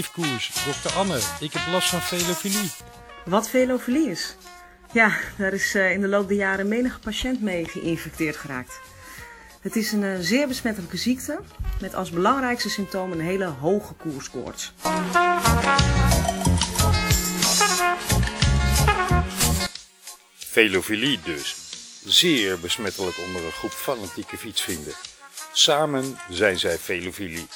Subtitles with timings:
[0.00, 0.50] leefkoers.
[0.64, 2.70] Dokter Anne, ik heb last van velofilie.
[3.24, 4.36] Wat velofilie is?
[4.92, 8.80] Ja, daar is uh, in de loop der jaren menige patiënt mee geïnfecteerd geraakt.
[9.60, 11.40] Het is een uh, zeer besmettelijke ziekte
[11.80, 14.72] met als belangrijkste symptoom een hele hoge koerskoorts.
[20.34, 21.56] Velofilie dus.
[22.04, 24.94] Zeer besmettelijk onder een groep fanatieke fietsvrienden.
[25.52, 27.46] Samen zijn zij velofilie.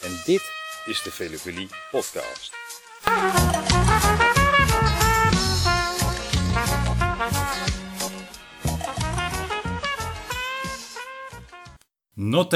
[0.00, 2.50] En dit is de Velofilie podcast.
[12.14, 12.46] No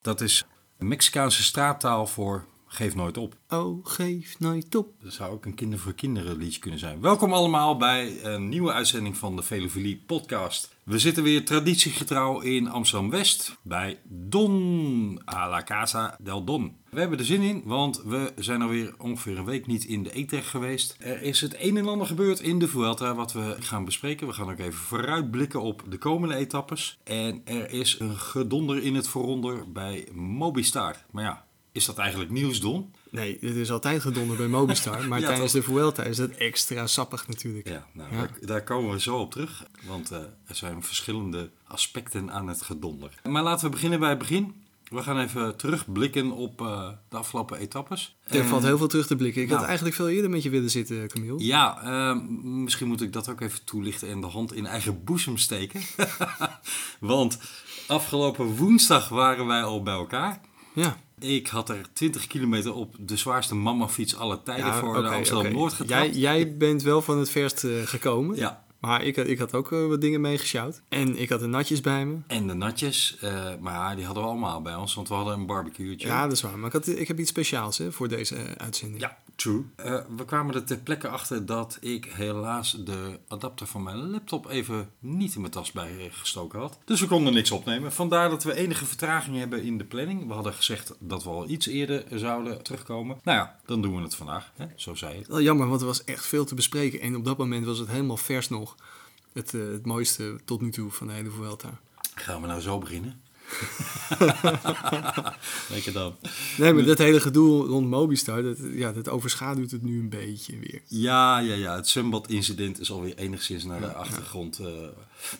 [0.00, 0.44] Dat is
[0.78, 3.36] Mexicaanse straattaal voor geef nooit op.
[3.48, 4.92] Oh, geef nooit op.
[5.02, 7.00] Dat zou ook een kinder voor kinderen liedje kunnen zijn.
[7.00, 10.74] Welkom allemaal bij een nieuwe uitzending van de Velofilie podcast.
[10.84, 16.76] We zitten weer traditiegetrouw in Amsterdam-West bij Don, a la Casa del Don.
[16.90, 20.12] We hebben er zin in, want we zijn alweer ongeveer een week niet in de
[20.12, 20.96] Etrecht geweest.
[20.98, 24.26] Er is het een en ander gebeurd in de Vuelta wat we gaan bespreken.
[24.26, 26.98] We gaan ook even vooruitblikken op de komende etappes.
[27.04, 30.96] En er is een gedonder in het vooronder bij Mobistar.
[31.10, 32.92] Maar ja, is dat eigenlijk nieuws, Don?
[33.10, 35.08] Nee, het is altijd gedonder bij Mobistar.
[35.08, 37.68] Maar tijdens de Vuelta is het extra sappig natuurlijk.
[37.68, 39.66] Ja, nou, Daar, daar, komen we zo op terug.
[39.86, 43.14] Want uh, er zijn verschillende aspecten aan het gedonder.
[43.28, 44.54] Maar laten we beginnen bij het begin.
[44.90, 48.16] We gaan even terugblikken op uh, de afgelopen etappes.
[48.26, 49.42] Er valt heel veel terug te blikken.
[49.42, 49.68] Ik had nou.
[49.68, 51.44] eigenlijk veel eerder met je willen zitten, Camille.
[51.44, 55.36] Ja, uh, misschien moet ik dat ook even toelichten en de hand in eigen boezem
[55.36, 55.80] steken.
[57.00, 57.38] Want
[57.86, 60.40] afgelopen woensdag waren wij al bij elkaar.
[60.72, 60.96] Ja.
[61.20, 66.14] Ik had er 20 kilometer op de zwaarste mamafiets alle tijden voor de Amsterdam-Noord getrapt.
[66.14, 68.36] Jij, jij bent wel van het verst uh, gekomen.
[68.36, 68.64] Ja.
[68.80, 70.82] Maar ik, ik had ook uh, wat dingen meegesjouwd.
[70.88, 72.16] En ik had de natjes bij me.
[72.26, 75.46] En de natjes, uh, maar die hadden we allemaal bij ons, want we hadden een
[75.46, 76.06] barbecue'tje.
[76.08, 76.58] Ja, dat is waar.
[76.58, 79.00] Maar ik, had, ik heb iets speciaals hè, voor deze uitzending.
[79.00, 79.64] Ja, True.
[79.84, 84.48] Uh, we kwamen er ter plekke achter dat ik helaas de adapter van mijn laptop
[84.48, 86.78] even niet in mijn tas bij gestoken had.
[86.84, 87.92] Dus we konden niks opnemen.
[87.92, 90.26] Vandaar dat we enige vertraging hebben in de planning.
[90.26, 93.18] We hadden gezegd dat we al iets eerder zouden terugkomen.
[93.22, 94.52] Nou ja, dan doen we het vandaag.
[94.56, 94.66] Hè?
[94.76, 95.26] Zo zei het.
[95.26, 97.00] Wel jammer, want er was echt veel te bespreken.
[97.00, 98.76] En op dat moment was het helemaal vers nog.
[99.32, 101.80] Het, uh, het mooiste tot nu toe van de hele Vuelta.
[102.14, 103.20] Gaan we nou zo beginnen?
[105.70, 106.16] Lekker dan.
[106.56, 110.58] Nee, maar dat hele gedoe rond Mobistar, dat, ja, dat overschaduwt het nu een beetje
[110.58, 110.82] weer.
[110.86, 111.76] Ja, ja, ja.
[111.76, 114.60] Het zwembad-incident is alweer enigszins naar de achtergrond.
[114.60, 114.66] Uh...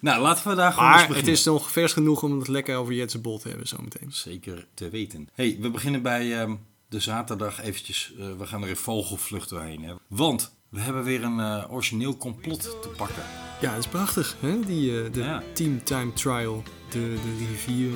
[0.00, 1.30] Nou, laten we daar gewoon maar eens beginnen.
[1.30, 4.12] het is nog vers genoeg om het lekker over Jetse Bol te hebben zometeen.
[4.12, 5.28] Zeker te weten.
[5.32, 8.12] hey, we beginnen bij um, de zaterdag eventjes.
[8.18, 9.82] Uh, we gaan er in vogelvlucht doorheen.
[9.82, 9.94] Hè?
[10.08, 13.22] Want we hebben weer een uh, origineel complot te pakken.
[13.60, 14.60] Ja, dat is prachtig, hè?
[14.60, 15.42] Die, uh, de ja.
[15.52, 17.92] Team Time Trial, de, de rivier.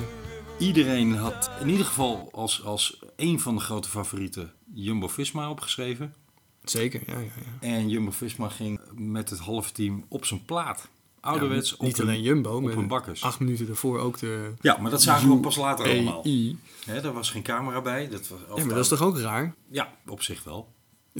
[0.59, 6.13] Iedereen had in ieder geval als, als een van de grote favorieten Jumbo-Visma opgeschreven.
[6.63, 7.67] Zeker, ja, ja, ja.
[7.67, 10.89] En Jumbo-Visma ging met het halve team op zijn plaat.
[11.19, 13.23] Ouderwets ja, niet, alleen Jumbo, op een bakkers.
[13.23, 14.53] Acht minuten ervoor ook de...
[14.61, 16.23] Ja, maar dat zagen we pas later allemaal.
[16.85, 18.09] He, daar was geen camera bij.
[18.09, 19.55] Dat was, ja, maar dat is toch ook raar?
[19.69, 20.73] Ja, op zich wel.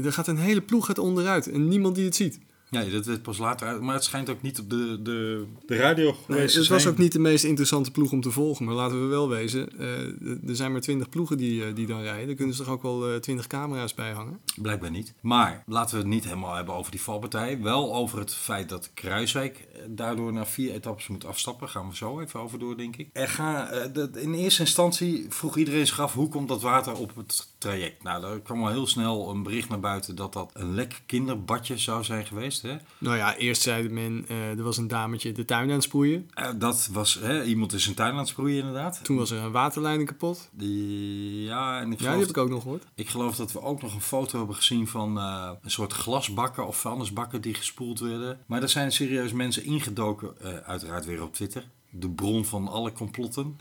[0.03, 2.39] Er gaat een hele ploeg gaat onderuit en niemand die het ziet.
[2.69, 3.81] Ja, dat werd pas later uit.
[3.81, 6.97] Maar het schijnt ook niet op de, de, de radio geweest nee, Het was ook
[6.97, 8.65] niet de meest interessante ploeg om te volgen.
[8.65, 12.01] Maar laten we wel wezen, uh, er zijn maar twintig ploegen die, uh, die dan
[12.01, 12.27] rijden.
[12.27, 14.39] Daar kunnen ze toch ook wel uh, twintig camera's bij hangen?
[14.55, 15.13] Blijkbaar niet.
[15.21, 17.61] Maar laten we het niet helemaal hebben over die valpartij.
[17.61, 21.69] Wel over het feit dat Kruiswijk daardoor na vier etappes moet afstappen.
[21.69, 23.09] Gaan we zo even over door, denk ik.
[23.13, 27.15] Er ga, de, in eerste instantie vroeg iedereen zich af, hoe komt dat water op
[27.15, 28.03] het traject?
[28.03, 31.77] Nou, daar kwam al heel snel een bericht naar buiten dat dat een lek kinderbadje
[31.77, 32.54] zou zijn geweest.
[32.61, 32.75] Hè?
[32.97, 36.29] Nou ja, eerst zei men, uh, er was een dametje de tuin aan het sproeien.
[36.39, 38.99] Uh, dat was, hè, iemand is zijn tuin aan het sproeien inderdaad.
[39.03, 40.49] Toen was er een waterleiding kapot.
[40.51, 42.83] Die, ja, en ik ja, die heb ik ook nog gehoord.
[42.95, 46.67] Ik geloof dat we ook nog een foto hebben gezien van uh, een soort glasbakken
[46.67, 48.40] of vuilnisbakken die gespoeld werden.
[48.46, 50.34] Maar er zijn serieus mensen ingedoken,
[50.66, 51.67] uiteraard weer op Twitter.
[51.90, 53.59] De bron van alle complotten.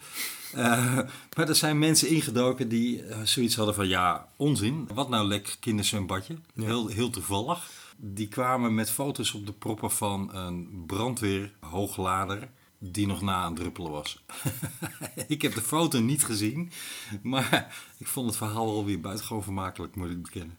[0.56, 0.99] Uh,
[1.37, 4.88] maar er zijn mensen ingedoken die uh, zoiets hadden van ja, onzin.
[4.94, 6.37] Wat nou lek kinderzwembadje?
[6.55, 6.64] Ja.
[6.64, 7.70] Heel, heel toevallig.
[7.96, 13.91] Die kwamen met foto's op de proppen van een brandweerhooglader die nog na aan druppelen
[13.91, 14.25] was.
[15.26, 16.70] ik heb de foto niet gezien,
[17.23, 20.58] maar ik vond het verhaal alweer buitengewoon vermakelijk, moet ik bekennen.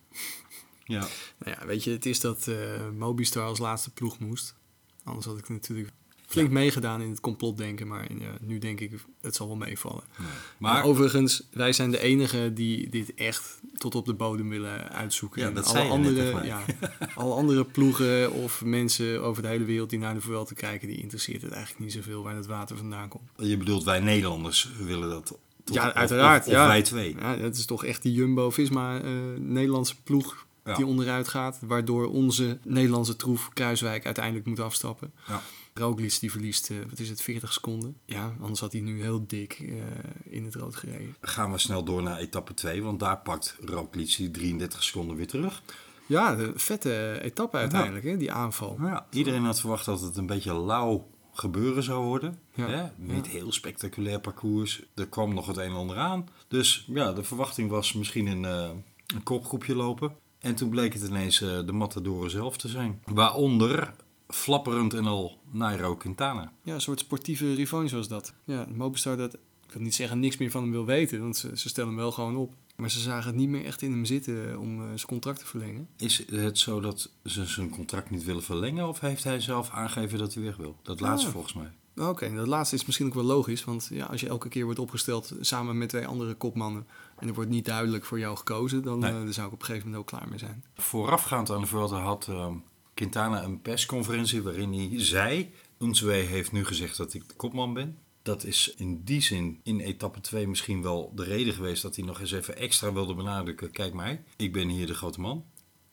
[0.83, 1.07] ja.
[1.37, 4.55] Nou ja, weet je, het is dat uh, Mobistar als laatste ploeg moest.
[5.03, 5.91] Anders had ik natuurlijk
[6.35, 8.91] flink meegedaan in het complotdenken, maar ja, nu denk ik,
[9.21, 10.03] het zal wel meevallen.
[10.17, 10.27] Nee.
[10.57, 15.41] Maar, overigens, wij zijn de enigen die dit echt tot op de bodem willen uitzoeken.
[15.41, 16.63] Ja, dat alle zijn andere, ja,
[17.15, 20.97] alle andere ploegen of mensen over de hele wereld die naar de Vuelta kijken, die
[21.01, 23.29] interesseert het eigenlijk niet zoveel waar het water vandaan komt.
[23.37, 26.41] Je bedoelt, wij Nederlanders willen dat Tot- Ja, uiteraard.
[26.41, 26.67] Of, of ja.
[26.67, 27.15] wij twee.
[27.19, 30.75] Ja, dat is toch echt die Jumbo-Visma eh, Nederlandse ploeg Ja.
[30.75, 31.59] die onderuit gaat.
[31.61, 35.11] Waardoor onze Nederlandse troef Kruiswijk uiteindelijk moet afstappen.
[35.27, 35.41] Ja.
[35.79, 37.97] Roglic die verliest, eh, wat is het, 40 seconden.
[38.05, 39.75] Ja, anders had hij nu heel dik eh,
[40.23, 41.15] in het rood gereden.
[41.21, 45.27] Gaan we snel door naar etappe 2, want daar pakt Roglic die 33 seconden weer
[45.27, 45.61] terug.
[46.05, 48.77] Ja, de vette etappe uiteindelijk, hè, die aanval.
[48.81, 52.39] Ja, iedereen had verwacht dat het een beetje lauw gebeuren zou worden.
[52.53, 52.67] Ja.
[52.67, 52.83] Hè?
[52.95, 54.83] Niet heel spectaculair parcours.
[54.95, 56.27] Er kwam nog het een en ander aan.
[56.47, 58.69] Dus ja, de verwachting was misschien een, eh,
[59.15, 60.15] een kopgroepje lopen.
[60.39, 63.01] En toen bleek het ineens de Matadoren zelf te zijn.
[63.05, 63.93] Waaronder,
[64.27, 66.51] flapperend en al, Nairo Quintana.
[66.63, 68.33] Ja, een soort sportieve revanche was dat.
[68.43, 71.57] Ja, Mobistar dat, ik wil niet zeggen niks meer van hem wil weten, want ze,
[71.57, 72.53] ze stellen hem wel gewoon op.
[72.75, 75.45] Maar ze zagen het niet meer echt in hem zitten om eh, zijn contract te
[75.45, 75.87] verlengen.
[75.97, 78.87] Is het zo dat ze zijn contract niet willen verlengen?
[78.87, 80.75] Of heeft hij zelf aangegeven dat hij weg wil?
[80.81, 81.33] Dat laatste Ah.
[81.33, 81.71] volgens mij.
[82.07, 84.79] Oké, dat laatste is misschien ook wel logisch, want ja, als je elke keer wordt
[84.79, 86.87] opgesteld samen met twee andere kopmannen
[87.17, 89.11] en er wordt niet duidelijk voor jou gekozen, dan, Nee.
[89.11, 90.63] eh, dan zou ik op een gegeven moment ook klaar mee zijn.
[90.75, 92.53] Voorafgaand aan de Vuelta had ehm,
[92.95, 95.53] Quintana een persconferentie waarin hij zei...
[95.79, 97.97] Unzwe heeft nu gezegd dat ik de kopman ben.
[98.21, 101.81] Dat is in die zin in etappe 2 misschien wel de reden geweest...
[101.81, 103.71] dat hij nog eens even extra wilde benadrukken...
[103.71, 105.45] kijk mij, ik ben hier de grote man.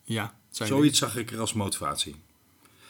[0.05, 2.15] Ja, Zoiets zag ik er als motivatie.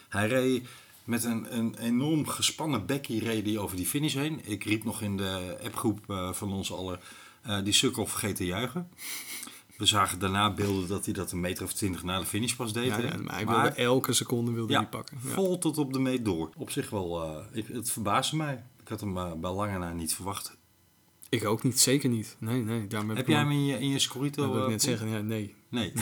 [0.09, 0.67] Hij reed
[1.05, 4.41] met een, een enorm gespannen bekkie reed hij over die finish heen.
[4.45, 7.01] Ik riep nog in de appgroep eh, van ons allen...
[7.43, 8.89] eh, die sukkel vergeten te juichen.
[9.83, 12.73] We zagen daarna beelden dat hij dat een meter of twintig na de finish pas
[12.73, 12.85] deed.
[12.87, 15.19] Ja, maar hij Maar- wilde elke seconde wilde ja, hij pakken.
[15.25, 15.31] Ja.
[15.31, 16.51] vol tot op de meet door.
[16.57, 18.63] Op zich wel, eh, ik, het verbaasde mij.
[18.83, 20.57] Ik had hem eh, bij lange na niet verwacht.
[21.29, 22.37] Ik ook niet, zeker niet.
[22.39, 22.87] Nee, nee.
[22.87, 24.43] Daarom heb, Heb jij hem- in je, in je Scorito?
[24.43, 25.55] Dat wil ik eh, net zeggen, ja, nee.
[25.69, 25.93] Nee.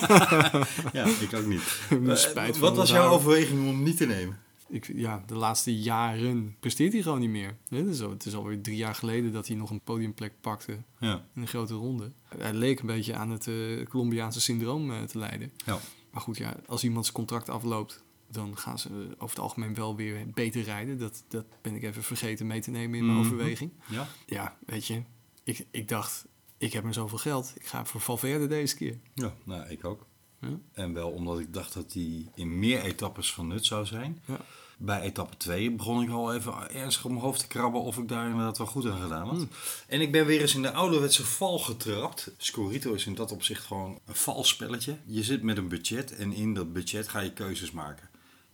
[0.92, 1.80] ja, ik ook niet.
[2.18, 4.38] Spijt van Wat was jouw overweging om hem niet te nemen?
[4.68, 7.56] Ik, ja, de laatste jaren presteert hij gewoon niet meer.
[7.68, 10.78] Het is, al, het is alweer drie jaar geleden dat hij nog een podiumplek pakte
[10.98, 11.24] Ja.
[11.34, 12.12] in een grote ronde.
[12.36, 15.52] Hij leek een beetje aan het eh, Colombiaanse syndroom eh, te lijden.
[15.66, 15.78] Ja.
[16.10, 19.96] Maar goed, ja, als iemand zijn contract afloopt, dan gaan ze over het algemeen wel
[19.96, 20.98] weer beter rijden.
[20.98, 23.26] Dat, dat ben ik even vergeten mee te nemen in mijn Mhm.
[23.26, 23.70] overweging.
[23.90, 24.08] Ja?
[24.26, 25.02] Ja, weet je,
[25.44, 26.26] ik, ik dacht,
[26.58, 27.52] ik heb maar zoveel geld.
[27.54, 28.98] Ik ga voor Valverde deze keer.
[29.14, 30.06] Ja, nou, ik ook.
[30.40, 30.48] Ja.
[30.72, 34.22] En wel omdat ik dacht dat hij in meer etappes van nut zou zijn.
[34.24, 34.40] Ja.
[34.80, 38.08] Bij etappe 2 begon ik al even ernstig op mijn hoofd te krabben of ik
[38.08, 39.36] daar inderdaad wel goed aan gedaan had.
[39.36, 39.48] Hmm.
[39.86, 42.30] En ik ben weer eens in de ouderwetse val getrapt.
[42.36, 44.96] Scorito is in dat opzicht gewoon een valspelletje.
[45.06, 48.07] Je zit met een budget en in dat budget ga je keuzes maken.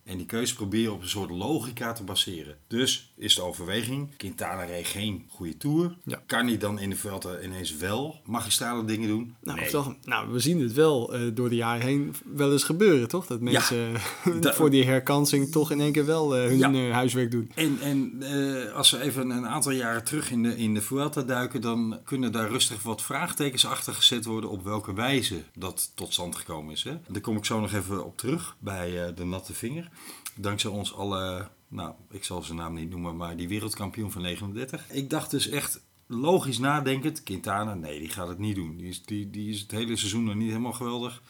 [0.04, 2.56] En die keuzes proberen op een soort logica te baseren.
[2.66, 5.96] Dus is de overweging, Quintana reed geen goede tour.
[6.04, 6.22] Ja.
[6.26, 9.34] Kan hij dan in de Vuelta ineens wel magistrale dingen doen?
[9.42, 9.70] Nou, nee.
[9.70, 13.26] toch, nou, we zien het wel eh, door de jaren heen wel eens gebeuren, toch?
[13.26, 13.92] Dat mensen
[14.40, 16.72] Da- voor die herkansing toch in één keer wel eh, hun Ja.
[16.72, 17.50] eh, huiswerk doen.
[17.54, 21.22] En, en eh, als we even een aantal jaren terug in de, in de Vuelta
[21.22, 26.12] duiken, dan kunnen daar rustig wat vraagtekens achter gezet worden op welke wijze dat tot
[26.12, 26.82] stand gekomen is.
[26.82, 26.96] Hè?
[27.08, 29.92] Daar kom ik zo nog even op terug bij eh, de natte vinger.
[30.36, 34.90] Dankzij ons alle, nou, ik zal zijn naam niet noemen, maar die wereldkampioen van 39.
[34.90, 38.76] Ik dacht dus echt logisch nadenkend, Quintana, nee, die gaat het niet doen.
[38.76, 41.22] Die is, die, die is het hele seizoen nog niet helemaal geweldig.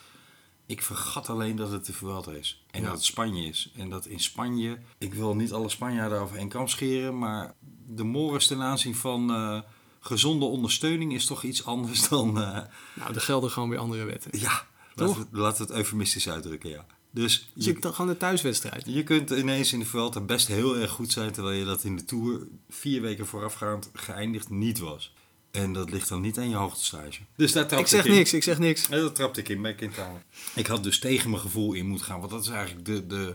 [0.66, 2.64] Ik vergat alleen dat het de Vuelta is.
[2.70, 2.86] En Ja.
[2.86, 3.72] dat het Spanje is.
[3.76, 4.78] En dat in Spanje...
[4.98, 7.18] Ik wil niet alle Spanjaarden over één kam scheren...
[7.18, 7.54] maar
[7.86, 9.60] de mores ten aanzien van eh,
[10.00, 11.14] gezonde ondersteuning...
[11.14, 12.28] is toch iets anders dan...
[12.42, 12.62] eh,
[12.94, 14.38] Nou, er gelden gewoon weer andere wetten.
[14.40, 14.62] ja,
[14.94, 15.08] Toch?
[15.16, 16.86] laten we, laten we het eufemistisch uitdrukken, ja.
[17.14, 18.82] Dus je, ik dan gewoon de thuiswedstrijd.
[18.86, 21.32] je kunt ineens in de Vuelta best heel erg goed zijn...
[21.32, 25.12] terwijl je dat in de Tour vier weken voorafgaand geëindigd niet was.
[25.50, 27.20] En dat ligt dan niet aan je hoogtestage.
[27.36, 28.12] Dus daar trapte Ik zeg in.
[28.12, 28.88] niks, ik zeg niks.
[28.88, 30.22] Dat trapte ik in bij Quintana.
[30.54, 32.18] Ik had dus tegen mijn gevoel in moeten gaan.
[32.18, 33.34] Want dat is eigenlijk de, de,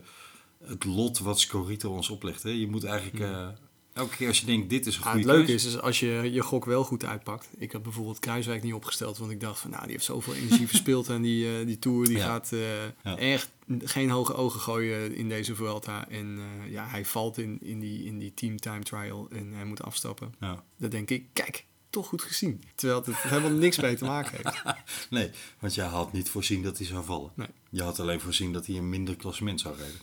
[0.66, 2.44] het lot wat Scorito ons oplegt.
[2.44, 2.50] Hè.
[2.50, 3.48] Je moet eigenlijk eh,
[4.00, 6.00] elke keer als je denkt dit is een Ah, goede het leuke is, is als
[6.00, 7.50] je je gok wel goed uitpakt.
[7.58, 10.68] Ik had bijvoorbeeld Kruiswijk niet opgesteld, want ik dacht van nou, die heeft zoveel energie
[10.74, 12.06] verspeeld aan die, eh, die tour.
[12.06, 12.26] Die Ja.
[12.26, 12.60] gaat eh,
[13.04, 13.18] Ja.
[13.18, 13.50] echt
[13.84, 16.08] geen hoge ogen gooien in deze Vuelta.
[16.10, 19.66] En eh, ja, hij valt in, in, die, in die team time trial en hij
[19.66, 20.34] moet afstappen.
[20.40, 20.64] Ja.
[20.78, 22.64] Dan denk ik, kijk, toch goed gezien.
[22.76, 24.64] Terwijl het helemaal niks mee te maken heeft.
[25.10, 25.30] Nee,
[25.60, 27.32] want jij had niet voorzien dat hij zou vallen.
[27.36, 27.48] Nee.
[27.70, 30.00] Je had alleen voorzien dat hij een minder klassement zou rijden.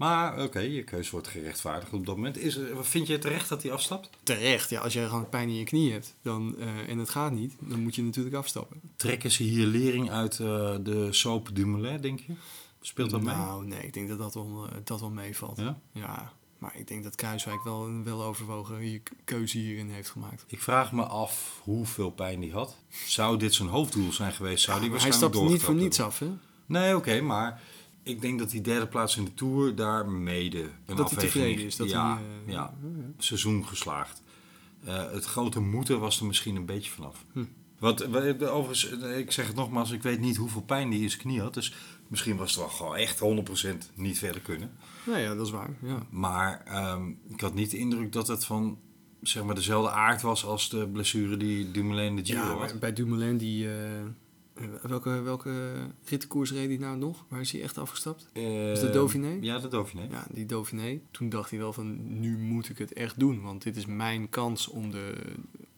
[0.00, 2.38] Maar oké, je keus wordt gerechtvaardigd op dat moment.
[2.38, 4.10] Is, vind je terecht dat hij afstapt?
[4.22, 7.32] Terecht, ja, als je gewoon pijn in je knie hebt dan, eh, en het gaat
[7.32, 8.80] niet, dan moet je natuurlijk afstappen.
[8.96, 12.32] Trekken ze hier lering uit eh, de soap Dumoulin, denk je?
[12.80, 13.34] Speelt dat mee?
[13.34, 15.56] Nou, nee, ik denk dat dat wel, eh, dat wel meevalt.
[15.56, 15.78] Ja?
[15.92, 20.44] Ja, maar ik denk dat Kruiswijk wel een weloverwogen keuze hierin heeft gemaakt.
[20.46, 22.76] Ik vraag me af hoeveel pijn hij had.
[23.06, 24.64] Zou dit zijn hoofddoel zijn geweest?
[24.64, 26.30] Zou die Maar hij waarschijnlijk stapt niet voor niets af, hè?
[26.66, 27.60] Nee, oké, maar
[28.02, 31.64] ik denk dat die derde plaats in de Tour daar mede een Dat hij tevreden
[31.64, 31.76] is.
[31.76, 32.74] Dat ja, hij, eh, ja,
[33.18, 34.22] seizoen geslaagd.
[34.84, 37.24] Eh, het grote moeten was er misschien een beetje vanaf.
[37.32, 37.44] Hm.
[37.78, 38.04] Wat,
[38.42, 41.40] overigens, eh, ik zeg het nogmaals, ik weet niet hoeveel pijn die in zijn knie
[41.40, 41.54] had.
[41.54, 41.74] Dus
[42.08, 44.70] misschien was het wel gewoon echt 100% niet verder kunnen.
[45.06, 45.70] Nou ja, dat is waar.
[45.82, 46.06] Ja.
[46.10, 48.78] Maar ehm, ik had niet de indruk dat het van
[49.22, 52.80] zeg maar, dezelfde aard was als de blessure die Dumoulin de Giro Ja, had.
[52.80, 53.68] bij Dumoulin, die,
[54.82, 55.72] welke, welke
[56.04, 57.24] rittenkoers reed hij nou nog?
[57.28, 58.28] Waar is hij echt afgestapt?
[58.32, 59.38] Eh, Is dat Dauphiné?
[59.40, 60.06] Ja, de Dauphiné.
[60.10, 61.00] Ja, die Dauphiné.
[61.10, 63.40] Toen dacht hij wel van, nu moet ik het echt doen.
[63.40, 65.14] Want dit is mijn kans om de,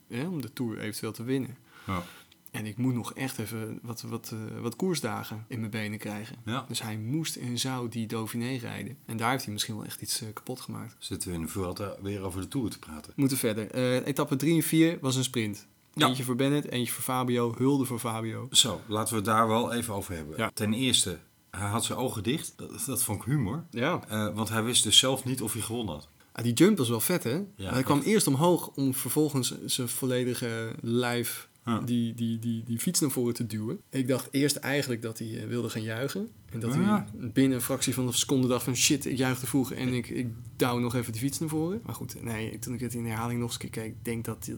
[0.07, 1.57] hè, om de Tour eventueel te winnen.
[1.87, 2.03] Ja.
[2.51, 6.35] En ik moet nog echt even wat, wat, eh, wat koersdagen in mijn benen krijgen.
[6.45, 6.65] Ja.
[6.67, 8.97] Dus hij moest en zou die Dauphiné rijden.
[9.05, 10.95] En daar heeft hij misschien wel echt iets eh, kapot gemaakt.
[10.99, 13.13] Zitten we in de Vuelta weer over de Tour te praten.
[13.15, 13.71] Moeten verder.
[13.71, 15.67] Eh, etappe 3 en 4 was een sprint.
[15.93, 16.07] Ja.
[16.07, 17.53] Eentje voor Bennett, eentje voor Fabio.
[17.57, 18.47] Hulde voor Fabio.
[18.51, 20.37] Zo, laten we het daar wel even over hebben.
[20.37, 20.51] Ja.
[20.53, 21.17] Ten eerste,
[21.51, 22.53] hij had zijn ogen dicht.
[22.55, 23.63] Dat, dat vond ik humor.
[23.69, 24.01] Ja.
[24.07, 26.07] Eh, want hij wist dus zelf niet of hij gewonnen had.
[26.31, 27.41] Ah, die jump was wel vet, hè?
[27.55, 28.07] Ja, hij kwam echt.
[28.07, 31.47] eerst omhoog om vervolgens zijn volledige lijf
[31.85, 33.79] die, die, die, die fiets naar voren te duwen.
[33.89, 36.29] Ik dacht eerst eigenlijk dat hij eh, wilde gaan juichen.
[36.49, 37.05] En dat Ja.
[37.17, 38.75] hij binnen een fractie van een seconde dacht van...
[38.75, 41.81] shit, ik juich te vroeg en ik, ik douw nog even die fiets naar voren.
[41.85, 43.85] Maar goed, nee, toen ik het in herhaling nog eens keer keek...
[43.85, 44.49] ik denk dat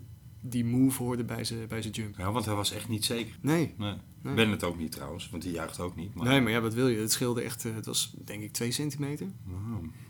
[0.50, 2.18] die, move hoorde bij zijn bij zijn jump.
[2.18, 3.38] Ja, want hij was echt niet zeker.
[3.42, 3.94] Nee, Nee.
[4.22, 4.34] Nee.
[4.36, 6.14] Ben het ook niet trouwens, want die juicht ook niet.
[6.16, 6.28] Maar...
[6.28, 6.98] nee, maar ja, wat wil je?
[6.98, 9.28] Het scheelde echt, eh, het was denk ik twee centimeter.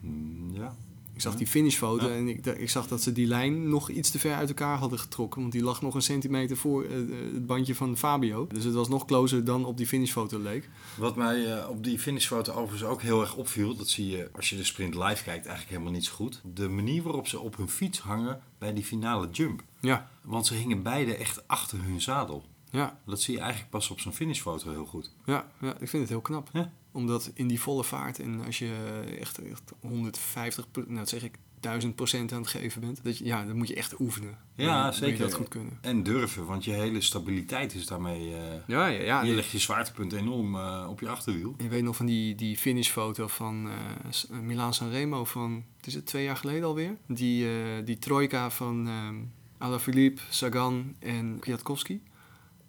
[0.02, 0.76] Mm, ja.
[1.14, 1.38] Ik zag Ja.
[1.38, 2.16] die finishfoto Ja.
[2.16, 5.00] en ik, ik zag dat ze die lijn nog iets te ver uit elkaar hadden
[5.00, 5.42] getrokken.
[5.42, 8.48] Want die lag nog een centimeter voor eh, eh, het bandje van Fabio.
[8.48, 10.70] Dus het was nog closer dan op die finishfoto leek.
[10.98, 14.56] Wat mij op die finishfoto overigens ook heel erg opviel, dat zie je als je
[14.58, 16.42] de sprint live kijkt eigenlijk helemaal niet zo goed.
[16.54, 19.64] De manier waarop ze op hun fiets hangen bij die finale jump.
[19.86, 22.46] Ja, Want ze hingen beide echt achter hun zadel.
[22.70, 25.12] ja, Dat zie je eigenlijk pas op zo'n finishfoto heel goed.
[25.26, 26.50] ja, ja, ik vind het heel knap.
[26.54, 26.72] Ja.
[26.92, 31.24] Omdat in die volle vaart en als je echt, echt 150, pro- nou dat zeg
[31.24, 33.04] ik, 1000 procent aan het geven bent.
[33.04, 34.38] Dat je, ja, dan moet je echt oefenen.
[34.56, 35.18] Ja, Dan moet zeker.
[35.18, 35.78] je dat goed kunnen.
[35.82, 38.36] En durven, want je hele stabiliteit is daarmee...
[38.36, 39.22] eh, Ja, ja, ja.
[39.24, 41.56] je legt je zwaartepunt enorm eh, op je achterwiel.
[41.58, 43.70] Je weet nog van die, die finishfoto van
[44.10, 46.98] S- eh, Milaan Sanremo van, het is het twee jaar geleden alweer?
[47.08, 47.48] Die,
[47.84, 49.16] die trojka van ehm
[49.66, 52.02] Alaphilippe, Sagan en Kwiatkowski.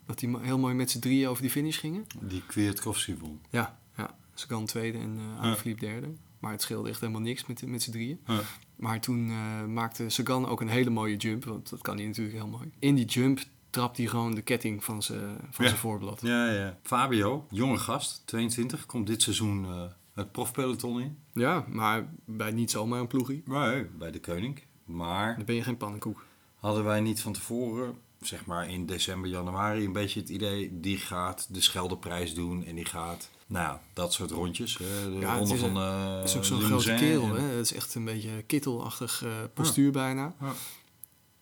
[0.05, 2.05] Dat die heel mooi met z'n drieën over die finish gingen.
[2.21, 3.39] Die Kwiatkowski won.
[3.49, 4.15] Ja, ja.
[4.33, 6.07] Sagan tweede en eh Alaphilippe derde.
[6.39, 8.19] Maar het scheelde echt helemaal niks met, met z'n drieën.
[8.25, 8.39] Ja.
[8.75, 12.35] Maar toen eh, maakte Sagan ook een hele mooie jump, want dat kan hij natuurlijk
[12.35, 12.71] heel mooi.
[12.79, 13.39] In die jump
[13.69, 15.69] trapt hij gewoon de ketting van zijn van Ja.
[15.69, 16.21] zijn voorblad.
[16.21, 16.77] Ja, ja.
[16.83, 21.17] Fabio, jonge gast, 22, komt dit seizoen eh, het profpeloton in.
[21.33, 23.41] Ja, maar bij niet zomaar een ploegie.
[23.45, 24.61] Nee, bij de Koning.
[24.85, 26.25] Maar Dan ben je geen pannenkoek.
[26.67, 30.79] Hadden wij niet van tevoren, zeg maar in december, januari, een beetje het idee...
[30.79, 34.77] die gaat de Scheldeprijs doen en die gaat, nou ja, dat soort rondjes.
[34.77, 37.41] hè, de Ja, het ronde is van eh Het is ook zo'n grote kerel, hè?
[37.41, 40.33] Het is echt een beetje kittelachtig eh, postuur bijna.
[40.41, 40.53] Ja.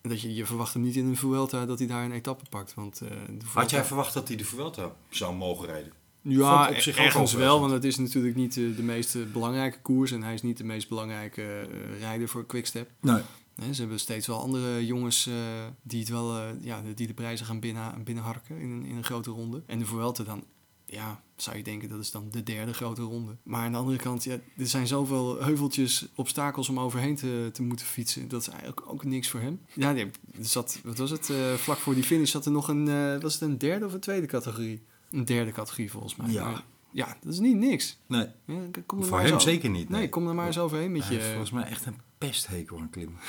[0.01, 2.73] Dat je, je verwacht hem niet in een Vuelta dat hij daar een etappe pakt.
[2.73, 5.91] Want, eh, Vuelta- Had jij verwacht dat hij de Vuelta zou mogen rijden?
[6.21, 10.11] Ja, op zich ergens wel, want het is natuurlijk niet de, de meest belangrijke koers.
[10.11, 11.67] En hij is niet de meest belangrijke
[11.99, 12.89] rijder voor Quickstep.
[13.01, 13.21] Nee.
[13.71, 15.33] Ze hebben steeds wel andere jongens eh,
[15.81, 19.03] die, het wel, eh, ja, die de prijzen gaan binnen, binnenharken in een, in een
[19.03, 19.63] grote ronde.
[19.65, 20.43] En de Vuelta dan,
[20.85, 23.37] ja, zou je denken dat is dan de derde grote ronde.
[23.43, 27.63] Maar aan de andere kant, ja, er zijn zoveel heuveltjes, obstakels om overheen te, te
[27.63, 28.27] moeten fietsen.
[28.27, 29.59] Dat is eigenlijk ook niks voor hem.
[29.73, 31.29] Ja, nee, er zat, wat was het?
[31.29, 33.99] eh, vlak voor die finish zat er nog een, was het een derde of een
[33.99, 34.81] tweede categorie?
[35.11, 36.29] Een derde categorie volgens mij.
[36.31, 36.43] Ja.
[36.49, 37.97] Maar ja, dat is niet niks.
[38.07, 39.89] Nee, Ja, kom er voor maar hem zo- zeker niet.
[39.89, 41.21] Nee, kom er maar eens overheen met je...
[41.21, 43.19] volgens mij echt een pesthekel aan klimmen.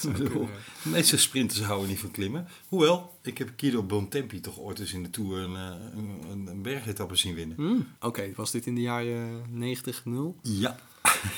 [0.18, 0.48] De
[0.82, 2.48] meeste sprinters houden niet van klimmen.
[2.68, 5.96] Hoewel, ik heb Guido Bontempi toch ooit eens in de Tour een, eh,
[6.30, 7.56] een, een, bergetappe zien winnen.
[7.56, 10.36] Hmm, Oké, was dit in de jaren 90, 0?
[10.42, 10.76] Ja.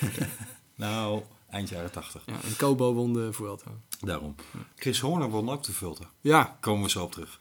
[0.74, 2.22] nou, eind jaren 80.
[2.26, 3.70] Ja, en Kobo won de Vuelta.
[4.00, 4.34] Daarom.
[4.76, 6.10] Chris Horner won ook de Vuelta.
[6.20, 7.40] Ja, Komen we zo op terug.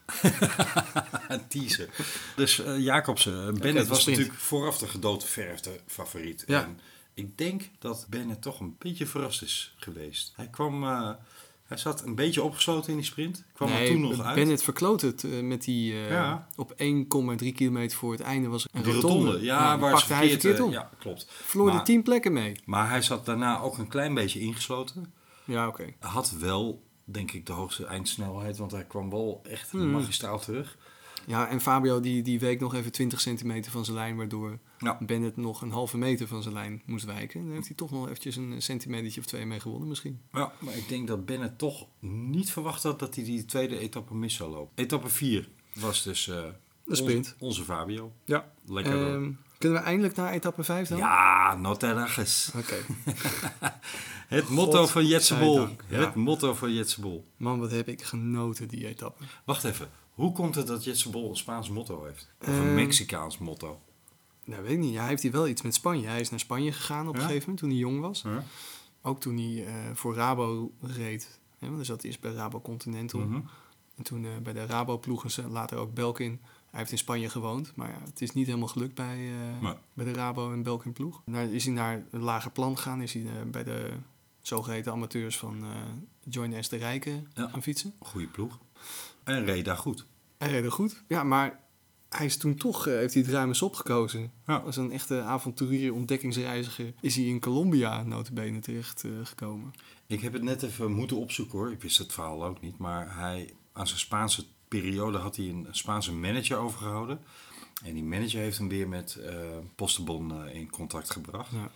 [1.48, 1.88] Teaser.
[2.36, 3.58] Dus eh Jacobsen.
[3.58, 6.44] Bennett de was natuurlijk vooraf de gedoodverfde favoriet.
[6.46, 6.62] Ja.
[6.62, 6.78] En
[7.14, 10.32] ik denk dat Bennett toch een beetje verrast is geweest.
[10.36, 10.84] Hij kwam...
[10.84, 11.10] eh,
[11.64, 13.44] hij zat een beetje opgesloten in die sprint.
[13.52, 14.34] Kwam er nee, toen nog uit.
[14.34, 15.92] Bennett verkloot het eh, met die...
[15.92, 16.48] eh, Ja.
[16.56, 16.76] Op 1,3
[17.54, 19.00] kilometer voor het einde was een rotonde.
[19.08, 19.44] rotonde.
[19.44, 20.60] Ja, die waar pakte hij verkeerd...
[20.60, 20.70] om.
[20.70, 21.26] ja, klopt.
[21.30, 22.60] Verloor Maar- er 10 plekken mee.
[22.64, 25.12] Maar hij zat daarna ook een klein beetje ingesloten.
[25.44, 25.84] Ja, oké.
[26.00, 28.56] Had wel, denk ik, de hoogste eindsnelheid.
[28.56, 29.90] Want hij kwam wel echt Hmm.
[29.90, 30.76] magistraal terug.
[31.26, 34.98] Ja, en Fabio die, die week nog even 20 centimeter van zijn lijn, waardoor Ja.
[35.00, 37.40] Bennett nog een halve meter van zijn lijn moest wijken.
[37.40, 40.20] En dan heeft hij toch nog eventjes een centimetertje of twee mee gewonnen misschien.
[40.32, 44.14] Ja, maar ik denk dat Bennett toch niet verwacht had dat hij die tweede etappe
[44.14, 44.72] mis zou lopen.
[44.84, 46.52] Etappe 4 was dus De
[46.96, 47.26] sprint.
[47.38, 48.12] Onze, onze Fabio.
[48.24, 48.52] Ja.
[48.66, 49.08] Lekker door.
[49.14, 50.98] Ehm, Kunnen we eindelijk naar etappe 5 dan?
[50.98, 52.50] Ja, noterdages.
[52.56, 52.74] Oké.
[54.28, 55.46] Het motto van Jetse Bol.
[55.56, 55.98] Godzijdank, ja.
[56.00, 57.26] Het motto van Jetse Bol.
[57.36, 59.24] Man, wat heb ik genoten die etappe.
[59.44, 59.88] Wacht even.
[60.14, 62.28] Hoe komt het dat Jetse Bol een Spaans motto heeft?
[62.40, 63.80] Of een Ehm, Mexicaans motto?
[64.44, 64.92] Nou, weet ik niet.
[64.92, 66.06] Ja, hij heeft hij wel iets met Spanje.
[66.06, 68.24] Hij is naar Spanje gegaan op een gegeven moment toen hij jong was.
[69.02, 71.40] Ook toen hij eh, voor Rabo reed.
[71.58, 73.20] Hè, want hij zat eerst bij Rabo Continental.
[73.20, 73.40] Mhm.
[73.96, 76.40] En toen eh, bij de Rabo-ploegen, ze- later ook Belkin.
[76.70, 79.74] Hij heeft in Spanje gewoond, maar ja, het is niet helemaal gelukt bij, eh, Nee.
[79.92, 81.22] bij de Rabo en Belkin ploeg.
[81.24, 83.90] Nou, is hij naar een lager plan gegaan, is hij bij de
[84.40, 85.64] zogeheten amateurs van
[86.28, 86.68] Join S.
[86.68, 87.48] de Rijken Ja.
[87.48, 87.94] gaan fietsen.
[87.98, 88.58] Goeie ploeg.
[89.24, 90.06] En reed daar goed.
[90.38, 91.02] Hij reed er goed.
[91.08, 91.60] Ja, maar
[92.08, 94.32] hij is toen toch, eh, heeft hij het ruim eens opgekozen.
[94.46, 94.56] Ja.
[94.56, 99.72] Als een echte avonturier, ontdekkingsreiziger, is hij in Colombia notabene terecht eh, gekomen.
[100.06, 101.72] Ik heb het net even moeten opzoeken hoor.
[101.72, 102.78] Ik wist het verhaal ook niet.
[102.78, 107.20] Maar hij, aan zijn Spaanse periode had hij een Spaanse manager overgehouden.
[107.84, 109.32] En die manager heeft hem weer met eh
[109.74, 111.50] Postebon in contact gebracht.
[111.52, 111.70] Ja.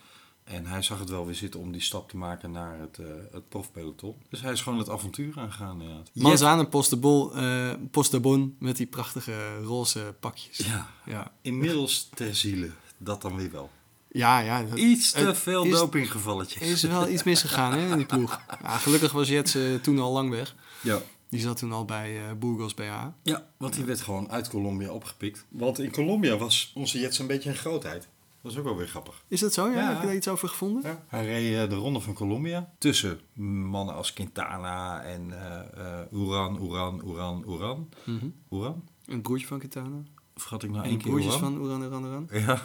[0.48, 3.06] En hij zag het wel weer zitten om die stap te maken naar het, eh
[3.32, 4.14] het profpeloton.
[4.30, 5.80] Dus hij is gewoon het avontuur aangegaan.
[5.82, 6.22] Ja.
[6.22, 7.30] Manzaan en Postebon,
[7.90, 10.56] Postebon met die prachtige roze pakjes.
[10.56, 12.70] Ja, Ja, inmiddels ter ziele.
[12.98, 13.70] Dat dan weer wel.
[14.08, 14.38] ja.
[14.38, 16.62] ja dat- Iets te veel is- dopinggevalletjes.
[16.62, 18.40] Er is wel iets misgegaan hè, in die ploeg.
[18.62, 20.54] Ja, gelukkig was Jets eh, toen al lang weg.
[20.80, 20.98] Ja.
[21.28, 23.06] Die zat toen al bij eh Burgos BH.
[23.22, 25.44] ja, want die werd gewoon uit Colombia opgepikt.
[25.48, 28.08] Want in Colombia was onze Jets een beetje een grootheid.
[28.48, 29.24] Dat is ook wel weer grappig.
[29.28, 29.68] Is dat zo?
[29.68, 29.74] Ja?
[29.74, 29.88] Ja.
[29.88, 30.82] Heb je daar iets over gevonden?
[30.82, 31.04] Ja.
[31.08, 33.20] Hij reed eh, de ronde van Colombia tussen
[33.70, 37.88] mannen als Quintana en eh eh Uran, Uran, Uran, Uran.
[38.04, 38.26] Mhm.
[38.50, 38.84] Uran?
[39.06, 40.02] Een broertje van Quintana.
[40.36, 41.52] Of had ik nou één keer broertjes Uran?
[41.52, 42.28] van Oeran, Oeran, Oeran.
[42.32, 42.62] Ja.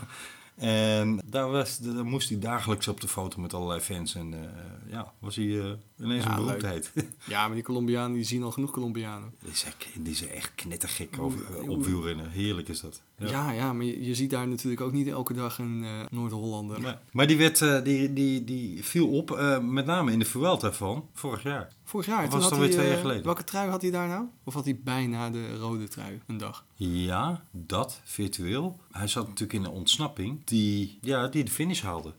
[0.55, 4.15] En daar, was, daar moest hij dagelijks op de foto met allerlei fans.
[4.15, 6.45] En eh, ja, was hij ineens Ja, een leuk.
[6.45, 6.91] beroemdheid.
[7.25, 9.33] Ja, maar die Colombianen die zien al genoeg Colombianen.
[9.43, 12.29] die, zijn, die zijn echt knettergek over, op wielrennen.
[12.29, 13.01] Heerlijk is dat.
[13.17, 16.81] Ja, ja, maar je, je ziet daar natuurlijk ook niet elke dag een eh Noord-Hollander.
[16.81, 16.93] Nee.
[17.11, 20.71] Maar die, werd, eh, die, die, die viel op, eh, met name in de Vuelta
[20.71, 21.71] van vorig jaar.
[21.83, 22.25] Vorig jaar.
[22.25, 23.23] Of was het had alweer hij, twee jaar geleden?
[23.23, 24.25] Welke trui had hij daar nou?
[24.43, 26.65] Of had hij bijna de rode trui een dag?
[26.75, 28.79] Ja, dat, virtueel.
[28.91, 32.13] Hij zat natuurlijk in een ontsnapping die, ja, die de finish haalde.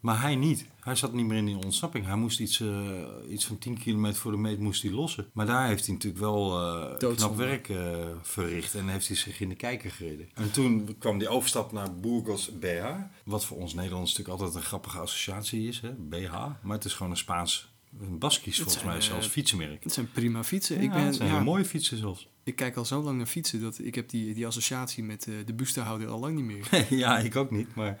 [0.00, 0.66] Maar hij niet.
[0.80, 2.06] Hij zat niet meer in die ontsnapping.
[2.06, 2.68] Hij moest iets, eh,
[3.28, 5.30] iets van 10 kilometer voor de meet moest hij lossen.
[5.32, 8.74] Maar daar heeft hij natuurlijk wel eh, knap werk eh, verricht.
[8.74, 10.28] En heeft hij zich in de kijker gereden.
[10.34, 12.86] En toen kwam die overstap naar Burgos BH.
[13.24, 15.80] Wat voor ons Nederlanders natuurlijk altijd een grappige associatie is.
[15.80, 15.90] Hè?
[15.90, 16.32] BH.
[16.62, 19.82] Maar het is gewoon een Spaans, een Baskisch volgens zijn, mij zelfs fietsenmerk.
[19.82, 20.76] Het zijn prima fietsen.
[20.76, 22.28] Ja, ik, ben, het zijn ja, mooie fietsen zelfs.
[22.44, 25.54] ik kijk al zo lang naar fietsen dat ik heb die, die associatie met de
[25.54, 26.86] bustenhouder al lang niet meer.
[27.04, 27.74] ja, ik ook niet.
[27.74, 27.98] Maar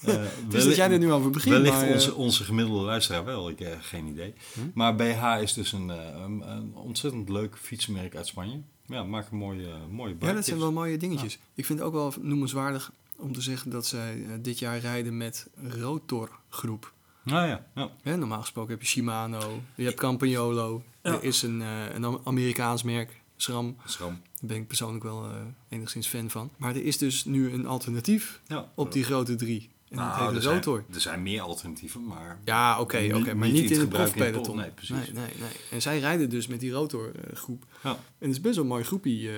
[0.06, 1.54] eh, Dus dat jij er nu over begint.
[1.54, 4.34] Wellicht maar, eh, onze, onze gemiddelde luisteraar wel, ik heb geen idee.
[4.54, 4.60] Hm?
[4.74, 8.60] Maar BH is dus een, eh, een, een ontzettend leuk fietsenmerk uit Spanje.
[8.86, 11.38] Ja, maakt een mooie, eh, mooie Ja, dat zijn wel mooie dingetjes.
[11.54, 15.16] Ik vind het ook wel noemenswaardig om te zeggen dat zij eh, dit jaar rijden
[15.16, 15.48] met
[15.80, 16.92] Rotor groep.
[17.24, 17.66] Nou ja,
[18.04, 18.16] ja.
[18.16, 20.82] Normaal gesproken heb je Shimano, je hebt Campagnolo.
[21.02, 21.12] Ja.
[21.12, 23.76] Er is een, eh, een Am- Amerikaans merk, SRAM.
[23.84, 24.08] schram.
[24.08, 25.34] Daar ben ik persoonlijk wel eh,
[25.68, 26.50] enigszins fan van.
[26.56, 28.70] Maar er is dus nu een alternatief Ja.
[28.74, 29.70] op die grote drie.
[29.90, 30.84] En Nou, dat heet er, de zijn, Rotor.
[30.94, 32.38] er zijn meer alternatieven, maar...
[32.44, 34.56] Ja, oké, oké, maar niet in het het profpeloton.
[34.56, 34.96] nee, precies.
[34.96, 35.50] Nee, nee, nee.
[35.70, 37.64] En zij rijden dus met die Rotor eh, groep.
[37.82, 37.90] Ja.
[37.90, 39.28] En het is best wel een mooi groepie.
[39.28, 39.34] eh,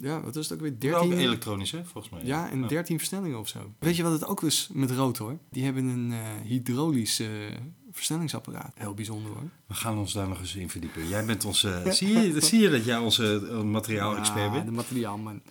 [0.00, 0.90] ja, wat is het ook weer?
[0.90, 1.26] Wel ook 13?
[1.26, 2.24] elektronisch, hè, volgens mij.
[2.24, 3.72] Ja, en 13 versnellingen of zo.
[3.78, 5.38] Weet je wat het ook is met Rotor?
[5.50, 7.28] Die hebben een eh, hydraulisch eh,
[7.92, 8.72] versnellingsapparaat.
[8.74, 9.48] Heel bijzonder hoor.
[9.66, 11.08] We gaan ons daar nog eens in verdiepen.
[11.08, 11.82] Jij bent onze...
[11.90, 14.64] zie, je, zie je dat jij onze eh, materiaal-expert Ja, bent?
[14.66, 15.42] de materiaalman.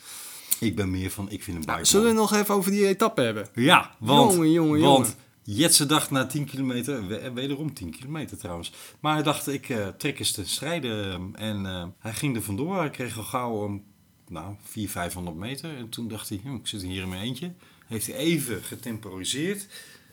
[0.59, 3.21] Ik ben meer van, ik vind een bike zullen we nog even over die etappe
[3.21, 3.47] hebben?
[3.53, 5.19] Ja, want, Jongen, jongen, want jongen.
[5.43, 8.71] Jetse dacht na 10 kilometer, we- wederom 10 kilometer trouwens.
[8.99, 11.29] Maar hij dacht, ik eh, trek eens te strijden.
[11.35, 12.77] En eh, hij ging er vandoor.
[12.77, 13.83] Hij kreeg al gauw um,
[14.27, 15.75] nou, 400, 500 meter.
[15.77, 17.53] En toen dacht hij, hm, ik zit hier in mijn eentje.
[17.87, 19.67] Heeft hij even getemporiseerd.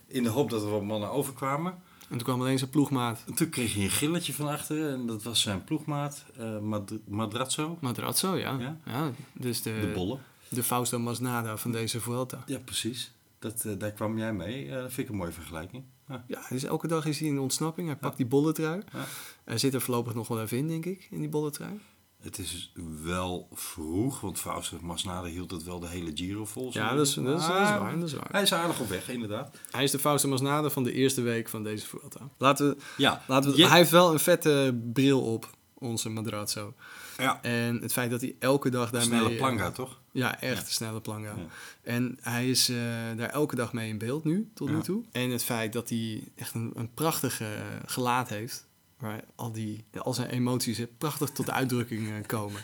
[0.07, 1.73] In de hoop dat er wat mannen overkwamen.
[2.03, 4.93] En toen kwam alleen zijn ploegmaat En toen kreeg hij een gilletje van achteren.
[4.93, 7.79] En dat was zijn ploegmaat, eh Mad- Madrazzo.
[7.81, 8.57] Madrazzo, ja.
[8.59, 8.77] Ja.
[8.87, 9.11] ja.
[9.33, 10.19] dus de, De bolle.
[10.55, 12.43] De Fausto Masnada van deze Vuelta.
[12.47, 13.13] Ja, precies.
[13.39, 14.69] Dat, eh, daar kwam jij mee.
[14.69, 15.85] Eh, dat vind ik een mooie vergelijking.
[16.09, 16.25] Ja.
[16.29, 17.87] Ja, dus elke dag is hij in de ontsnapping.
[17.87, 18.83] Hij pakt die bolletrui.
[18.93, 19.05] Ja.
[19.45, 21.81] Hij zit er voorlopig nog wel even in, denk ik, in die bolletrui.
[22.23, 26.71] Het is wel vroeg, want Fausto Masnada hield het wel de hele Giro vol.
[26.73, 28.29] Ja, dat is, dat, is, dat is Maar waar, dat is waar.
[28.31, 29.57] Hij is aardig op weg, inderdaad.
[29.71, 32.29] Hij is de Fausto Masnada van de eerste week van deze Vuelta.
[32.39, 35.51] Laten we, Ja, laten we, Je- Hij heeft wel een vette bril op,
[35.85, 36.75] onze Madrazzo.
[37.19, 37.43] ja.
[37.43, 39.19] En het feit dat hij elke dag daarmee...
[39.19, 40.01] snelle planga, toch?
[40.13, 41.35] Ja, echt een snelle planga.
[41.37, 41.47] Ja.
[41.83, 42.77] En hij is eh,
[43.17, 45.03] daar elke dag mee in beeld nu, tot nu toe.
[45.13, 48.67] En het feit dat hij echt een, een prachtige eh, gelaat heeft...
[48.99, 52.61] waar al, die, al zijn emoties eh, prachtig tot uitdrukking eh, komen.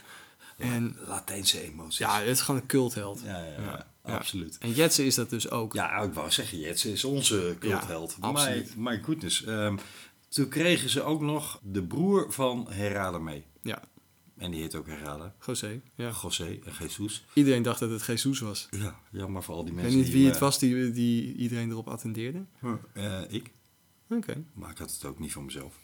[0.60, 1.98] En Latijnse emoties.
[1.98, 3.20] ja, het is gewoon een cultheld.
[3.24, 4.58] ja, ja, ja, absoluut.
[4.58, 5.74] En Jetsen is dat dus ook.
[5.74, 8.16] Ja, ik wou zeggen, Jetse is onze cultheld.
[8.20, 8.76] Ja, absoluut.
[8.76, 9.44] My, my goodness.
[9.44, 9.76] Ehm,
[10.30, 13.44] toen kregen ze ook nog de broer van Herada mee.
[13.62, 13.82] Ja,
[14.36, 15.34] En die heet ook Herada.
[15.46, 15.80] José.
[15.94, 16.12] Ja.
[16.22, 17.24] José en Jesus.
[17.32, 18.68] Iedereen dacht dat het Jesus was.
[18.70, 19.94] Ja, jammer voor al die Ik mensen.
[19.96, 22.44] weet niet wie het was die, die iedereen erop attendeerde.
[22.92, 23.50] eh, eh, ik.
[24.08, 24.44] Oké.
[24.52, 25.78] Maar ik had het ook niet van mezelf.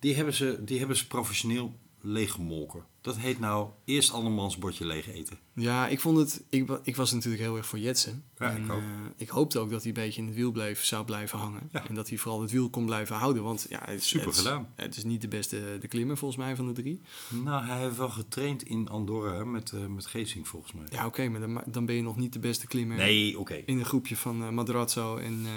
[0.00, 2.84] Die hebben ze, die hebben ze professioneel leeggemolken.
[3.04, 5.38] Dat heet nou eerst andermans bordje leeg eten.
[5.54, 6.44] Ja, ik vond het...
[6.48, 8.24] Ik, ik was natuurlijk heel erg voor Jetsen.
[8.38, 8.80] Ja, en, ik ook.
[8.80, 8.86] eh,
[9.16, 11.68] ik hoopte ook dat hij een beetje in het wiel bleef, zou blijven hangen.
[11.72, 11.88] Ja.
[11.88, 13.42] En dat hij vooral het wiel kon blijven houden.
[13.42, 14.68] Want ja, het, is- Super het, gedaan.
[14.74, 17.00] Het is niet de beste de klimmer volgens mij van de drie.
[17.44, 20.86] Nou, hij heeft wel getraind in Andorra met, eh met Geesing volgens mij.
[20.90, 23.62] Ja, oké, maar dan, ben je nog niet de beste klimmer Nee, oké.
[23.66, 25.52] in een groepje van eh, Madrazo en eh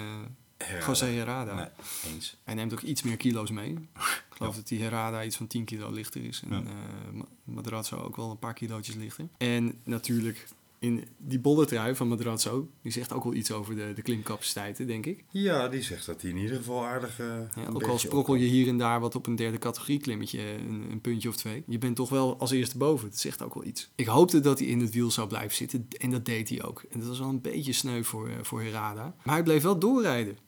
[0.64, 0.86] Herada.
[0.86, 1.54] José Herrada.
[1.54, 1.66] Nee,
[2.14, 2.36] eens.
[2.44, 3.70] Hij neemt ook iets meer kilo's mee.
[3.70, 6.42] Ik geloof dat die Herrada iets van 10 kilo lichter is.
[6.50, 6.62] En Ja.
[6.70, 9.28] eh, Ma- Madrazo ook wel een paar kilootjes lichter.
[9.38, 10.46] En natuurlijk
[10.80, 15.06] in die bolletrui van Madrazo, die zegt ook wel iets over de, de klimcapaciteiten, denk
[15.06, 15.24] ik.
[15.30, 17.20] Ja, die zegt dat hij in ieder geval aardig...
[17.20, 20.40] eh, Ja, ook al sprokkel je hier en daar wat op een derde categorie klimmetje,
[20.52, 21.62] een, een puntje of twee.
[21.66, 23.08] Je bent toch wel als eerste boven.
[23.10, 23.90] Dat zegt ook wel iets.
[23.94, 26.82] Ik hoopte dat hij in het wiel zou blijven zitten en dat deed hij ook.
[26.90, 29.14] En dat was wel een beetje sneu voor, eh, voor Herrada.
[29.24, 30.38] Maar hij bleef wel doorrijden.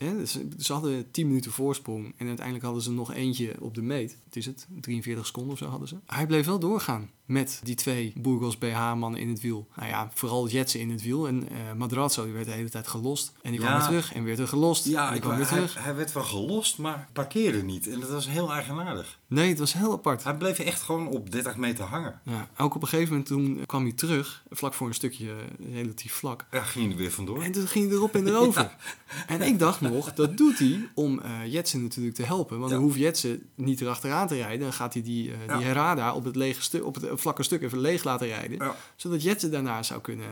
[0.00, 3.82] Hè, dus ze hadden 10 minuten voorsprong en uiteindelijk hadden ze nog eentje op de
[3.82, 4.18] meet.
[4.24, 4.66] Wat is het?
[4.80, 5.96] 43 seconden of zo hadden ze.
[6.06, 9.66] Hij bleef wel doorgaan met die twee Burgos BH-mannen in het wiel.
[9.76, 11.26] Nou ja, vooral Jetsen in het wiel.
[11.28, 13.32] En eh Madrazo die werd de hele tijd gelost.
[13.42, 13.78] En die kwam Ja.
[13.78, 14.84] weer terug en werd er gelost.
[14.86, 15.84] en Ja, die ik, kwam weer hij, terug.
[15.84, 17.88] hij werd wel gelost, maar parkeerde niet.
[17.88, 19.18] En dat was heel eigenaardig.
[19.26, 20.24] Nee, het was heel apart.
[20.24, 22.20] Hij bleef echt gewoon op 30 meter hangen.
[22.24, 25.74] Ja, ook op een gegeven moment toen kwam hij terug, vlak voor een stukje eh,
[25.74, 26.46] relatief vlak.
[26.50, 27.42] Ja, ging hij er weer vandoor.
[27.42, 28.70] En toen ging hij erop en erover.
[29.26, 32.58] En ik dacht nog, dat doet hij om eh Jetsen natuurlijk te helpen.
[32.58, 32.76] Want Ja.
[32.76, 34.60] dan hoeft Jetsen niet erachteraan te rijden.
[34.60, 35.56] Dan gaat hij die, Ja.
[35.56, 38.58] die Herrada op het, lege stu- op het vlakke stuk even leeg laten rijden.
[38.58, 38.74] Ja.
[38.96, 40.28] Zodat Jetsen daarna zou kunnen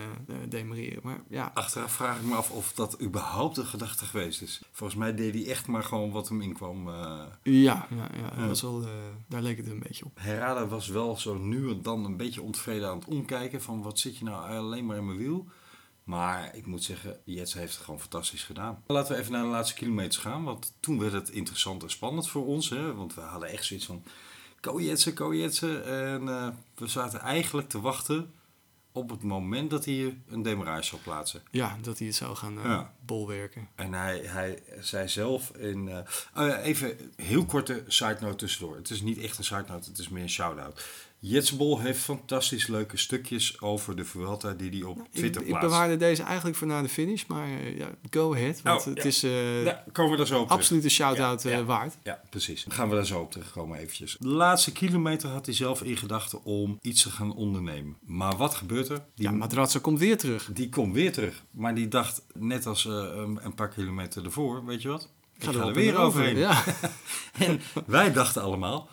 [0.49, 1.01] demereren.
[1.03, 4.61] Maar ja, Achteraf vraag ik me af of dat überhaupt een gedachte geweest is.
[4.73, 6.89] Volgens mij deed hij echt maar gewoon wat hem inkwam.
[6.89, 7.21] eh.
[7.43, 8.89] ja, ja, ja, dat wel, eh,
[9.29, 10.13] daar leek het een beetje op.
[10.21, 13.63] Herrada was wel zo nu en dan een beetje ontevreden aan het omkijken.
[13.63, 15.47] Van wat zit je nou alleen maar in mijn wiel.
[16.05, 18.83] Maar ik moet zeggen, Jets heeft het gewoon fantastisch gedaan.
[18.87, 20.45] Laten we even naar de laatste kilometers gaan.
[20.45, 22.71] Want toen werd het interessant en spannend voor ons.
[22.71, 22.95] Hè?
[22.95, 24.03] Want we hadden echt zoiets van...
[24.61, 25.85] Ko Jetsen, ko Jetsen.
[25.85, 28.33] En eh, we zaten eigenlijk te wachten
[28.93, 31.43] op het moment dat hij een demarage zou plaatsen.
[31.51, 32.95] Ja, dat hij het zou gaan eh, Ja.
[33.01, 33.69] bolwerken.
[33.75, 35.89] En hij, hij zei zelf in...
[35.89, 35.97] eh,
[36.37, 38.77] oh ja, even heel korte side note tussendoor.
[38.77, 40.85] Het is niet echt een side note, het is meer een shout-out.
[41.21, 45.69] Jetsbol heeft fantastisch leuke stukjes over de Vuelta die hij op Ik, Twitter ik plaatst.
[45.69, 48.63] bewaarde deze eigenlijk voor na de finish, maar eh, ja, go ahead.
[48.63, 49.03] Want Oh, het ja.
[49.05, 50.59] is eh Ja, komen we daar zo op terug.
[50.61, 51.97] absoluut een shout-out Ja, eh, waard.
[52.03, 52.65] Ja, precies.
[52.65, 54.17] Dan gaan we daar zo op terugkomen eventjes.
[54.21, 57.97] De laatste kilometer had hij zelf in gedachten om iets te gaan ondernemen.
[58.07, 59.05] Maar wat gebeurt er?
[59.15, 60.51] Die, Ja, Madrazo komt weer terug.
[60.53, 61.45] die komt weer terug.
[61.51, 65.09] Maar die dacht, net als een, een paar kilometer ervoor, weet je wat?
[65.39, 66.21] Ik ga, er weer en erover.
[66.21, 66.37] overheen.
[66.39, 66.65] Ja.
[67.49, 68.89] En wij dachten allemaal,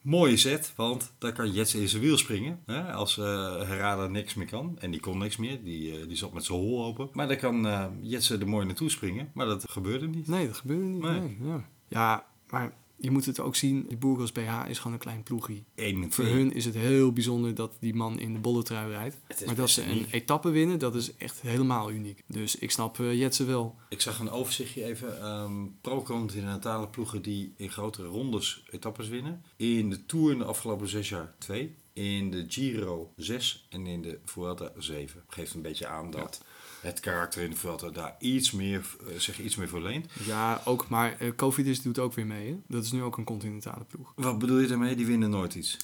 [0.00, 2.60] mooie zet, want daar kan Jets in zijn wiel springen.
[2.66, 3.24] Hè, als eh
[3.68, 4.78] Herrada niks meer kan.
[4.78, 7.08] En die kon niks meer, die, eh, die zat met zijn hol open.
[7.12, 9.30] Maar dan kan eh Jets er mooi naartoe springen.
[9.34, 10.28] Maar dat gebeurde niet.
[10.28, 11.02] Nee, dat gebeurde niet.
[11.02, 11.20] Nee.
[11.20, 11.38] Nee.
[11.40, 11.64] ja.
[11.88, 13.84] ja, maar je moet het ook zien.
[13.88, 15.64] Die Burgos BH is gewoon een klein ploegie.
[15.74, 19.16] Eén Voor hun is het heel bijzonder dat die man in de bolletrui rijdt.
[19.46, 20.12] Maar dat ze een uniek.
[20.12, 22.22] etappe winnen, dat is echt helemaal uniek.
[22.26, 23.76] Dus ik snap uh, Jetsen wel.
[23.88, 25.20] Ik zag een overzichtje even.
[25.20, 29.42] ehm pro-continentale ploegen die in grotere rondes etappes winnen.
[29.56, 31.74] In de Tour in de afgelopen zes jaar twee.
[31.92, 35.22] In de Giro 6 en in de Vuelta 7.
[35.28, 36.42] Geeft een beetje aan dat
[36.80, 40.06] het karakter in de Vuelta daar iets meer, eh, zich iets meer voor leent.
[40.24, 42.48] Ja, ook, maar uh, Cofidis doet ook weer mee.
[42.48, 42.56] Hè?
[42.68, 44.12] Dat is nu ook een continentale ploeg.
[44.16, 44.96] Wat bedoel je daarmee?
[44.96, 45.76] Die winnen nooit iets.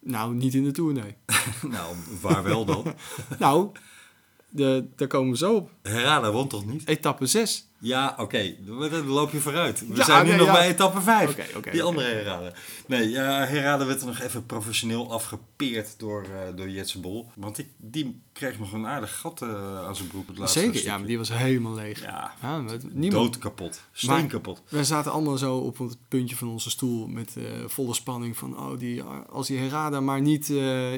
[0.00, 1.16] Nou, niet in de Tour, nee.
[1.70, 2.94] nou, waar wel dan?
[3.38, 3.70] nou,
[4.48, 5.70] de, daar komen we zo op.
[5.82, 6.88] Herada won toch niet?
[6.88, 7.68] Etappe 6.
[7.78, 8.22] Ja, oké.
[8.22, 8.58] Okay.
[8.60, 9.86] Dan loop je vooruit.
[9.88, 10.52] We Ja, zijn nu nee, nog ja.
[10.52, 11.30] bij etappe 5.
[11.30, 12.52] Oké, oké, Die andere Herada.
[12.86, 17.30] Nee, ja, Herada werd er nog even professioneel afgepeerd door, eh door Jetse Bol.
[17.34, 20.26] Want die, die kreeg nog een aardig gat eh, aan zijn broek.
[20.28, 20.90] Het laatste Zeker, stukje.
[20.92, 22.00] ja, maar die was helemaal leeg.
[22.02, 23.12] Ja, Ja, niemand.
[23.24, 23.80] dood kapot.
[23.92, 24.62] Steen kapot.
[24.68, 28.58] Wij zaten allemaal zo op het puntje van onze stoel met eh, volle spanning van
[28.58, 30.48] oh, die, als die Herada maar niet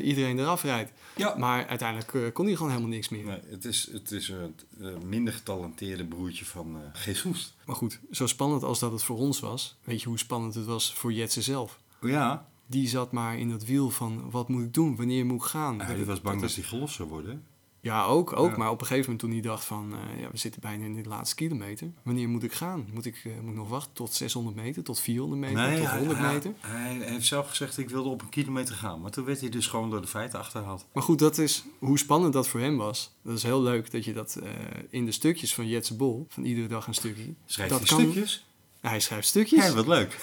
[0.02, 0.92] iedereen eraf rijdt.
[1.16, 1.34] Ja.
[1.36, 3.24] Maar uiteindelijk kon hij gewoon helemaal niks meer.
[3.24, 7.56] Nee, het is, het is eh, minder getalenteerde broertje van Jesus.
[7.66, 10.64] Maar goed, zo spannend als dat het voor ons was, weet je hoe spannend het
[10.64, 11.78] was voor Jetsen zelf.
[12.00, 15.46] Ja, Die zat maar in dat wiel van wat moet ik doen, wanneer moet ik
[15.48, 15.80] gaan.
[15.80, 17.46] hij was bang dat is- hij gelost zou worden.
[17.80, 18.50] Ja, ook, ook.
[18.50, 18.56] Ja.
[18.56, 19.92] Maar op een gegeven moment toen hij dacht van...
[19.92, 21.90] eh, ja, we zitten bijna in de laatste kilometer.
[22.02, 22.86] Wanneer moet ik gaan?
[22.92, 25.98] Moet ik, eh, moet ik nog wachten tot 600 meter, tot 400 meter, tot hij-
[25.98, 26.52] 100 hij- meter?
[26.60, 29.00] Hij, heeft zelf gezegd, ik wilde op een kilometer gaan.
[29.00, 30.86] Maar toen werd hij dus gewoon door de feiten achterhaald.
[30.92, 33.12] Maar goed, dat is hoe spannend dat voor hem was.
[33.22, 34.50] Dat is heel leuk dat je dat eh,
[34.90, 37.34] in de stukjes van Jetse Bol, van iedere dag een stukje...
[37.46, 38.46] Schrijft dat hij kan- stukjes?
[38.80, 39.66] Hij schrijft stukjes.
[39.66, 40.16] Ja, wat leuk.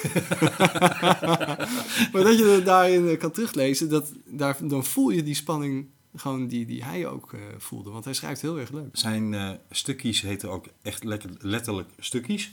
[2.11, 6.47] Maar dat je het daarin kan teruglezen, dat, daar, dan voel je die spanning gewoon
[6.47, 7.89] die, die hij ook eh, voelde.
[7.89, 8.89] Want hij schrijft heel erg leuk.
[8.91, 12.51] Zijn eh, stukjes heten ook echt lekker, letterlijk stukjes.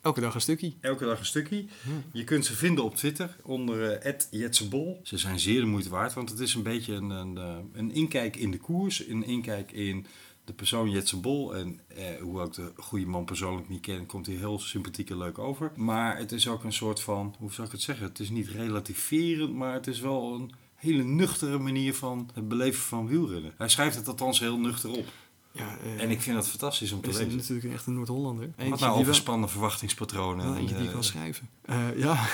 [0.00, 0.72] Elke dag een stukje.
[0.80, 1.64] Elke dag een stukje.
[2.12, 5.00] Je kunt ze vinden op Twitter onder eh @jetsebol.
[5.02, 7.36] Ze zijn zeer de moeite waard, want het is een beetje een, een,
[7.72, 10.06] een inkijk in de koers, een inkijk in
[10.44, 11.54] de persoon Jetse Bol.
[11.54, 15.18] En eh, hoewel ik de goede man persoonlijk niet ken, komt hij heel sympathiek en
[15.18, 15.72] leuk over.
[15.76, 18.06] Maar het is ook een soort van, hoe zou ik het zeggen?
[18.06, 20.52] Het is niet relativerend, maar het is wel een
[20.84, 23.52] hele nuchtere manier van het beleven van wielrennen.
[23.56, 25.06] Hij schrijft het althans heel nuchter op.
[25.52, 27.36] Ja, eh, En ik vind dat fantastisch om te is lezen.
[27.36, 28.46] natuurlijk echt een Noord-Hollander.
[28.46, 30.56] Wat nou die wel- overspannen verwachtingspatronen.
[30.56, 31.48] eentje die eh, kan schrijven.
[31.62, 32.26] Eh, ja.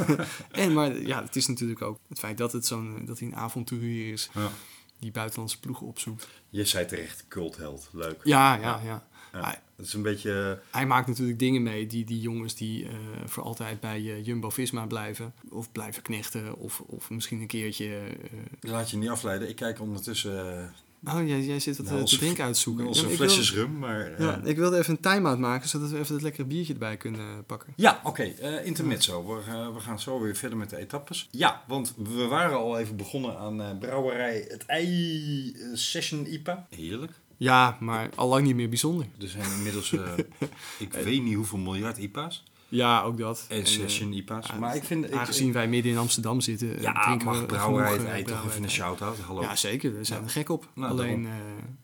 [0.50, 3.36] en, maar ja, het is natuurlijk ook het feit dat, het zo'n, dat hij een
[3.36, 4.50] avonturier is ja.
[4.98, 6.28] die buitenlandse ploegen opzoekt.
[6.48, 7.88] Je zei terecht, cultheld.
[7.92, 8.20] Leuk.
[8.24, 9.06] Ja, ja, ja.
[9.32, 10.60] Ja, Hij, is een beetje...
[10.70, 12.90] hij maakt natuurlijk dingen mee die die jongens die eh,
[13.26, 15.32] voor altijd bij eh, Jumbo-Visma blijven.
[15.50, 16.56] Of blijven knechten.
[16.56, 17.86] Of, of misschien een keertje...
[17.98, 19.48] eh, Laat je niet afleiden.
[19.48, 20.70] Ik kijk ondertussen
[21.04, 22.86] uh, oh, jij, jij zit het eh, te drinken uitzoeken.
[22.86, 23.78] onze Ja, wil- flesjes rum.
[23.78, 26.72] Maar, eh, Ja, ik wilde even een time-out maken, zodat we even het lekkere biertje
[26.72, 27.72] erbij kunnen eh, pakken.
[27.76, 28.22] Ja, oké.
[28.22, 29.36] eh, intermezzo.
[29.36, 31.28] We, gaan- we gaan zo weer verder met de etappes.
[31.30, 36.66] Ja, want we waren al even begonnen aan eh, brouwerij Het Ei eh, Session IPA.
[36.70, 37.12] Heerlijk.
[37.38, 39.06] Ja, maar al lang niet meer bijzonder.
[39.20, 40.12] Er zijn inmiddels, eh,
[40.78, 42.42] ik weet niet hoeveel miljard IPA's.
[42.68, 43.46] Ja, ook dat.
[43.48, 44.52] En eh, Session IPA's.
[44.58, 45.04] maar ik vind...
[45.04, 48.62] Ik, Aangezien wij midden in Amsterdam zitten, eh, ja, drinken mag we brouwerij toch even
[48.62, 49.18] een shout-out.
[49.18, 49.40] Hallo.
[49.42, 49.96] Ja, zeker.
[49.96, 50.24] We zijn Ja.
[50.24, 50.68] er gek op.
[50.74, 51.28] Nou, Alleen,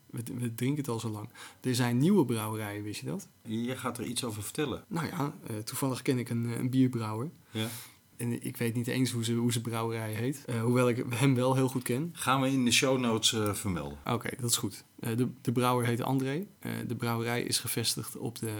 [0.09, 1.29] we, we drinken het al zo lang.
[1.61, 3.27] Er zijn nieuwe brouwerijen, wist je dat?
[3.41, 4.83] Je gaat er iets over vertellen.
[4.87, 7.29] Nou ja, toevallig ken ik een, een bierbrouwer.
[7.51, 7.67] Ja.
[8.17, 10.45] En ik weet niet eens hoe ze, hoe ze brouwerij heet.
[10.45, 12.09] Eh, hoewel ik hem wel heel goed ken.
[12.13, 13.97] Gaan we in de show notes eh, vermelden.
[14.05, 14.83] Oké, dat is goed.
[14.99, 16.47] Eh, de, de brouwer heet André.
[16.87, 18.53] De brouwerij is gevestigd op de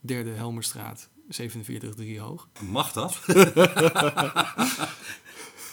[0.00, 2.48] derde Helmerstraat, 47 hoog.
[2.60, 3.20] Mag dat?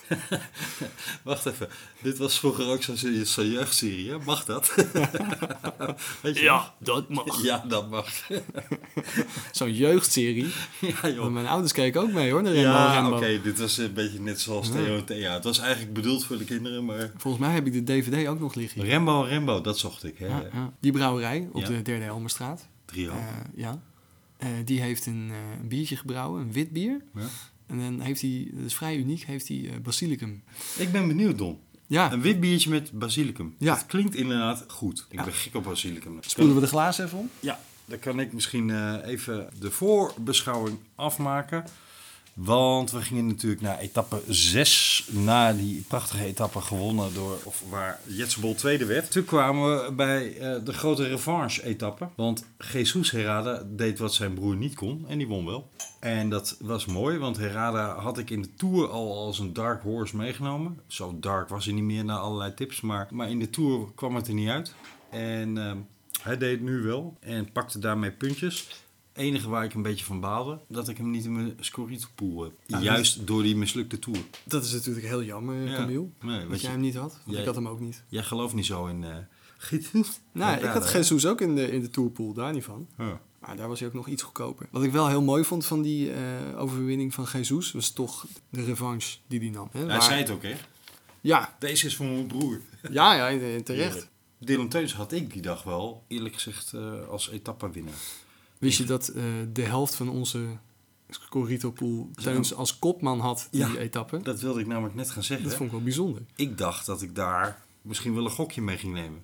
[1.24, 1.68] Wacht even.
[2.02, 4.18] Dit was vroeger ook zo'n zo jeugdserie, hè?
[4.26, 4.76] Mag dat?
[6.22, 6.74] Weet je nog?
[6.80, 7.44] dat mag.
[7.44, 8.10] Ja, dat mag.
[9.52, 10.48] Zo'n jeugdserie.
[11.02, 11.32] ja, joh.
[11.32, 13.42] Mijn ouders keken ook mee hoor, de Rembo Ja, oké.
[13.42, 15.34] Dit was een beetje net zoals Theo en Thea.
[15.34, 17.12] Het was eigenlijk bedoeld voor de kinderen, maar...
[17.18, 18.82] Volgens mij heb ik de DVD ook nog liggen.
[18.82, 18.90] hier.
[18.90, 20.28] Rembo en Rembo, dat zocht ik, hè?
[20.28, 20.74] Ja, ja.
[20.80, 21.68] Die brouwerij op Ja.
[21.68, 22.68] de derde Helmerstraat.
[22.86, 23.10] Trio.
[23.12, 23.18] Eh,
[23.56, 23.82] ja.
[24.38, 27.02] Eh, die heeft een, eh, een biertje gebrouwen, een wit bier.
[27.16, 27.22] Ja.
[27.68, 30.44] En dan heeft hij, dat is vrij uniek, heeft hij eh, basilicum.
[30.78, 31.58] Ik ben benieuwd, Don.
[31.88, 33.56] Ja, Een wit biertje met basilicum.
[33.58, 33.74] Ja.
[33.76, 35.06] Dat klinkt inderdaad goed.
[35.10, 35.24] Ik Ja.
[35.24, 36.18] ben gek op basilicum.
[36.22, 37.30] spoelen we de glazen even om?
[37.40, 41.64] Ja, dan kan ik misschien eh, even de voorbeschouwing afmaken.
[42.38, 45.08] Want we gingen natuurlijk naar etappe 6.
[45.12, 49.12] Na die prachtige etappe gewonnen door, of waar Jetsebol tweede werd.
[49.12, 52.08] Toen kwamen we bij eh, de grote revanche-etappe.
[52.16, 55.70] Want Jesus Herrada deed wat zijn broer niet kon en die won wel.
[56.00, 59.82] En dat was mooi, want Herrada had ik in de Tour al als een dark
[59.82, 60.80] horse meegenomen.
[60.88, 64.16] Zo dark was hij niet meer na allerlei tips, maar, maar in de Tour kwam
[64.16, 64.74] het er niet uit.
[65.10, 65.78] En ehm,
[66.22, 68.68] hij deed het nu wel en pakte daarmee puntjes.
[69.18, 72.52] Enige waar ik een beetje van baalde, dat ik hem niet in mijn Scorito-pool heb.
[72.66, 74.20] Ja, Juist door die mislukte Tour.
[74.44, 75.76] Dat is natuurlijk heel jammer, Ja.
[75.76, 76.08] Camille.
[76.22, 78.04] Nee, Dat jij hem niet had, want jij- ik had hem ook niet.
[78.08, 79.06] jij gelooft niet zo in...
[80.32, 82.88] Nou, ik had Jesus ook in de, in de tourpool, daar niet van.
[82.98, 83.22] Ja.
[83.40, 84.68] Maar daar was hij ook nog iets goedkoper.
[84.72, 86.20] Wat ik wel heel mooi vond van die eh,
[86.62, 89.70] overwinning van Jesus, was toch de revanche die hij nam.
[89.72, 89.80] Hè?
[89.80, 90.56] Hij Waar- zei het ook, hè?
[91.22, 92.62] Ja, Deze is voor mijn broer.
[92.92, 94.08] ja, ja, terecht.
[94.40, 97.94] Dylan Teuns had ik die dag wel, eerlijk gezegd, eh, als etappewinnaar.
[98.58, 100.46] Wist je dat eh, de helft van onze
[101.10, 103.68] Scorito pool Teuns als kopman had in Ja.
[103.68, 104.20] die etappe?
[104.22, 105.48] Dat wilde ik namelijk net gaan zeggen.
[105.48, 106.22] Dat vond ik wel bijzonder.
[106.36, 109.22] Ik dacht dat ik daar misschien wel een gokje mee ging nemen.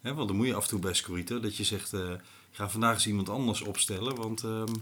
[0.00, 2.68] Hè, want dan moet je af en toe bij Scorito dat je zegt, ik ga
[2.70, 4.14] vandaag eens iemand anders opstellen.
[4.16, 4.74] Want ehm,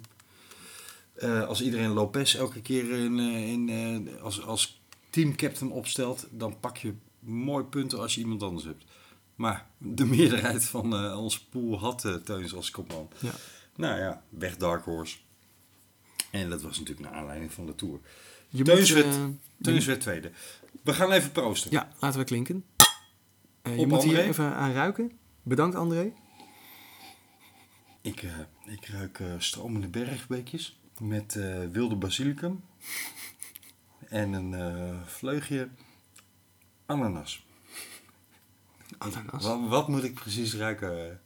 [1.14, 4.80] eh, als iedereen Lopez elke keer in, in, als, als
[5.10, 8.84] teamcaptain opstelt, dan pak je mooi punten als je iemand anders hebt.
[9.34, 13.08] Maar de meerderheid van onze pool had Teuns als kopman.
[13.18, 13.32] Ja.
[13.78, 15.18] Nou ja, weg Dark Horse.
[16.30, 18.00] En dat was natuurlijk naar aanleiding van de Tour.
[18.48, 19.14] Je moet, werd-
[19.78, 20.30] eh, werd tweede.
[20.82, 21.70] We gaan even proosten.
[21.70, 22.64] Ja, laten we klinken.
[23.62, 25.18] Eh, je Op moet hier even aan ruiken.
[25.42, 26.12] Bedankt André.
[28.00, 31.34] Ik, eh, ik ruik stromende bergbeekjes met
[31.72, 32.64] wilde basilicum
[34.08, 35.68] en een vleugje
[36.86, 37.46] ananas.
[38.98, 39.42] Ananas.
[39.44, 41.20] Wat, wat moet ik precies ruiken?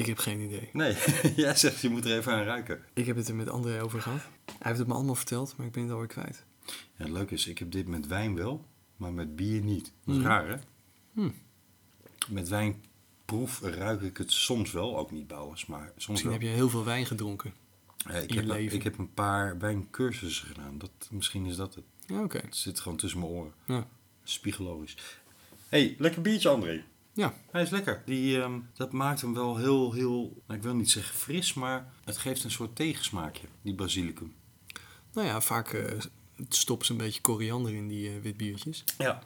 [0.00, 0.68] Ik heb geen idee.
[0.72, 0.96] Nee,
[1.36, 2.84] jij zegt je moet er even aan ruiken.
[2.94, 4.20] Ik heb het er met André over gehad.
[4.44, 6.44] Hij heeft het me allemaal verteld, maar ik ben het alweer kwijt.
[6.66, 8.64] Ja, het leuke is, ik heb dit met wijn wel,
[8.96, 9.92] maar met bier niet.
[10.04, 10.30] Dat is Hmm.
[10.30, 10.56] raar, hè?
[11.12, 11.34] Hmm.
[12.28, 16.38] Met wijnproef ruik ik het soms wel, ook niet bouwens, maar soms Misschien wel.
[16.38, 17.52] heb je heel veel wijn gedronken.
[17.96, 18.76] Ja, ik, in je heb, leven.
[18.76, 20.78] ik heb een paar wijncursussen gedaan.
[20.78, 21.84] Dat, misschien is dat het.
[22.06, 22.38] Ja, oké.
[22.38, 23.52] Het zit gewoon tussen mijn oren.
[23.66, 23.86] Ja.
[25.68, 26.84] Hey, lekker biertje, André.
[27.20, 27.34] Ja.
[27.50, 28.02] Hij is lekker.
[28.06, 31.92] Die, ehm, dat maakt hem wel heel, heel, nou, ik wil niet zeggen fris, maar
[32.04, 34.34] het geeft een soort tegensmaakje, die basilicum.
[35.12, 35.98] Nou ja, vaak eh,
[36.48, 38.84] stoppen ze een beetje koriander in die eh, witbiertjes.
[38.98, 39.22] Ja.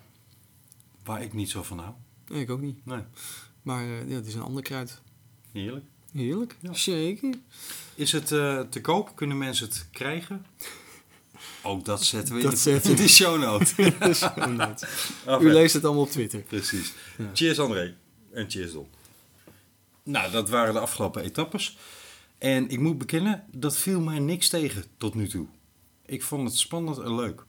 [1.05, 1.95] Waar ik niet zo van hou.
[2.29, 2.87] Nee, ik ook niet.
[2.87, 3.03] Nee,
[3.63, 5.01] Maar eh, ja, het is een ander kruid.
[5.53, 5.85] heerlijk.
[6.13, 6.57] Heerlijk.
[6.61, 6.73] Ja.
[6.73, 7.35] Zeker.
[7.95, 8.27] Is het
[8.71, 9.17] te koop?
[9.17, 10.47] Kunnen mensen het krijgen?
[11.63, 13.03] Ook dat zetten we Dat in, zetten in we.
[13.03, 13.83] de show note.
[14.37, 14.83] Inderdaad.
[15.27, 16.41] Enfin, U leest het allemaal op Twitter.
[16.41, 16.93] Precies.
[17.19, 17.31] Ja.
[17.35, 17.95] Cheers André.
[18.33, 18.87] En cheers Don.
[20.03, 21.79] Nou, dat waren de afgelopen etappes.
[22.39, 25.47] En ik moet bekennen, dat viel mij niks tegen tot nu toe.
[26.07, 27.45] Ik vond het spannend en leuk.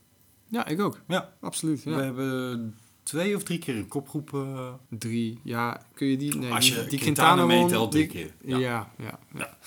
[0.48, 1.00] Ja, ik ook.
[1.08, 1.84] Ja, Absoluut.
[1.84, 4.34] we hebben twee of drie keer een kopgroep.
[4.34, 5.40] eh, Drie.
[5.44, 6.38] Ja, kun je die...
[6.38, 8.34] Nee, Als je die, die Quintana meetelt, drie keer.
[8.42, 8.58] Ja.
[8.58, 8.92] Ja.
[8.98, 9.58] Ja, ja,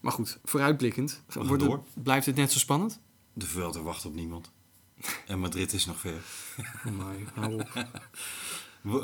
[0.00, 1.22] Maar goed, vooruitblikkend.
[1.32, 3.00] Wordt het- blijft het net zo spannend?
[3.38, 4.50] De Vuelta wacht op niemand.
[5.26, 6.20] En Madrid is nog ver.
[6.86, 7.86] Oh hou op.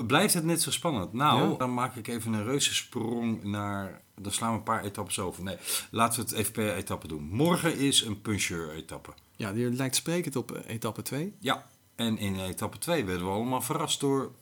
[0.06, 1.12] Blijft het net zo spannend?
[1.12, 1.56] Nou, Ja.
[1.56, 4.02] dan maak ik even een reuze sprong naar...
[4.20, 5.42] Dan slaan we een paar etappes over.
[5.42, 5.56] Nee,
[5.90, 7.22] laten we het even per etappe doen.
[7.22, 9.10] Morgen is een puncheur-etappe.
[9.36, 11.34] Ja, die lijkt sprekend op eh, etappe 2.
[11.38, 14.32] Ja, en in etappe 2 werden we allemaal verrast door...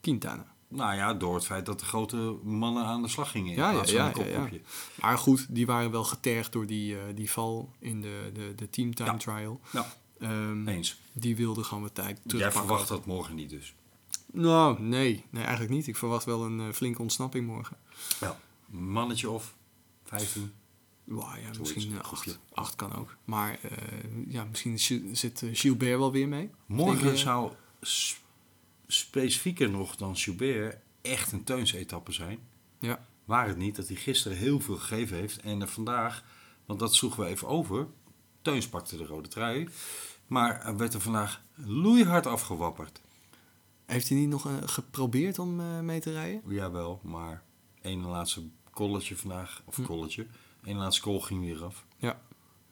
[0.00, 0.53] Quintana.
[0.74, 3.70] Nou ja, door het feit dat de grote mannen aan de slag gingen in Ja,
[3.70, 4.48] ja, ja, een ja.
[5.00, 8.70] Maar goed, die waren wel getergd door die, eh, die val in de, de, de
[8.70, 9.16] team time Ja.
[9.16, 9.60] trial.
[9.72, 11.00] Ja, Ehm, eens.
[11.12, 13.74] Die wilde gewoon wat tijd Jij verwacht dat morgen niet dus.
[14.32, 15.24] Nou, nee.
[15.30, 15.86] Nee, eigenlijk niet.
[15.86, 17.76] Ik verwacht wel een eh, flinke ontsnapping morgen.
[18.20, 18.38] Ja.
[18.66, 19.54] Mannetje of
[20.04, 20.52] 15.
[21.04, 22.38] Wauw, ja, misschien een eh, acht.
[22.54, 23.16] Acht kan ook.
[23.24, 23.58] Maar
[24.28, 26.50] ja, misschien zi- zit Gilbert wel weer mee.
[26.66, 27.52] Morgen zou
[28.86, 32.38] specifieker nog dan Joubert echt een teunsetappe zijn.
[32.78, 33.06] Ja.
[33.24, 35.40] Waar het niet dat hij gisteren heel veel gegeven heeft.
[35.40, 36.24] En er vandaag,
[36.66, 37.86] want dat sloegen we even over.
[38.42, 39.68] Teuns pakte de rode trui.
[40.26, 43.00] Maar er werd er vandaag loeihard afgewapperd.
[43.86, 46.42] Heeft hij niet nog eh, geprobeerd om eh, mee te rijden?
[46.48, 47.42] Jawel, maar
[47.82, 49.82] één laatste kolletje vandaag, of Hm.
[49.82, 50.26] kolletje.
[50.64, 51.84] Één laatste kol ging weer af.
[51.96, 52.20] Ja.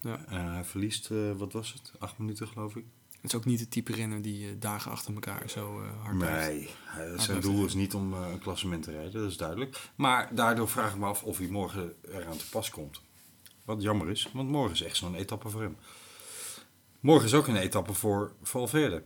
[0.01, 0.25] ja.
[0.27, 1.93] En hij verliest, eh, wat was het?
[1.99, 2.85] Acht minuten geloof ik.
[3.23, 6.17] Het is ook niet het type renner die eh, dagen achter elkaar zo eh, hard.
[6.17, 9.37] Nee, hij- zijn blijft doel is niet om eh, een klassement te rijden, dat is
[9.37, 9.81] duidelijk.
[9.95, 13.01] Maar daardoor vraag ik me af of hij morgen eraan te pas komt.
[13.65, 15.77] Wat jammer is, want morgen is echt zo'n etappe voor hem.
[17.01, 19.03] Morgen is ook een etappe voor Valverde.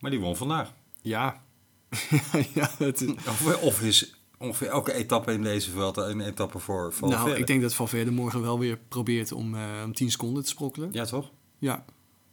[0.00, 0.72] Maar die won vandaag.
[1.02, 1.42] Ja.
[2.54, 3.10] ja, het is...
[3.10, 7.24] Of, of is ongeveer elke etappe in deze veld een etappe voor Valverde.
[7.24, 10.48] Nou, ik denk dat Valverde morgen wel weer probeert om, eh, om 10 seconden te
[10.48, 10.88] sprokkelen.
[10.92, 11.30] Ja, toch?
[11.58, 11.84] Ja.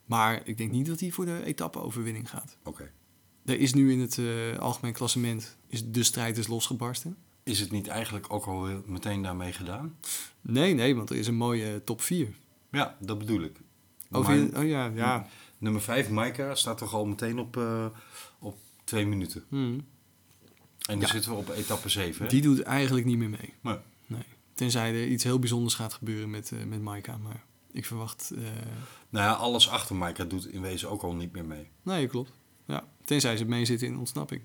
[0.06, 2.58] Maar ik denk niet dat hij voor de etappe-overwinning gaat.
[2.64, 2.92] Oké.
[3.46, 7.18] Er is nu in het eh, algemeen klassement is de strijd is losgebarsten.
[7.44, 9.96] Is het niet eigenlijk ook al meteen daarmee gedaan?
[10.42, 12.28] Nee, nee, want er is een mooie top 4.
[12.72, 13.58] Ja, dat bedoel ik.
[14.12, 15.28] Oh, Maar- vind je- oh ja, ja.
[15.58, 17.86] Nummer 5, Maika, staat toch al meteen op, eh,
[18.40, 19.44] op twee minuten.
[19.50, 19.74] Hmm.
[19.74, 19.86] En
[20.86, 21.08] dan Ja.
[21.08, 22.24] zitten we op etappe 7.
[22.24, 22.30] Hè?
[22.30, 23.54] Die doet eigenlijk niet meer mee.
[23.62, 23.78] Nee.
[24.08, 24.24] Nee.
[24.54, 27.18] Tenzij er iets heel bijzonders gaat gebeuren met, eh met Maika.
[27.18, 28.32] Maar ik verwacht...
[28.36, 28.42] eh,
[29.10, 31.70] Nou ja, alles achter Maika doet in wezen ook al niet meer mee.
[31.82, 32.32] Nee, klopt.
[32.66, 32.88] Ja.
[33.04, 34.42] Tenzij ze mee zitten in ontsnapping.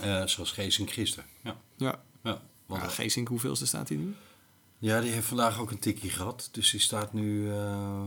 [0.00, 1.24] Eh, zoals Geesink gisteren.
[1.42, 1.56] Ja.
[1.76, 2.02] Ja.
[2.22, 2.42] Ja.
[2.66, 4.14] Want, Geesink, hoeveelste staat hij nu?
[4.78, 6.48] ja, die heeft vandaag ook een tikkie gehad.
[6.52, 8.02] Dus die staat nu uh,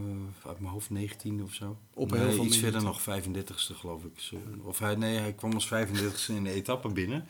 [0.45, 1.77] uit mijn hoofd 19 of zo.
[1.93, 4.19] Op nee, heel veel iets verder nog 35ste geloof ik.
[4.19, 4.35] Zo.
[4.63, 7.25] Of hij, nee, hij kwam als 35ste in de etappe binnen.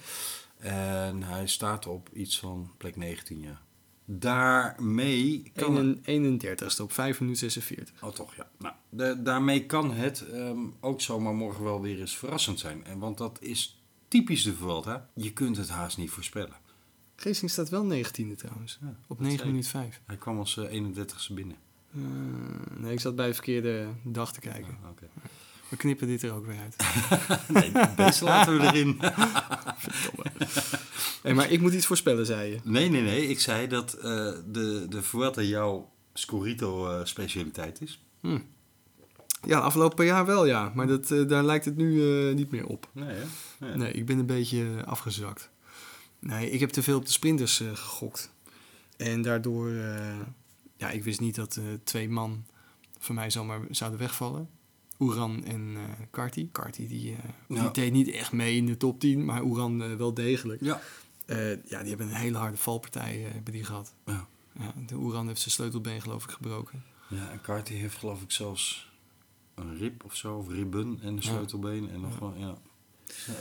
[0.58, 3.62] En hij staat op iets van plek 19, ja.
[4.06, 5.98] Daarmee kan...
[6.06, 8.04] 31ste op 5 minuten 46.
[8.04, 8.50] Oh, toch, ja.
[8.60, 12.84] Nou, de- daarmee kan het ehm, ook zomaar morgen wel weer eens verrassend zijn.
[12.86, 15.10] En, want dat is typisch de Vuelta.
[15.14, 16.56] Je kunt het haast niet voorspellen.
[17.16, 18.78] Geesink staat wel 19e trouwens.
[18.82, 19.46] Ja, Op dat 9 zei ik.
[19.46, 20.02] minuten 5.
[20.06, 21.58] Hij kwam als eh, 31ste binnen.
[21.94, 22.02] Eh,
[22.78, 24.78] nee, ik zat bij de verkeerde dag te kijken.
[24.84, 25.08] Ah, Oké.
[25.70, 26.76] We knippen dit er ook weer uit.
[27.48, 29.00] Nee, deze laten we erin.
[31.24, 32.60] hey, maar ik moet iets voorspellen, zei je.
[32.64, 33.28] Nee, nee, nee.
[33.28, 34.04] Ik zei dat eh,
[34.48, 38.04] de, de Vuelta jouw Scorito-specialiteit is.
[38.22, 38.40] Hm.
[39.48, 40.72] Ja, afgelopen jaar wel, ja.
[40.76, 42.90] Maar dat, eh, daar lijkt het nu eh, niet meer op.
[42.92, 43.24] Nee, hè?
[43.60, 43.76] Nee.
[43.76, 45.50] Nee, ik ben een beetje afgezakt.
[46.20, 48.34] Nee, ik heb te veel op de sprinters eh, gegokt.
[48.98, 50.20] En daardoor, eh,
[50.78, 52.46] ja, ik wist niet dat eh, twee man
[53.00, 54.50] van mij zomaar zouden wegvallen.
[55.00, 56.50] Oeran en eh Carty.
[56.52, 57.20] Carty die, eh,
[57.62, 60.62] die deed niet echt mee in de top 10, maar Oeran eh, wel degelijk.
[60.62, 60.82] Ja.
[61.26, 63.94] Eh, ja, die hebben een hele harde valpartij eh, hebben die gehad.
[64.06, 64.28] Ja.
[64.60, 66.84] Ja, de Oeran heeft zijn sleutelbeen geloof ik gebroken.
[67.10, 68.92] Ja, en Carty heeft geloof ik zelfs
[69.56, 71.90] een rib of zo, of ribben en een sleutelbeen.
[71.90, 72.56] En nog wel, ja.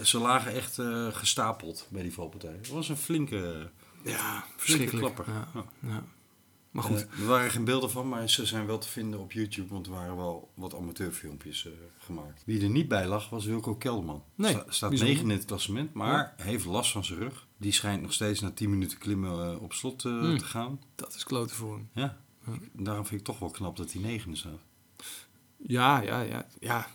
[0.02, 2.52] Ze- lagen echt eh, gestapeld bij die valpartij.
[2.52, 3.70] Het was een flinke,
[4.02, 5.14] Ja, flinke verschrikkelijk.
[5.14, 5.34] klapper.
[5.34, 5.64] Ja, Ja.
[5.88, 6.04] ja.
[6.74, 9.32] Maar goed, Eh, er waren geen beelden van, maar ze zijn wel te vinden op
[9.32, 12.42] YouTube, want er waren wel wat amateurfilmpjes eh, gemaakt.
[12.46, 14.22] Wie er niet bij lag was Wilco Kelderman.
[14.34, 15.14] Nee, Sta- staat bijzonder.
[15.16, 17.46] 9 in het klassement, maar heeft last van zijn rug.
[17.56, 20.38] Die schijnt nog steeds na 10 minuten klimmen eh, op slot Hmm.
[20.38, 20.80] te gaan.
[20.94, 21.88] dat is kloten voor hem.
[21.92, 22.18] Ja.
[22.46, 22.52] Ja.
[22.72, 24.58] Daarom vind ik toch wel knap dat hij 9 staat.
[25.56, 26.46] Ja, ja, ja.
[26.60, 26.86] ja.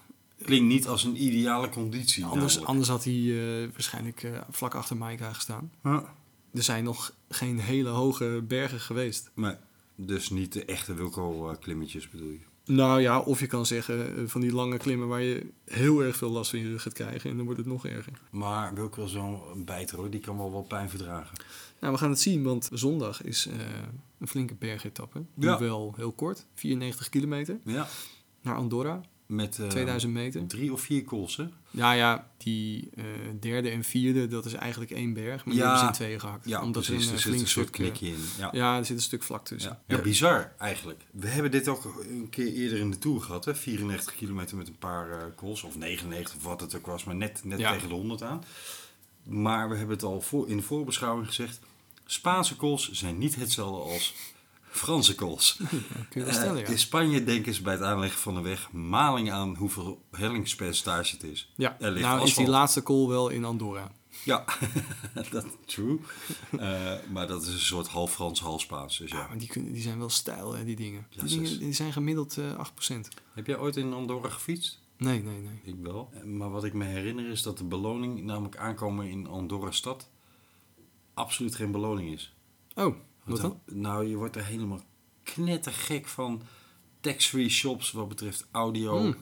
[0.43, 2.25] Klinkt niet als een ideale conditie.
[2.25, 5.71] Anders, anders had hij waarschijnlijk vlak achter Maika gestaan.
[5.83, 6.13] Ja.
[6.53, 9.31] Er zijn nog geen hele hoge bergen geweest.
[9.33, 9.59] Maar
[10.05, 12.39] dus niet de echte Wilco-klimmetjes bedoel je?
[12.65, 16.15] Nou ja, of je kan zeggen eh, van die lange klimmen waar je heel erg
[16.15, 17.29] veel last van je rug gaat krijgen.
[17.29, 18.13] En dan wordt het nog erger.
[18.31, 21.37] Maar Wilco is zo'n bijter hoor, die kan wel wat pijn verdragen.
[21.79, 23.53] Nou, we gaan het zien, want zondag is eh,
[24.19, 25.23] een flinke bergetappe.
[25.35, 25.59] Ja.
[25.59, 27.87] Wel heel kort, 94 kilometer, Ja.
[28.41, 30.47] naar Andorra, Met eh, 2000 meter.
[30.47, 31.45] drie of vier calls hè?
[31.69, 33.03] Ja, ja, die eh,
[33.39, 35.45] derde en vierde, dat is eigenlijk één berg.
[35.45, 36.47] Maar die hebben ze in tweeën gehakt.
[36.47, 37.05] Ja, omdat precies.
[37.05, 38.23] er Er een, zit flink een soort stuk, eh, knikje in.
[38.37, 38.49] Ja.
[38.51, 39.79] Ja, er zit een stuk vlak tussen.
[39.87, 39.95] Ja.
[39.95, 41.01] ja, bizar eigenlijk.
[41.11, 43.45] We hebben dit ook een keer eerder in de Tour gehad.
[43.45, 43.55] Hè?
[43.55, 45.63] 94 kilometer met een paar eh calls.
[45.63, 47.03] Of 99 of wat het ook was.
[47.03, 48.43] Maar net, net tegen de 100 aan.
[49.23, 51.59] Maar we hebben het al voor, in de voorbeschouwing gezegd.
[52.05, 54.13] Spaanse calls zijn niet hetzelfde als
[54.71, 55.55] Franse calls.
[55.57, 55.69] Kun
[56.09, 56.67] je wel Eh, stellen, ja.
[56.67, 61.23] In Spanje denken ze bij het aanleggen van de weg maling aan hoeveel hellingspercentage het
[61.23, 61.51] is.
[61.55, 63.91] Ja, er ligt nou is die laatste call wel in Andorra.
[64.25, 64.45] Ja,
[65.31, 65.99] dat true.
[66.59, 68.97] Eh, maar dat is een soort half Frans, half Spaans.
[68.97, 69.27] Dus Ja, ja.
[69.27, 71.07] maar die, kunnen, die zijn wel stijl, hè, die dingen.
[71.09, 71.37] Ja, die, zes.
[71.49, 72.93] dingen die zijn gemiddeld eh 8%.
[73.33, 74.79] Heb jij ooit in Andorra gefietst?
[74.97, 75.59] Nee, nee, nee.
[75.63, 76.09] Ik wel.
[76.13, 80.09] Eh, Maar wat ik me herinner is dat de beloning, namelijk aankomen in Andorra stad,
[81.13, 82.35] absoluut geen beloning is.
[82.75, 82.95] Oh,
[83.29, 83.77] wat Want dan?
[83.81, 84.81] Nou, je wordt er helemaal
[85.23, 86.41] knettergek van
[86.99, 89.13] tax-free shops wat betreft audio,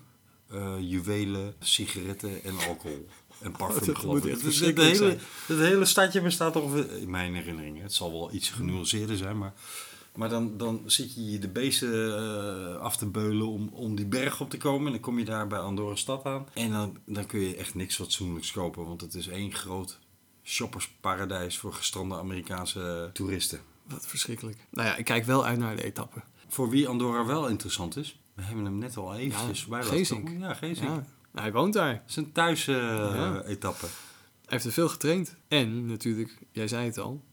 [0.50, 3.08] eh, juwelen, sigaretten en alcohol.
[3.42, 4.32] En parfum, geloof ik.
[4.32, 8.50] echt Het- hele, het hele stadje bestaat toch, in mijn herinnering, het zal wel iets
[8.50, 9.54] genuanceerder zijn, maar,
[10.16, 14.06] maar dan, dan zit je je de beesten eh, af te beulen om, om die
[14.06, 14.86] berg op te komen.
[14.86, 16.48] En dan kom je daar bij Andorra stad aan.
[16.54, 20.00] En dan, dan kun je echt niks fatsoenlijks kopen, want het is één groot
[20.44, 23.60] shoppersparadijs voor gestrande Amerikaanse toeristen.
[23.88, 24.58] Wat verschrikkelijk.
[24.70, 26.22] Nou ja, ik kijk wel uit naar de etappe.
[26.48, 30.30] Voor wie Andorra wel interessant is, we hebben hem net al eventjes Ja, bij Geesink.
[30.30, 30.90] Ja, Geesink.
[30.90, 31.90] Ja, hij woont daar.
[31.90, 33.44] Het is een thuis eh, Ja.
[33.46, 35.36] Hij heeft er veel getraind.
[35.48, 37.24] En natuurlijk, jij zei het al,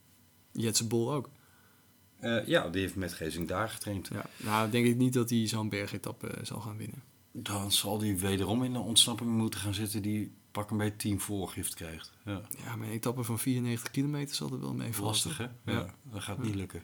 [0.53, 1.31] Jetse Bol ook.
[2.19, 4.09] Eh, ja, die heeft met Geesink daar getraind.
[4.13, 4.25] Ja.
[4.37, 7.03] Nou, denk ik niet dat hij zo'n bergetappe eh, zal gaan winnen.
[7.33, 11.21] Dan zal die wederom in de ontsnapping moeten gaan zitten die pak een beetje team
[11.21, 12.13] voorgift krijgt.
[12.25, 12.41] Ja.
[12.65, 14.91] Ja, maar een etappe van 94 kilometer zal er wel mee.
[15.01, 15.45] Lastig hè?
[15.45, 15.95] Ja, Ja.
[16.03, 16.83] dat gaat niet lukken.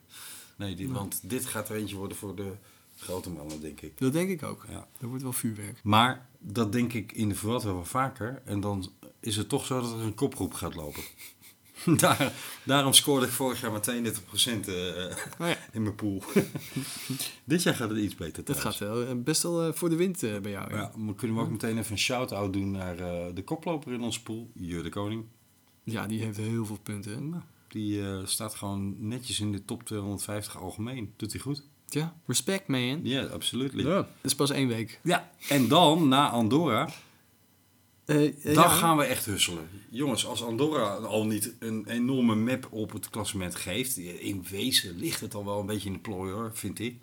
[0.56, 2.52] Nee, die, want dit gaat er eentje worden voor de
[2.96, 3.98] grote mannen, denk ik.
[3.98, 4.64] Dat denk ik ook.
[4.68, 4.86] Ja.
[4.98, 5.80] Dat wordt wel vuurwerk.
[5.82, 8.42] Maar dat denk ik in de verwad wel vaker.
[8.44, 11.02] En dan is het toch zo dat er een kopgroep gaat lopen.
[11.96, 16.22] Daar, daarom scoorde ik vorig jaar maar 32% eh, Maar ja, in mijn pool.
[17.44, 20.22] Dit jaar gaat het iets beter dat gaat wel best wel eh, voor de wind
[20.22, 20.70] eh, bij jou.
[20.70, 20.76] Ja.
[20.76, 22.96] Ja, maar kunnen we ook meteen even een shout-out doen naar
[23.34, 25.24] de koploper in onze pool, Jur de Koning.
[25.84, 27.28] ja, die heeft heel veel punten.
[27.28, 31.12] Nou, die staat gewoon netjes in de top 250 algemeen.
[31.16, 31.64] Doet hij goed?
[31.88, 33.00] Ja, respect man.
[33.02, 33.82] Ja, absoluut.
[33.82, 35.00] Dat is pas één week.
[35.02, 36.88] Ja, en dan na Andorra,
[38.10, 39.68] Eh, dan gaan we echt husselen.
[39.90, 45.20] Jongens, als Andorra al niet een enorme map op het klassement geeft, in wezen ligt
[45.20, 46.96] het al wel een beetje in de plooi hoor, vind ik.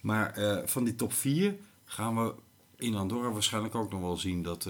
[0.00, 1.54] Maar eh, van die top 4
[1.84, 2.34] gaan we
[2.78, 4.68] in Andorra waarschijnlijk ook nog wel zien dat,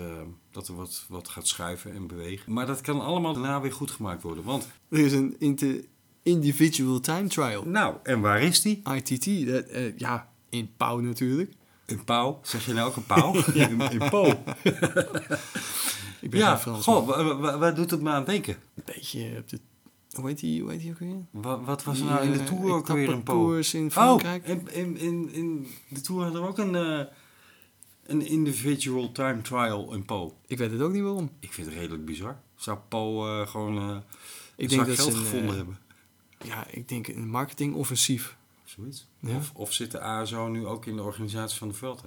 [0.51, 2.53] dat er wat, wat gaat schuiven en bewegen.
[2.53, 4.45] Maar dat kan allemaal daarna weer goed gemaakt worden.
[4.45, 5.85] Want, Er is een inter-
[6.23, 7.63] individual time trial.
[7.67, 8.83] nou, en waar is die?
[8.95, 9.65] ITT, dat,
[9.97, 11.53] ja, in Pauw natuurlijk.
[11.91, 12.39] In Pauw.
[12.43, 13.35] Zeg je nou ook een Pauw?
[13.55, 14.25] in, in Po.
[16.21, 16.85] Ik ben Ja, Frans.
[16.85, 18.55] goh, wa- wa- waar doet het me aan denken?
[18.75, 19.61] Een beetje op de...
[20.11, 21.17] Hoe heet die, hoe heet die ook weer?
[21.31, 24.43] Wat, wat was er nou in de eh, Tour ook weer een etappekoers in Frankrijk.
[24.45, 27.01] Oh, in, in, in, in de Tour hadden we ook een, eh,
[28.07, 30.35] een individual time trial in Po.
[30.47, 31.31] Ik weet het ook niet waarom.
[31.41, 32.41] Ik vind het redelijk bizar.
[32.57, 33.97] Zou Po eh, gewoon eh
[34.57, 35.79] Ik denk dat geld ze een, gevonden hebben?
[36.45, 38.37] Ja, ik denk een marketingoffensief.
[38.77, 39.07] Zoiets.
[39.21, 39.37] Ja.
[39.37, 42.05] Of, of zit de ASO nu ook in de organisatie van de Vuelta?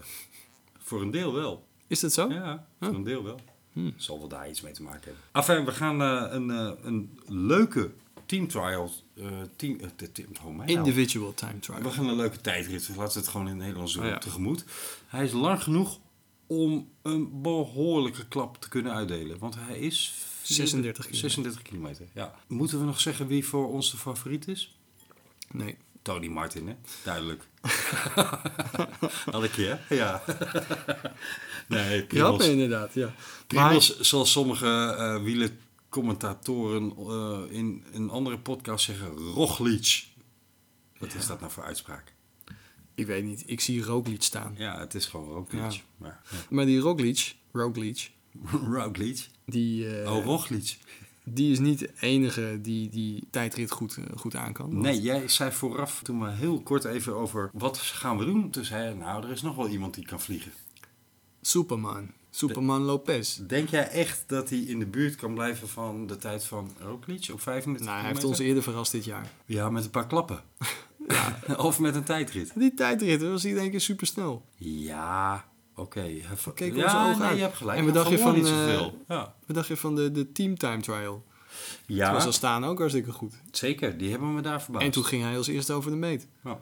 [0.77, 1.67] Voor een deel wel.
[1.87, 2.29] Is dat zo?
[2.29, 2.97] Ja, voor Huh.
[2.97, 3.39] een deel wel.
[3.73, 3.91] Hm.
[3.95, 5.21] Zal wel daar iets mee te maken hebben.
[5.31, 7.91] Enfin, we gaan eh, een, eh, een leuke
[8.25, 8.91] team trial...
[9.15, 9.79] eh team,
[10.43, 10.61] oh.
[10.65, 11.81] Individual time trial.
[11.81, 12.89] We gaan een leuke tijdrit.
[12.95, 14.03] Laten we het gewoon in het Nederlands doen.
[14.03, 14.17] Oh ja.
[14.17, 14.65] Tegemoet.
[15.07, 15.99] Hij is lang genoeg
[16.47, 19.39] om een behoorlijke klap te kunnen uitdelen.
[19.39, 20.25] Want hij is...
[20.41, 21.29] 36 kilometer.
[21.29, 22.35] 36 kilometer, ja.
[22.47, 24.77] Moeten we nog zeggen wie voor ons de favoriet is?
[25.51, 25.77] Nee.
[26.03, 26.75] Tony Martin, hè?
[27.03, 27.43] Duidelijk.
[29.31, 29.95] Had ik je, hè?
[29.95, 30.23] Ja.
[31.67, 32.07] nee,
[32.51, 33.13] inderdaad, ja.
[33.47, 40.05] Primoz, zoals sommere eh wielercommentatoren eh, in een andere podcast zeggen, Roglic.
[40.97, 42.13] Wat is dat nou voor uitspraak?
[42.95, 44.53] Ik weet niet, ik zie Roglic staan.
[44.57, 45.71] Ja, het is gewoon Roglic.
[45.71, 45.79] Ja.
[45.97, 46.37] Maar, ja.
[46.49, 48.11] Maar die Roglic, Roglic,
[48.73, 49.27] Roglic?
[49.45, 50.77] die, eh, Oh, Roglic.
[51.23, 54.69] Die is niet de enige die die tijdrit goed, eh, goed aan kan.
[54.69, 58.49] Want- Nee, jij zei vooraf, toen we heel kort even over wat gaan we doen.
[58.49, 60.51] Toen zei je, nou, er is nog wel iemand die kan vliegen.
[61.41, 62.11] Superman.
[62.29, 63.35] Superman Lopez.
[63.47, 67.29] Denk jij echt dat hij in de buurt kan blijven van de tijd van Roglic
[67.31, 69.31] op 35 Nou, hij heeft ons eerder verrast dit jaar.
[69.45, 70.41] Ja, met een paar klappen.
[71.57, 72.51] of met een tijdrit.
[72.55, 74.45] Die tijdrit was hij denk ik super snel.
[74.55, 75.45] Ja,
[75.75, 76.01] oké.
[76.01, 77.35] Ja, onze ogen nee, uit.
[77.37, 77.77] je hebt gelijk.
[77.79, 79.03] En wat Hij dacht je verloor van, niet eh, zoveel.
[79.07, 81.23] Ja, Wat dacht je van de, de team time trial?
[81.85, 83.33] ja Toen was al staan ook hartstikke goed.
[83.51, 83.97] zeker.
[83.97, 84.85] Die hebben me daar verbaasd.
[84.85, 86.27] En toen ging hij als eerste over de meet.
[86.43, 86.59] Ja.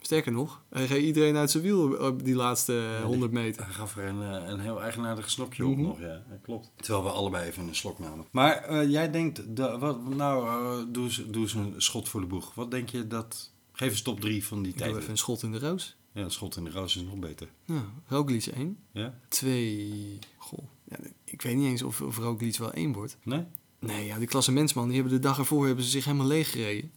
[0.00, 3.64] Sterker nog, hij reed iedereen uit zijn wiel op die laatste eh, die- 100 meter.
[3.64, 5.82] Hij gaf er een, eh, een heel eigenaardig slokje op Mhm.
[5.82, 6.22] nog, ja.
[6.42, 6.70] Klopt.
[6.76, 8.26] Terwijl we allebei even een slok namen.
[8.30, 12.20] Maar eh, jij denkt, de, wat, nou, eh, doe, eens, doe eens een schot voor
[12.20, 12.54] de boeg.
[12.54, 13.50] Wat denk je dat...
[13.72, 14.96] Geef eens top 3 van die doe tijd.
[14.96, 15.96] even een schot in de roos.
[16.12, 17.48] Ja, schot in de roos is nog beter.
[17.64, 18.78] Ja, Roglic 1.
[18.92, 19.18] Ja?
[19.28, 20.18] 2.
[20.36, 23.16] Goh, ja, ik weet niet eens of, of Roglic wel 1 wordt.
[23.22, 23.44] Nee?
[23.78, 26.92] Nee, ja, die klassementsman, die hebben de dag ervoor hebben ze zich helemaal leeg gereden.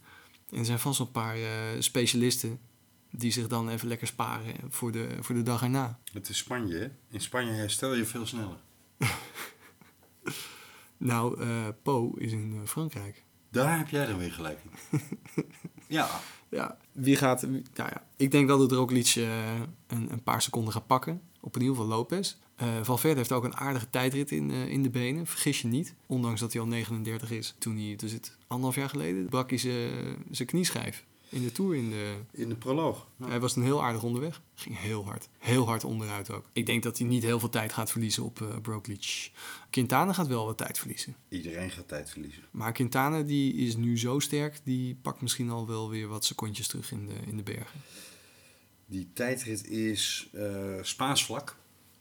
[0.50, 2.60] En er zijn vast wel een paar eh, specialisten
[3.10, 5.98] die zich dan even lekker sparen voor de, voor de dag erna.
[6.12, 6.88] Het is Spanje, hè?
[7.10, 8.58] In Spanje herstel je veel sneller.
[10.98, 13.24] Nou, eh Po is in eh, Frankrijk.
[13.50, 15.00] Daar heb jij dan weer gelijk in.
[15.98, 17.42] ja, Ja, wie gaat...
[17.42, 19.54] nou ja, ik denk wel dat Roglic eh,
[19.86, 21.20] een, een paar seconden gaat pakken.
[21.40, 22.36] Op in ieder geval Lopez.
[22.56, 25.26] Eh Valverde heeft ook een aardige tijdrit in, eh, in de benen.
[25.26, 25.94] Vergis je niet.
[26.06, 27.54] Ondanks dat hij al 39 is.
[27.58, 29.58] Toen hij, dus het anderhalf jaar geleden, brak hij
[30.30, 31.04] zijn knieschijf.
[31.36, 31.76] In de Tour.
[31.76, 33.06] In de, in de proloog.
[33.16, 33.28] Ja.
[33.28, 34.42] Hij was een heel aardig onderweg.
[34.54, 35.28] Ging heel hard.
[35.38, 36.44] Heel hard onderuit ook.
[36.52, 39.30] Ik denk dat hij niet heel veel tijd gaat verliezen op Roglic.
[39.70, 41.16] Quintana gaat wel wat tijd verliezen.
[41.28, 42.42] Iedereen gaat tijd verliezen.
[42.50, 46.66] Maar Quintana die is nu zo sterk, die pakt misschien al wel weer wat secondjes
[46.66, 47.80] terug in de, in de bergen.
[48.86, 51.56] Die tijdrit is eh Spaans vlak.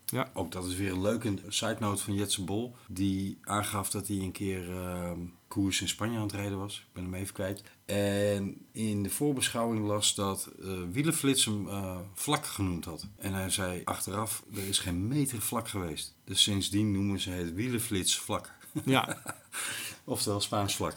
[0.06, 0.32] Ja.
[0.34, 2.76] Ook dat is weer een leuke side note van Jetse Bol.
[2.88, 6.78] Die aangaf dat hij een keer ehm, koers in Spanje aan het rijden was.
[6.78, 7.64] Ik ben hem even kwijt.
[7.86, 13.08] En in de voorbeschouwing las dat eh Wielenflits hem eh, vlak genoemd had.
[13.18, 16.16] En hij zei achteraf, er is geen meter vlak geweest.
[16.24, 18.52] Dus sindsdien noemen ze het Wielenflits vlak.
[18.86, 19.22] Ja,
[20.04, 20.94] Oftewel Spaans vlak.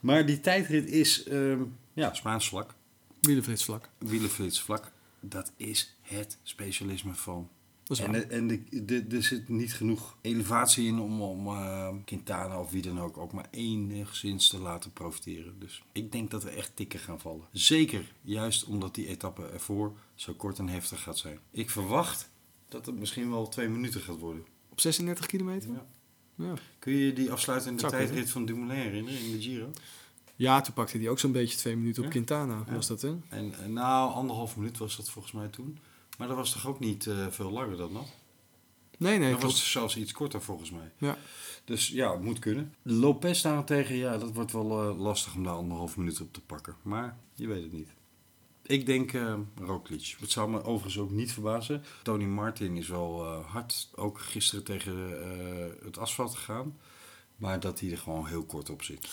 [0.00, 1.62] Maar die tijdrit is ehm,
[1.92, 2.74] ja, Spaans vlak.
[3.20, 3.88] wielenflitsvlak.
[3.98, 4.92] Wielenflits vlak.
[5.20, 7.48] Dat is het specialisme van
[7.88, 12.60] en er- en de, de, er zit niet genoeg elevatie in om, om eh, Quintana
[12.60, 15.58] of wie dan ook ook maar enigszins te laten profiteren.
[15.58, 17.44] Dus ik denk dat er echt tikken gaan vallen.
[17.52, 21.38] Zeker, juist omdat die etappe ervoor zo kort en heftig gaat zijn.
[21.50, 22.30] Ik verwacht
[22.68, 24.44] dat het misschien wel twee minuten gaat worden.
[24.68, 25.70] Op 36 kilometer?
[25.70, 25.86] Ja.
[26.36, 26.54] Ja.
[26.78, 28.08] Kun je die afsluitende Zou kunnen.
[28.10, 29.70] tijdrit van Dumoulin herinneren in de Giro?
[30.36, 32.14] Ja, toen pakte hij ook zo'n beetje twee minuten op Ja.
[32.14, 32.74] Quintana, Ja.
[32.74, 33.16] was dat hè?
[33.28, 35.78] En, en nou, anderhalf minuut was dat volgens mij toen.
[36.18, 38.12] Maar dat was toch ook niet eh, veel langer dan dat?
[38.98, 40.92] Nee, nee, dat was zelfs iets korter volgens mij.
[40.98, 41.18] Ja.
[41.64, 42.74] Dus ja, het moet kunnen.
[42.82, 46.76] Lopez daarentegen, ja, dat wordt wel eh, lastig om daar anderhalf minuut op te pakken.
[46.82, 47.88] Maar je weet het niet.
[48.62, 50.16] Ik denk eh Roglic.
[50.20, 51.82] Het zou me overigens ook niet verbazen.
[52.02, 54.96] Tony Martin is wel hard, ook gisteren tegen
[55.84, 56.78] het asfalt gegaan.
[57.36, 59.08] Maar dat hij er gewoon heel kort op zit.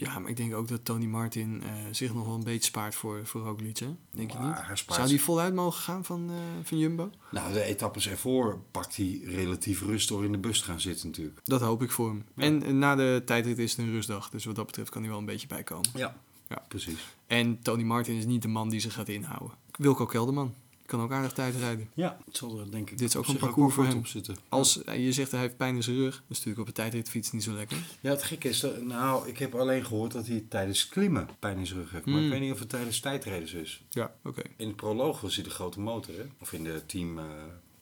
[0.00, 2.94] Ja, maar ik denk ook dat Tony Martin eh, zich nog wel een beetje spaart
[2.94, 3.94] voor, voor Roglic, hè?
[4.10, 4.54] Denk je niet?
[4.54, 7.10] hij Zou die voluit mogen gaan van, eh, van Jumbo?
[7.30, 11.06] Nou, de etappes ervoor pakt hij relatief rust door in de bus te gaan zitten
[11.06, 11.40] natuurlijk.
[11.44, 12.24] Dat hoop ik voor hem.
[12.34, 12.42] Ja.
[12.42, 15.20] En na de tijdrit is het een rustdag, dus wat dat betreft kan hij wel
[15.20, 15.90] een beetje bijkomen.
[15.94, 16.16] Ja,
[16.48, 16.64] Ja.
[16.68, 17.16] precies.
[17.26, 19.50] En Tony Martin is niet de man die zich gaat inhouden.
[19.70, 20.54] Wilco Kelderman
[20.90, 21.90] kan ook aardig tijd rijden.
[21.94, 23.96] Ja, het zal er denk ik Dit is ook op een parcours voor hem.
[23.98, 24.36] op zitten.
[24.48, 26.72] Als eh, je zegt hij heeft pijn in zijn rug, dat is natuurlijk op een
[26.72, 27.76] tijdritfiets niet zo lekker.
[28.00, 31.58] Ja, het gekke is, dat, nou, ik heb alleen gehoord dat hij tijdens klimmen pijn
[31.58, 32.04] in zijn rug heeft.
[32.06, 32.24] Maar Mm.
[32.24, 33.82] ik weet niet of het tijdens tijdrijders is.
[33.90, 34.42] Ja, oké.
[34.56, 36.24] In het proloog was hij de grote motor, hè?
[36.40, 37.24] Of in de team eh,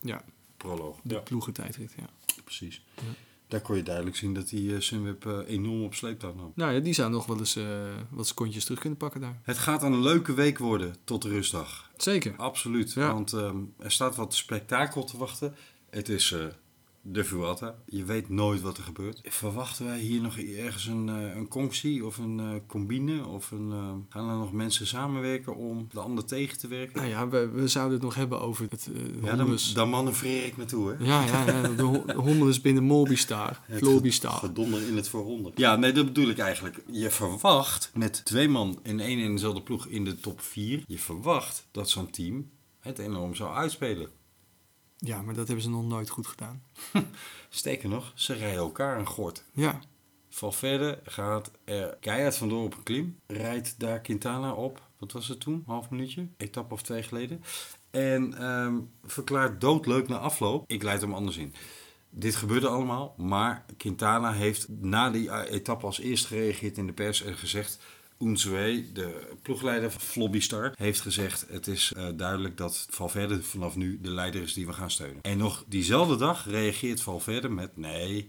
[0.00, 0.24] Ja,
[0.56, 0.96] proloog.
[1.02, 2.08] de ploegentijdrit, ja.
[2.44, 2.82] precies.
[2.96, 3.02] Ja.
[3.48, 6.52] Daar kon je duidelijk zien dat hij uh, Sunweb eh, enorm op sleeptouw nam.
[6.54, 7.64] Nou ja, die zou nog wel eens eh,
[8.10, 9.40] wat secondjes terug kunnen pakken daar.
[9.42, 11.87] Het gaat een leuke week worden tot de rustdag.
[12.02, 12.34] Zeker.
[12.36, 13.12] Absoluut, Ja.
[13.12, 15.56] want ehm, er staat wat spektakel te wachten.
[15.90, 16.46] Het is eh,
[17.10, 17.74] de Vuelta.
[17.86, 19.20] Je weet nooit wat er gebeurt.
[19.24, 23.26] Verwachten wij hier nog ergens een, eh, een conctie of een eh, combine?
[23.26, 26.96] Of een, eh, gaan er nog mensen samenwerken om de ander tegen te werken?
[26.96, 30.44] Nou ja, we, we zouden het nog hebben over het uh, Ja, dan, dan manoeuvreer
[30.44, 31.04] ik naartoe, hè?
[31.04, 33.60] Ja, ja, ja de, ho- de Hommelus binnen Molbistar.
[33.76, 34.32] Flobistar.
[34.32, 35.52] Gedonder in het voorronde.
[35.54, 36.82] Ja, nee, dat bedoel ik eigenlijk.
[36.90, 40.82] Je verwacht met twee man in één en dezelfde ploeg in de top 4.
[40.86, 42.50] Je verwacht dat zo'n team
[42.80, 44.08] het enorm zou uitspelen.
[44.98, 46.62] Ja, maar dat hebben ze nog nooit goed gedaan.
[47.48, 49.44] Sterker nog, ze rijden elkaar een gort.
[49.52, 49.80] Ja,
[50.28, 53.18] Valverde gaat er keihard vandoor op een klim.
[53.26, 54.82] Rijdt daar Quintana op.
[54.98, 55.62] Wat was het toen?
[55.66, 56.28] Half minuutje?
[56.36, 57.42] Etappe of twee geleden.
[57.90, 60.64] En ehm, verklaart doodleuk na afloop.
[60.70, 61.54] Ik leid hem anders in.
[62.10, 66.92] Dit gebeurde allemaal, maar Quintana heeft na die eh, etappe als eerst gereageerd in de
[66.92, 67.78] pers en gezegd...
[68.20, 71.46] Unzue, de ploegleider van Flobbystar, heeft gezegd...
[71.48, 75.22] het is eh, duidelijk dat Valverde vanaf nu de leider is die we gaan steunen.
[75.22, 77.76] En nog diezelfde dag reageert Valverde met...
[77.76, 78.28] nee,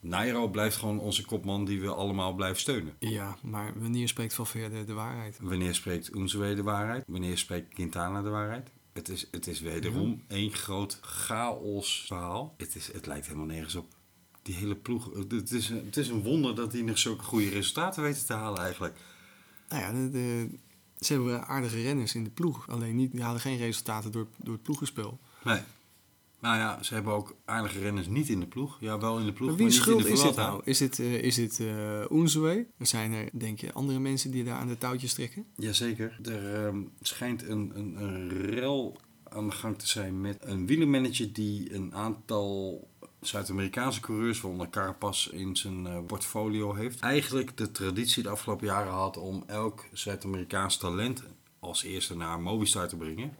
[0.00, 2.94] Nairo blijft gewoon onze kopman die we allemaal blijven steunen.
[2.98, 5.38] ja, maar wanneer spreekt Valverde de waarheid?
[5.40, 7.04] Wanneer spreekt Unzue de waarheid?
[7.06, 8.70] Wanneer spreekt Quintana de waarheid?
[8.92, 12.54] Het is, het is wederom één groot chaos verhaal.
[12.56, 13.94] Het, is, het lijkt helemaal nergens op.
[14.42, 15.10] Die hele ploeg.
[15.28, 18.62] Het is, het is een wonder dat die nog zulke goede resultaten weten te halen
[18.62, 18.96] eigenlijk.
[19.74, 20.48] Nou ja, de, de-
[21.00, 22.68] ze hebben aardige renners in de ploeg.
[22.68, 25.18] Alleen niet, die halen geen resultaten door, door het ploegenspel.
[25.44, 25.60] Nee.
[26.40, 28.76] Nou ja, ze hebben ook aardige renners niet in de ploeg.
[28.80, 30.60] Ja, wel in de ploeg, Maar maar, wie niet schuld in de is dit nou?
[30.64, 32.66] Is dit, is dit eh Unzue?
[32.78, 35.44] Zijn er, denk je, andere mensen die daar aan de touwtjes trekken?
[35.56, 36.18] Jazeker.
[36.22, 38.98] Er ehm, schijnt een, een, een rel
[39.28, 42.88] aan de gang te zijn met een wielermanager die een aantal
[43.28, 47.00] Zuid-Amerikaanse coureurs, waaronder Carapaz, in zijn eh, portfolio heeft.
[47.00, 51.22] Eigenlijk de traditie de afgelopen jaren had om elk Zuid-Amerikaans talent
[51.58, 53.36] als eerste naar Movistar te brengen.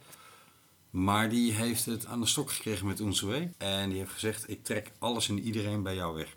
[0.89, 3.51] Maar die heeft het aan de stok gekregen met Unzue.
[3.57, 6.35] En die heeft gezegd, ik trek alles en iedereen bij jou weg.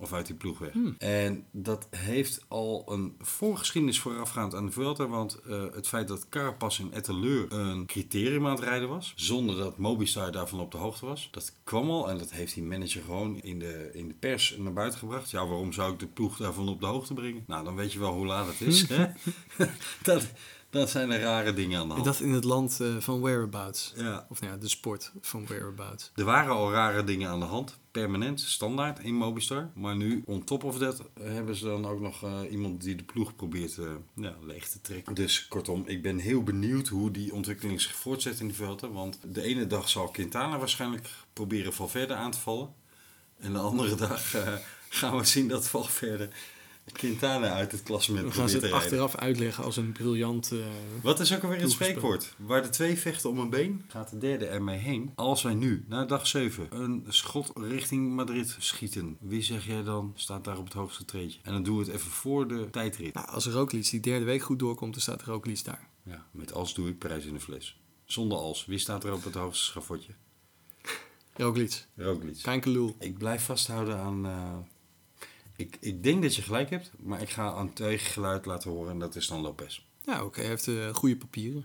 [0.00, 0.72] Of uit die ploeg weg.
[0.98, 5.06] En dat heeft al een voorgeschiedenis voorafgaand aan de Vuelta.
[5.06, 9.12] Want eh, het feit dat Carapaz in Etteleur een criterium aan het rijden was.
[9.16, 11.28] Zonder dat Mobistar daarvan op de hoogte was.
[11.30, 14.72] Dat kwam al en dat heeft die manager gewoon in de, in de pers naar
[14.72, 15.30] buiten gebracht.
[15.30, 17.44] Ja, waarom zou ik de ploeg daarvan op de hoogte brengen?
[17.46, 18.88] Nou, dan weet je wel hoe laat het is.
[18.88, 19.06] hè?
[20.02, 20.32] dat,
[20.70, 22.04] dat zijn er rare dingen aan de hand.
[22.04, 23.92] dat in het land eh, van whereabouts.
[23.96, 24.26] Ja.
[24.28, 26.10] Of nou ja, de sport van whereabouts.
[26.14, 27.78] Er waren al rare dingen aan de hand.
[27.90, 29.70] Permanent, standaard in Mobistar.
[29.74, 33.02] Maar nu, on top of that, hebben ze dan ook nog eh, iemand die de
[33.02, 35.14] ploeg probeert eh, ja, leeg te trekken.
[35.14, 38.92] Dus kortom, ik ben heel benieuwd hoe die ontwikkeling zich voortzet in de velden.
[38.92, 42.74] Want de ene dag zal Quintana waarschijnlijk proberen Valverde aan te vallen.
[43.38, 44.30] En de andere dag
[44.88, 46.28] gaan we zien dat Valverde
[46.92, 50.52] Quintana uit het klassement We gaan ze het achteraf uitleggen als een briljant...
[50.52, 50.58] eh,
[51.02, 52.34] Wat is ook alweer het spreekwoord?
[52.36, 55.12] Waar de twee vechten om een been, gaat de derde ermee heen.
[55.14, 60.12] Als wij nu, na dag 7, een schot richting Madrid schieten, wie zeg jij dan
[60.16, 61.38] staat daar op het hoogste treedje?
[61.42, 63.14] En dan doen we het even voor de tijdrit.
[63.14, 65.88] nou, als Roglic die derde week goed doorkomt, dan staat Roglic daar.
[66.02, 67.80] Ja, met als doe ik prijs in de fles.
[68.04, 68.66] Zonder als.
[68.66, 70.12] Wie staat er op het hoogste schafotje?
[71.34, 71.86] Roglic.
[71.96, 72.38] Roglic.
[72.42, 72.96] Kijken lul.
[72.98, 74.26] Ik blijf vasthouden aan...
[74.26, 74.56] eh,
[75.60, 78.98] ik, ik denk dat je gelijk hebt, maar ik ga een tegengeluid laten horen en
[78.98, 79.82] dat is dan Lopez.
[80.04, 80.40] Ja, oké.
[80.40, 81.64] Hij heeft eh, goede papieren.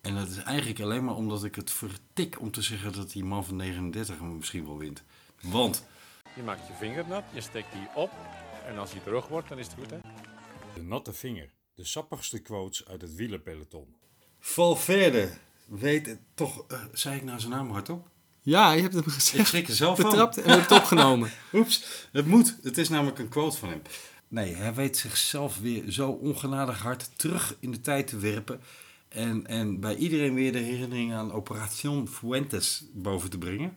[0.00, 3.24] En dat is eigenlijk alleen maar omdat ik het vertik om te zeggen dat die
[3.24, 5.02] man van 39 hem misschien wel wint.
[5.40, 5.84] Want
[6.36, 8.10] Je maakt je vinger nat, je steekt die op
[8.66, 9.98] en als die droog wordt, dan is het goed hè.
[10.74, 11.50] De natte vinger.
[11.74, 13.94] De sappigste quotes uit het wielerpeloton.
[14.38, 15.30] Valverde
[15.66, 18.08] weet het toch, eh, zei ik nou zijn naam hardop?
[18.42, 19.48] Ja, je hebt hem Ik gezegd.
[19.48, 20.10] schrik er zelf van.
[20.10, 21.30] Betrapt en hebt het opgenomen.
[21.52, 22.56] Oeps, het moet.
[22.62, 23.82] Het is namelijk een quote van hem.
[24.28, 28.60] Nee, hij weet zichzelf weer zo ongenadig hard terug in de tijd te werpen.
[29.08, 33.74] En, en bij iedereen weer de herinnering aan Operation Fuentes boven te brengen.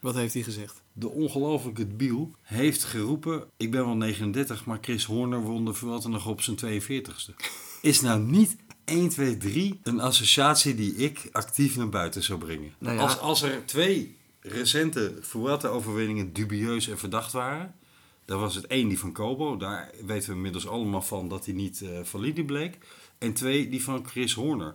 [0.00, 0.82] Wat heeft hij gezegd?
[0.92, 3.44] De ongelofelijke Biel heeft geroepen...
[3.56, 7.34] Ik ben wel 39, maar Chris Horner won de Vuelta nog op zijn 42ste.
[7.82, 12.74] Is nou niet 1, 2, 3 een associatie die ik actief naar buiten zou brengen.
[12.78, 13.02] Nou ja.
[13.02, 17.74] als, als er twee recente Vuelta-overwinningen dubieus en verdacht waren...
[18.24, 19.56] Dan was het één die van Kobo.
[19.56, 22.78] Daar weten we inmiddels allemaal van dat hij niet eh, valide bleek.
[23.18, 24.74] En twee die van Chris Horner.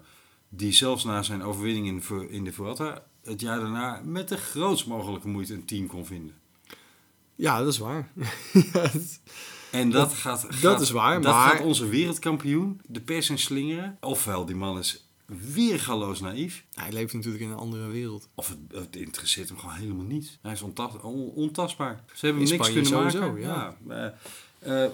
[0.49, 3.03] Die zelfs na zijn overwinning in in de Vuelta...
[3.23, 6.35] het jaar daarna met de grootst mogelijke moeite een team kon vinden.
[7.35, 8.11] Ja, dat is waar.
[8.73, 8.91] Ja,
[9.71, 13.97] En dat, gaat, dat is waar, Dat maar- gaat onze wereldkampioen de pers in slingeren.
[14.01, 15.07] Ofwel, die man is
[15.53, 16.65] weergaloos naïef.
[16.73, 18.27] hij leeft natuurlijk in een andere wereld.
[18.35, 20.37] Of het, het interesseert hem gewoon helemaal niet.
[20.41, 22.03] Hij is ontas- on- ontastbaar.
[22.13, 23.41] Ze hebben hem niks kunnen sowieso, maken.
[23.41, 23.75] ja.
[23.87, 24.13] Ja,
[24.59, 24.91] eh, eh,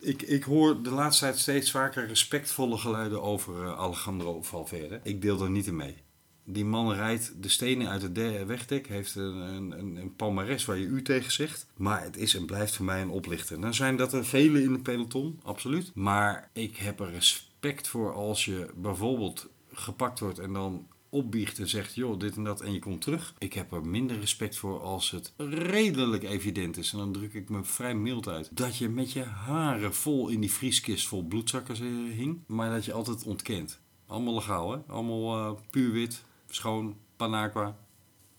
[0.00, 5.00] ik, ik hoor de laatste tijd steeds vaker respectvolle geluiden over eh, Alejandro Valverde.
[5.02, 5.96] Ik deel daar niet in mee.
[6.44, 10.78] Die man rijdt de stenen uit het de- wegdek, heeft een, een, een, palmares waar
[10.78, 11.66] je u tegen zegt.
[11.76, 13.58] Maar het is en blijft voor mij een oplichter.
[13.58, 15.90] Nou zijn dat er vele in het peloton, absoluut.
[15.94, 21.68] Maar ik heb er respect voor als je bijvoorbeeld gepakt wordt en dan opbiecht en
[21.68, 23.34] zegt, joh, dit en dat, en je komt terug.
[23.38, 26.92] Ik heb er minder respect voor als het redelijk evident is.
[26.92, 28.48] En dan druk ik me vrij mild uit.
[28.52, 32.84] Dat je met je haren vol in die vrieskist vol bloedzakken eh, hing, maar dat
[32.84, 33.80] je altijd ontkent.
[34.06, 34.78] Allemaal legaal, hè?
[34.86, 36.24] Allemaal eh, puur wit,
[36.54, 37.76] schoon, panaqua.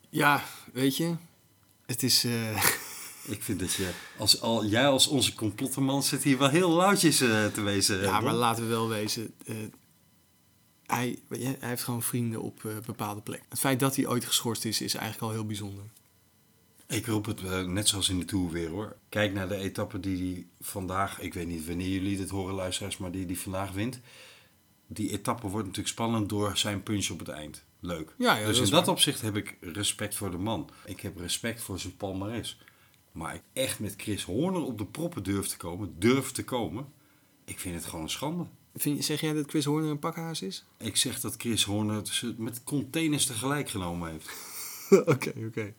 [0.09, 0.43] Ja,
[0.73, 1.15] weet je,
[1.85, 2.23] het is...
[2.23, 2.63] eh,
[3.25, 7.21] Ik vind dat je, als, al, jij als onze complottenman zit hier wel heel lauwtjes
[7.21, 8.01] eh, te wezen.
[8.01, 8.23] ja, Don.
[8.23, 9.33] maar laten we wel wezen.
[9.45, 9.55] eh,
[10.85, 13.45] hij, weet je, hij heeft gewoon vrienden op eh, bepaalde plekken.
[13.49, 15.83] Het feit dat hij ooit geschorst is, is eigenlijk al heel bijzonder.
[16.87, 18.95] Ik roep het net zoals in de Tour weer hoor.
[19.09, 22.97] Kijk naar de etappe die hij vandaag, ik weet niet wanneer jullie dit horen luisteraars,
[22.97, 23.99] maar die hij vandaag wint.
[24.87, 27.63] Die etappe wordt natuurlijk spannend door zijn punch op het eind.
[27.85, 28.13] Leuk.
[28.17, 28.89] Ja, ja, dus dat in dat waar.
[28.95, 30.69] opzicht heb ik respect voor de man.
[30.85, 32.59] Ik heb respect voor zijn palmares.
[33.11, 36.85] Maar ik echt met Chris Horner op de proppen durf te komen, durf te komen.
[37.45, 38.45] Ik vind het gewoon een schande.
[38.75, 40.65] Vind, zeg jij dat Chris Horner een pakhaas is?
[40.77, 44.29] Ik zeg dat Chris Horner ze met containers tegelijk genomen heeft.
[45.13, 45.73] Oké, oké.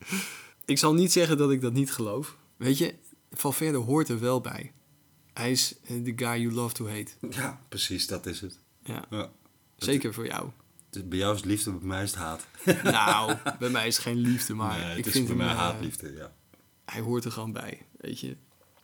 [0.64, 2.36] Ik zal niet zeggen dat ik dat niet geloof.
[2.56, 2.94] Weet je,
[3.32, 4.72] Valverde hoort er wel bij.
[5.32, 7.12] Hij is eh, the guy you love to hate.
[7.30, 8.58] Ja, precies, dat is het.
[8.84, 9.30] Ja, Ja.
[9.76, 10.48] zeker voor jou.
[11.02, 12.46] Bij jou is het liefde, bij mij is het haat.
[12.82, 15.54] nou, bij mij is het geen liefde, maar nee, ik is vind bij hem, mij
[15.54, 16.32] eh, haatliefde, ja.
[16.84, 18.36] hij hoort er gewoon bij, weet je.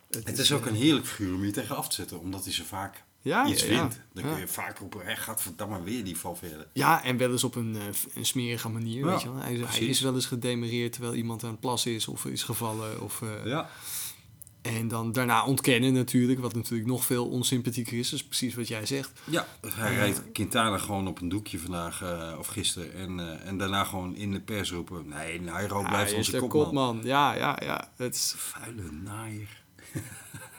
[0.09, 2.53] Het is ook eh, een heerlijk figuur om je tegen af te zetten, omdat hij
[2.53, 3.79] zo vaak ja, iets ja, ja.
[3.81, 3.99] wint.
[4.13, 4.37] Dan kun Ja.
[4.37, 6.67] je vaak roepen, hé, gaat verdamme weer die Valverde.
[6.73, 7.81] Ja, en wel eens op een, eh,
[8.15, 9.41] een smerige manier, Ja, weet je wel.
[9.41, 9.55] Hij,
[9.85, 13.01] is wel eens gedemereerd terwijl iemand aan het plassen is of is gevallen.
[13.01, 13.69] Of, Ja.
[14.61, 18.09] En dan daarna ontkennen natuurlijk, wat natuurlijk nog veel onsympathieker is.
[18.09, 19.11] Dat is precies wat jij zegt.
[19.23, 22.93] Ja, hij rijdt Quintana gewoon op een doekje vandaag eh, of gisteren.
[22.93, 26.63] En, eh, en daarna gewoon in de pers roepen, nee, Nairo Ja, blijft onze kopman.
[26.63, 26.99] kopman.
[27.03, 27.89] Ja, ja, ja.
[27.95, 29.61] Het is, Vuile naaier.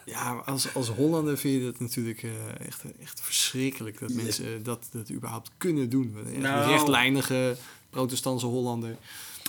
[0.05, 4.63] ja, maar als, als Hollander vind je dat natuurlijk eh, echt, echt verschrikkelijk dat mensen
[4.63, 6.17] dat, dat überhaupt kunnen doen.
[6.27, 6.63] Echt Nou.
[6.63, 7.57] Een rechtlijnige
[7.91, 8.97] protestantse Hollander.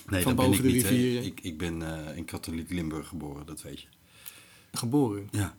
[0.10, 1.26] Nee, Van dat ben boven ik de niet.
[1.26, 3.88] Ik, ik ben eh, in katholiek Limburg geboren, dat weet je.
[4.78, 5.56] Geboren, Ja,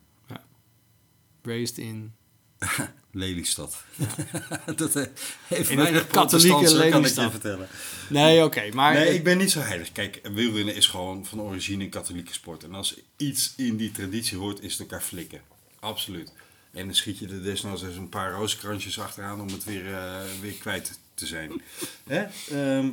[1.42, 2.12] raised in...
[3.10, 3.84] Lelystad.
[4.76, 5.04] dat eh,
[5.46, 7.30] heeft In weinig katholieke protestants, kan ik je Lelystad.
[7.30, 7.68] vertellen.
[8.08, 8.94] Nee, oké, maar...
[8.94, 9.92] Nee, ik ben niet zo heilig.
[9.92, 12.64] Kijk, wielrennen is gewoon van origine een katholieke sport.
[12.64, 15.40] En als iets in die traditie hoort, is het elkaar flikken.
[15.80, 16.32] Absoluut.
[16.72, 20.20] En dan schiet je er desnoods eens een paar rozenkrantjes achteraan om het weer, eh,
[20.40, 21.62] weer kwijt te zijn.
[22.04, 22.24] Hè?
[22.50, 22.90] Ehm,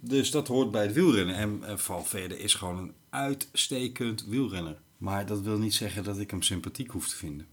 [0.00, 1.34] dus dat hoort bij het wielrennen.
[1.34, 4.76] En uh, Valverde is gewoon een uitstekend wielrenner.
[4.98, 7.46] Maar dat wil niet zeggen dat ik hem sympathiek hoef te vinden.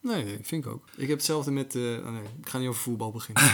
[0.00, 0.84] Nee, vind ik ook.
[0.96, 1.74] Ik heb hetzelfde met...
[1.74, 3.42] eh, oh nee, ik ga niet over voetbal beginnen.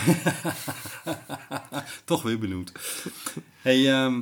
[2.04, 2.72] Toch weer benoemd.
[3.60, 4.20] hey, ehm,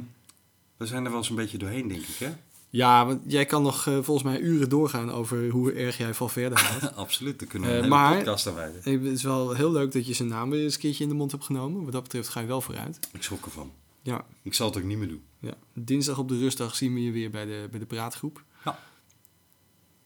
[0.76, 2.32] we zijn er wel eens een beetje doorheen, denk ik, hè?
[2.70, 6.56] ja, want jij kan nog eh, volgens mij uren doorgaan over hoe erg jij Valverde
[6.56, 6.96] haat.
[7.04, 8.80] Absoluut, daar kunnen we Eh, een maar- podcast aan wijden.
[8.82, 11.14] Het is wel heel leuk dat je zijn naam weer eens een keertje in de
[11.16, 11.82] mond hebt genomen.
[11.84, 12.98] Wat dat betreft ga je wel vooruit.
[13.12, 13.72] Ik schrok ervan.
[14.02, 15.22] Ja, Ik zal het ook niet meer doen.
[15.38, 15.54] ja.
[15.74, 18.42] Dinsdag op de rustdag zien we je weer bij de, bij de praatgroep.
[18.64, 18.78] Ja.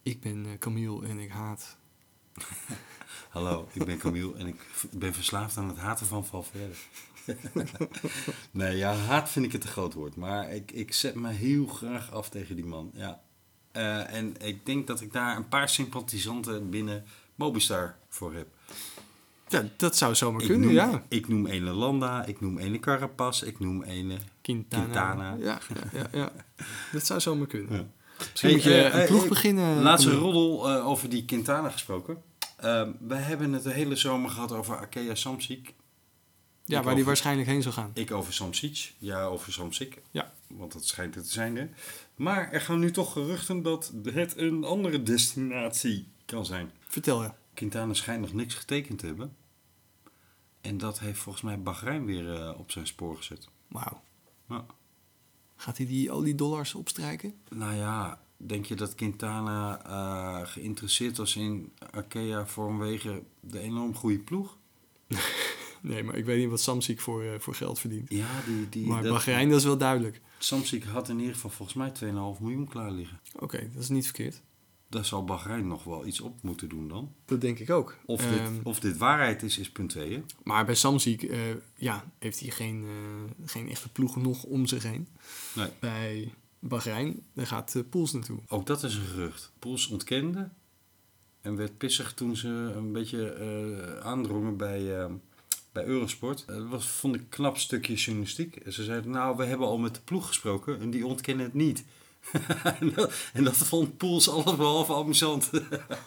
[0.07, 1.77] Ik ben eh, Camille en ik haat.
[3.31, 6.75] Hallo, ik ben Camille en ik ben verslaafd aan het haten van Valverde.
[8.51, 10.17] nee, ja, haat vind ik het te groot woord.
[10.17, 12.91] Maar ik, ik zet me heel graag af tegen die man.
[12.95, 13.21] Ja.
[13.73, 17.05] Eh, en ik denk dat ik daar een paar sympathisanten binnen
[17.35, 18.49] Mobistar voor heb.
[19.49, 21.05] Ja, dat zou zomaar Ik kunnen, noem, ja.
[21.09, 24.19] Ik noem ene Landa, ik noem ene Carapaz, ik noem ene...
[24.41, 24.85] Quintana.
[24.85, 25.35] Quintana.
[25.35, 26.33] Ja, ja, ja, ja.
[26.93, 27.77] dat zou zomaar kunnen.
[27.77, 27.87] Ja.
[28.19, 29.83] Misschien Hey, moet je eh, een eh, ploeg eh, beginnen.
[29.83, 32.23] Laatste roddel over die Quintana gesproken.
[32.57, 35.75] Ehm wij hebben het de hele zomer gehad over Arkea Samsic.
[36.65, 37.91] Ja, waar over- die waarschijnlijk heen zou gaan.
[37.95, 40.03] Ik over Samsic, ja over Samsic.
[40.11, 40.33] Ja.
[40.47, 41.57] Want dat schijnt het te zijn.
[41.57, 41.69] Hè?
[42.15, 46.71] Maar er gaan nu toch geruchten dat het een andere destinatie kan zijn.
[46.89, 47.31] Vertel je.
[47.55, 49.37] Quintana schijnt nog niks getekend te hebben.
[50.61, 53.49] En dat heeft volgens mij Bahrein weer op zijn spoor gezet.
[53.69, 54.01] Wauw.
[54.49, 54.65] Ja.
[55.57, 57.35] Gaat hij die oliedollars opstrijken?
[57.51, 64.19] Nou ja, denk je dat Quintana eh, geïnteresseerd was in Arkea vanwege de enorm goede
[64.19, 64.57] ploeg?
[65.81, 68.11] Nee, maar ik weet niet wat Samsic voor, eh, voor geld verdient.
[68.11, 70.21] Ja, die, die, Maar dat, Bahrein, dat is wel duidelijk.
[70.39, 73.21] Samsic had in ieder geval volgens mij 2,5 miljoen klaar liggen.
[73.39, 74.43] Oké, dat is niet verkeerd.
[74.89, 77.13] Daar zal Bahrein nog wel iets op moeten doen dan.
[77.25, 77.97] Dat denk ik ook.
[78.05, 80.25] Of, Ehm, dit, of dit waarheid is, is punt 2.
[80.43, 81.39] Maar bij Samsic eh,
[81.77, 85.09] ja, heeft hij geen, eh, geen echte ploeg nog om zich heen.
[85.55, 85.69] Nee.
[85.79, 88.39] Bij Bahrein, daar gaat uh, Poels naartoe.
[88.49, 89.53] Ook dat is een gerucht.
[89.59, 90.49] Poels ontkende
[91.41, 95.13] en werd pissig toen ze een beetje aandrongen bij, eh,
[95.73, 96.45] bij Eurosport.
[96.47, 98.57] Dat was, vond ik een knap stukje journalistiek.
[98.57, 101.55] En ze zeiden, nou, we hebben al met de ploeg gesproken en die ontkennen het
[101.55, 101.85] niet.
[102.81, 105.51] en, dat, en dat vond Poels alles behalve amusant.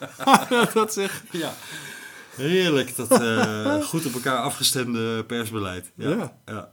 [0.74, 1.24] dat zeg.
[1.30, 1.54] ja.
[2.30, 5.92] Heerlijk, dat eh, goed op elkaar afgestemde persbeleid.
[5.94, 6.10] Ja.
[6.10, 6.38] Ja.
[6.46, 6.68] ja.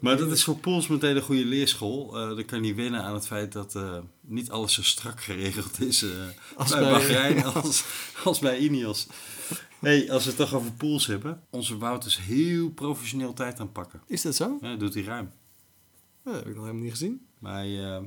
[0.00, 2.18] Maar dat is voor Poels meteen een goede leerschool.
[2.18, 5.80] Eh dan kan hij wennen aan het feit dat eh, niet alles zo strak geregeld
[5.80, 6.04] is
[6.56, 7.84] Als bij bij- Bahrein als,
[8.24, 9.06] als bij Ineos.
[9.78, 11.40] Nee, als we het toch over Poels hebben.
[11.50, 14.02] Onze Wout is heel professioneel tijd aan het pakken.
[14.06, 14.58] Is dat zo?
[14.60, 15.30] Ja, dat doet hij ruim.
[16.24, 17.26] Dat heb ik nog helemaal niet gezien.
[17.38, 18.00] Maar hij,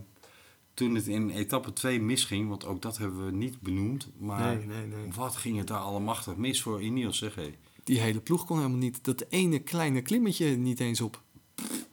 [0.75, 4.07] toen het in etappe 2 misging, want ook dat hebben we niet benoemd.
[4.17, 5.11] Maar Nee, nee, nee.
[5.15, 7.55] wat ging het daar allemachtig mis voor Ineos, zeg hé.
[7.83, 9.03] Die hele ploeg kon helemaal niet.
[9.03, 11.21] Dat ene kleine klimmetje niet eens op.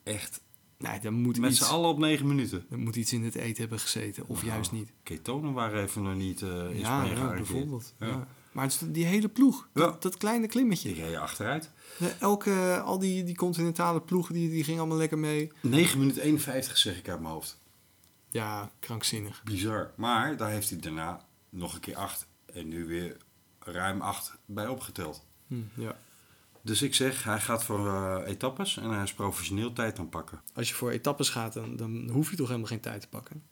[0.03, 0.41] Echt,
[0.79, 2.65] Nee, dan moet, met z'n allen op 9 minuten.
[2.71, 4.25] dan moet iets in het eten hebben gezeten.
[4.27, 4.93] Of Nou, juist niet.
[5.03, 7.95] Ketonen waren even nog niet eh, in Ja, Spanje ja, bijvoorbeeld.
[7.99, 8.07] Ja.
[8.07, 8.27] Ja.
[8.53, 9.69] Maar het is die hele ploeg.
[9.73, 10.93] Dat, dat kleine klimmetje.
[10.95, 11.71] Die reed achteruit.
[12.21, 15.51] Elke, al die, die continentale ploegen, die, die gingen allemaal lekker mee.
[15.61, 17.61] 9 minuten 51 zeg ik uit mijn hoofd.
[18.33, 19.43] Ja, krankzinnig.
[19.45, 19.91] Bizar.
[19.97, 23.17] Maar daar heeft hij daarna nog een keer 8 en nu weer
[23.59, 25.25] ruim 8 bij opgeteld.
[25.47, 25.97] Hm, ja.
[26.63, 30.41] Dus ik zeg, hij gaat voor eh, etappes en hij is professioneel tijd aan pakken.
[30.55, 33.43] Als je voor etappes gaat, dan, dan hoef je toch helemaal geen tijd te pakken.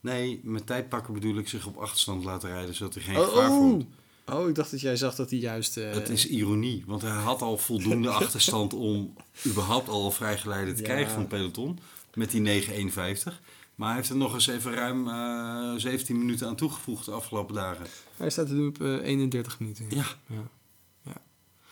[0.00, 3.24] Nee, met tijd pakken bedoel ik zich op achterstand laten rijden, zodat hij geen Oh,
[3.28, 3.84] gevaar voelt.
[4.26, 5.76] oh, ik dacht dat jij zag dat hij juist...
[5.76, 9.14] eh, Het is ironie, want hij had al voldoende achterstand om
[9.46, 10.84] überhaupt al een vrijgeleide te Ja.
[10.88, 11.78] krijgen van het peloton.
[12.14, 13.40] Met die 9,51.
[13.82, 17.54] Maar hij heeft er nog eens even ruim eh 17 minuten aan toegevoegd de afgelopen
[17.54, 17.86] dagen.
[18.16, 19.86] Hij staat er nu op eh, 31 minuten.
[19.88, 20.04] Ja.
[20.26, 20.42] Ja.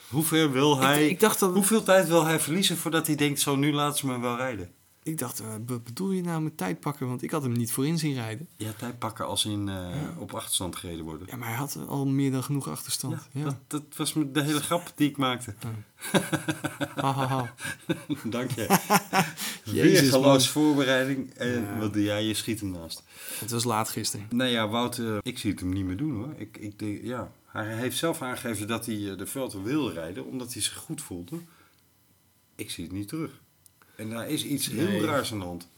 [0.08, 1.04] Hoe ver wil hij...
[1.04, 1.52] Ik, ik dacht dat...
[1.52, 4.72] Hoeveel tijd wil hij verliezen voordat hij denkt, zo nu laten ze me wel rijden?
[5.10, 7.06] Ik dacht, eh, wat bedoel je nou met tijd pakken?
[7.08, 8.48] Want ik had hem niet voorin zien rijden.
[8.56, 9.86] Ja, tijd pakken als in eh,
[10.18, 11.26] op achterstand gereden worden.
[11.30, 13.28] Ja, maar hij had al meer dan genoeg achterstand.
[13.32, 13.44] Ja.
[13.44, 15.54] Dat, dat was de hele grap die ik maakte.
[16.94, 17.54] Ha, ha, ha.
[18.24, 18.78] Dank je.
[19.64, 21.34] Weergeloos voorbereiding.
[21.34, 21.78] En Ja.
[21.78, 22.24] wat doe jij?
[22.24, 23.02] Je schiet hem naast.
[23.38, 24.26] Het was laat gisteren.
[24.30, 26.34] Nou ja, Wout, eh, ik zie het hem niet meer doen hoor.
[26.36, 27.32] Ik, ik denk, ja.
[27.46, 31.02] Hij heeft zelf aangegeven dat hij eh, de Vuelta wil rijden, omdat hij zich goed
[31.02, 31.36] voelde.
[32.54, 33.40] Ik zie het niet terug.
[34.00, 35.04] En daar is iets heel Nee.
[35.04, 35.68] raars aan de hand.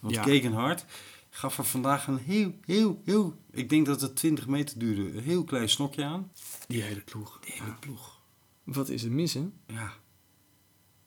[0.00, 0.22] Want Ja.
[0.22, 0.84] Kegenhard
[1.30, 3.36] gaf er vandaag een heel, heel, heel...
[3.50, 5.16] Ik denk dat het 20 meter duurde.
[5.16, 6.32] Een heel klein snokje aan.
[6.68, 7.38] Die hele ploeg.
[7.40, 8.20] De hele ploeg.
[8.64, 9.48] Wat is er mis, hè?
[9.66, 9.92] Ja.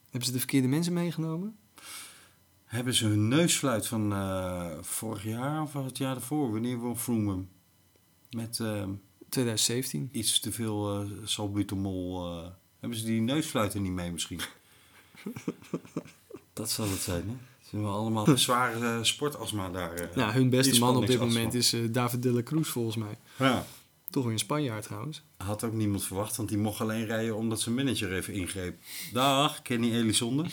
[0.03, 1.57] Hebben ze de verkeerde mensen meegenomen?
[2.65, 6.51] Hebben ze hun neusfluit van eh, vorig jaar of het jaar daarvoor?
[6.51, 7.49] Wanneer we hem
[8.29, 8.87] met eh,
[9.29, 10.09] 2017.
[10.11, 12.25] iets te veel eh salbutamol...
[12.37, 12.49] eh,
[12.79, 14.39] hebben ze die neusfluit er niet mee misschien?
[16.53, 17.35] Dat zal het zijn, hè?
[17.61, 19.93] Ze hebben allemaal zware eh, sportastma daar.
[19.93, 22.95] eh, nou, hun beste man op dit moment is eh, David de la Cruz, volgens
[22.95, 23.17] mij.
[23.37, 23.65] Ja.
[24.09, 25.23] Toch weer een Spanjaard trouwens.
[25.37, 28.77] Had ook niemand verwacht, want die mocht alleen rijden omdat zijn manager even ingreep.
[29.13, 30.45] Dag, Kenny Elizonde.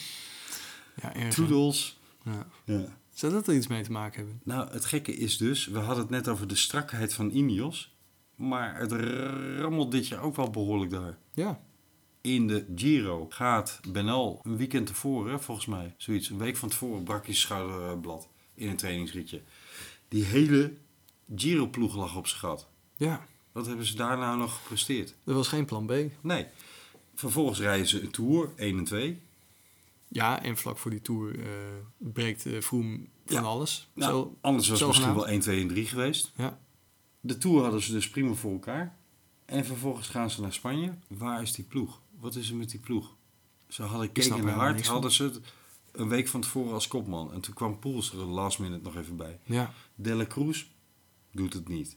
[1.02, 1.34] Ja, erg.
[1.34, 1.98] Toedels.
[2.24, 2.46] Ja.
[2.64, 2.98] Ja.
[3.14, 4.40] Zou dat er iets mee te maken hebben?
[4.44, 7.94] Nou, het gekke is dus, we hadden het net over de strakheid van Ineos.
[8.34, 8.92] Maar het
[9.60, 11.18] rammelt dit jaar ook wel behoorlijk daar.
[11.34, 11.60] Ja.
[12.20, 17.02] In de Giro gaat Benal een weekend tevoren, volgens mij, zoiets, een week van tevoren
[17.02, 19.42] brak hij schouderblad in een trainingsritje.
[20.08, 20.72] Die hele
[21.36, 22.68] Giro-ploeg lag op zijn gat.
[22.96, 23.26] Ja.
[23.52, 25.14] Wat hebben ze daar nou nog gepresteerd?
[25.24, 25.92] Er was geen plan B.
[26.20, 26.46] Nee.
[27.14, 29.20] Vervolgens rijden ze een Tour, 1 en 2.
[30.08, 31.46] Ja, en vlak voor die Tour eh,
[31.98, 33.42] breekt uh, Vroom van Ja.
[33.42, 33.88] alles.
[33.94, 36.32] Nou, Zo, anders was het misschien wel 1, 2 en 3 geweest.
[36.36, 36.58] Ja.
[37.20, 38.96] De Tour hadden ze dus prima voor elkaar.
[39.44, 40.94] En vervolgens gaan ze naar Spanje.
[41.08, 42.00] Waar is die ploeg?
[42.20, 43.16] Wat is er met die ploeg?
[43.68, 45.40] Ze hadden en helemaal Hart hadden ze het
[45.92, 47.32] een week van tevoren als kopman.
[47.32, 49.38] En toen kwam Poels er de last minute nog even bij.
[49.44, 49.72] ja.
[49.94, 50.64] De La Cruz
[51.32, 51.96] doet het niet.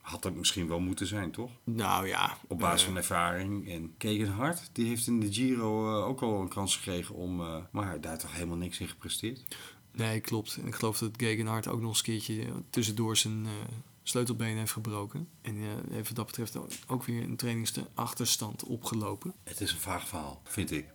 [0.00, 1.50] Had het misschien wel moeten zijn, toch?
[1.64, 2.38] Nou ja.
[2.48, 3.68] Op basis eh, van ervaring.
[3.68, 7.40] En Kegenhard, die heeft in de Giro eh, ook al een kans gekregen om...
[7.40, 9.44] eh, maar daar toch helemaal niks in gepresteerd.
[9.92, 10.56] Nee, klopt.
[10.56, 13.46] En ik geloof dat Gegenhard ook nog eens een keertje tussendoor zijn
[14.10, 15.28] sleutelbeen heeft gebroken.
[15.42, 19.34] En eh, heeft wat dat betreft ook weer een trainingsachterstand opgelopen.
[19.44, 20.86] Het is een vaag verhaal, vind ik.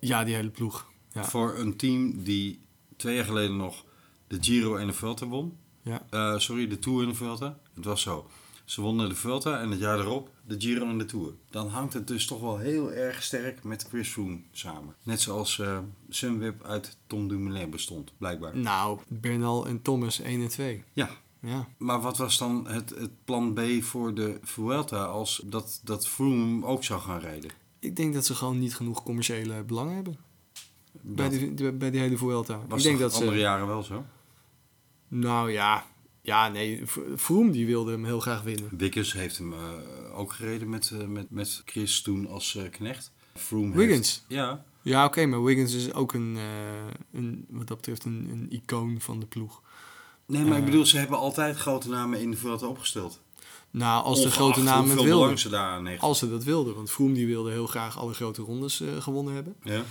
[0.00, 0.90] Ja, die hele ploeg.
[1.12, 1.24] Ja.
[1.24, 2.60] Voor een team die
[2.96, 3.84] twee jaar geleden nog
[4.26, 5.56] de Giro en de Vuelta won.
[5.82, 6.06] Ja.
[6.10, 7.58] Eh, sorry, de Tour en de Vuelta.
[7.74, 8.30] Het was zo.
[8.64, 11.32] Ze wonnen de Vuelta en het jaar erop de Giro en de Tour.
[11.50, 14.94] Dan hangt het dus toch wel heel erg sterk met Chris Froome samen.
[15.02, 15.78] Net zoals eh
[16.08, 18.56] Sunweb uit Tom Dumoulin bestond, blijkbaar.
[18.56, 20.84] Nou, Bernal en Thomas 1 en 2.
[20.92, 21.10] Ja,
[21.40, 21.68] Ja.
[21.76, 26.66] maar wat was dan het, het plan B voor de Vuelta als dat, dat Froome
[26.66, 27.50] ook zou gaan rijden?
[27.78, 30.16] Ik denk dat ze gewoon niet genoeg commerciële belangen hebben.
[31.00, 32.60] Bij, die, de- bij die hele Vuelta.
[32.68, 33.38] was ik denk dat andere ze...
[33.38, 34.04] jaren wel zo?
[35.08, 35.86] Nou ja.
[36.22, 36.82] Ja, nee.
[37.14, 38.68] Vroom die wilde hem heel graag winnen.
[38.76, 39.58] Wickers heeft hem eh,
[40.18, 43.12] ook gereden met, eh, met, met Chris toen als eh, knecht.
[43.34, 44.08] Froome Wiggins.
[44.08, 46.38] heeft- ja, Ja, oké, maar Wiggins is ook een,
[47.12, 49.62] een wat dat betreft een, een icoon van de ploeg.
[50.28, 53.20] Nee, maar ik bedoel, ze hebben altijd grote namen in de Vuelta opgesteld.
[53.70, 55.38] Nou, als de grote namen hoeveel wilden.
[55.38, 55.98] ze hechten.
[55.98, 56.74] Als ze dat wilden.
[56.74, 59.56] Want Froome die wilde heel graag alle grote rondes eh, gewonnen hebben.
[59.62, 59.82] Ja.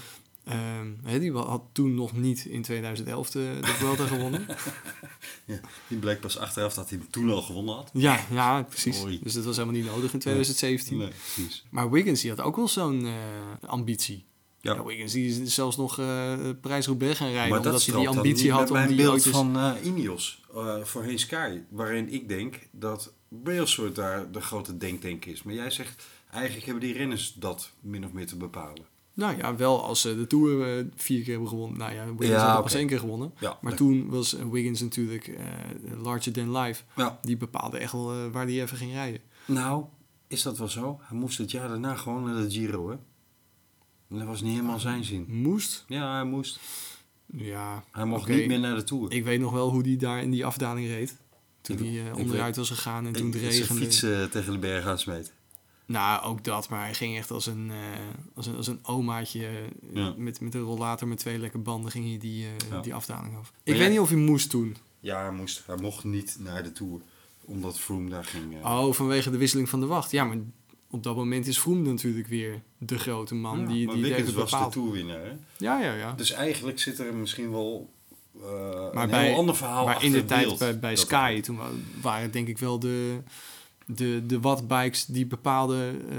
[0.43, 4.45] Ehm, hè, die had toen nog niet in 2011 de, de Vuelta gewonnen.
[5.87, 7.89] Die bleek pas achteraf dat hij toen al gewonnen had.
[7.93, 9.03] Ja, ja, precies.
[9.23, 10.97] Dus dat was helemaal niet nodig in 2017.
[10.97, 11.65] Nee, precies.
[11.69, 14.25] Maar Wiggins die had ook wel zo'n eh, ambitie.
[14.61, 14.73] Ja.
[14.73, 14.83] Ja.
[14.83, 17.49] Wiggins die is zelfs nog eh Parijs-Roubaix gaan rijden.
[17.49, 20.83] Maar omdat hij die ambitie had om die beeld ooit eens- van eh Ineos eh,
[20.83, 21.59] voorheen Sky.
[21.69, 25.43] Waarin ik denk dat Brailsford daar de grote denktank is.
[25.43, 28.85] Maar jij zegt, eigenlijk hebben die renners dat min of meer te bepalen.
[29.13, 31.77] Nou ja, wel als ze de Tour vier keer hebben gewonnen.
[31.77, 32.63] Nou ja, Wiggins Ja, had nog oké.
[32.63, 33.33] pas één keer gewonnen.
[33.39, 35.31] Ja, Maar toen was Wiggins natuurlijk
[36.01, 36.83] larger than life.
[36.95, 37.19] Ja.
[37.21, 39.21] Die bepaalde echt wel waar hij even ging rijden.
[39.45, 39.83] Nou,
[40.27, 40.99] is dat wel zo?
[41.03, 42.95] Hij moest het jaar daarna gewoon naar de Giro, hè?
[44.09, 45.25] Dat was niet helemaal zijn zin.
[45.29, 45.83] Moest.
[45.87, 46.59] Ja, hij moest.
[47.25, 49.11] Ja, Hij mocht niet meer naar de Tour.
[49.11, 51.15] Ik weet nog wel hoe die daar in die afdaling reed.
[51.61, 53.81] Toen Ik- hij eh, ik onderuit was gegaan en toen het Ik- zijn regende.
[53.81, 55.33] fiets eh, tegen de berg aansmeet.
[55.85, 56.69] Nou, ook dat.
[56.69, 57.77] Maar hij ging echt als een, eh,
[58.35, 59.49] als een, als een omaatje.
[59.93, 60.13] Ja.
[60.17, 62.81] Met, met een rollator met twee lekke banden ging hij die, Ja.
[62.81, 63.51] die afdaling af.
[63.63, 64.75] Ik weet niet of hij moest toen.
[64.99, 65.63] Ja, hij moest.
[65.65, 67.01] Hij mocht niet naar de Tour.
[67.45, 68.65] Omdat Froome daar ging.
[68.65, 70.11] Oh, vanwege de wisseling van de wacht.
[70.11, 70.37] Ja, maar
[70.89, 74.33] op dat moment is Froome natuurlijk weer de grote man ja, die, maar die Wiggins
[74.33, 74.57] was de
[75.07, 75.31] hè?
[75.57, 76.13] Ja, ja, ja.
[76.13, 77.89] Dus eigenlijk zit er misschien wel
[78.41, 80.59] eh, Maar, een bij, heel ander verhaal maar in de tijd beeld.
[80.59, 81.69] bij, bij Dat- Sky, toen wa-
[82.01, 83.17] waren denk ik wel de,
[83.85, 86.17] de, de wattbikes die bepaalden eh,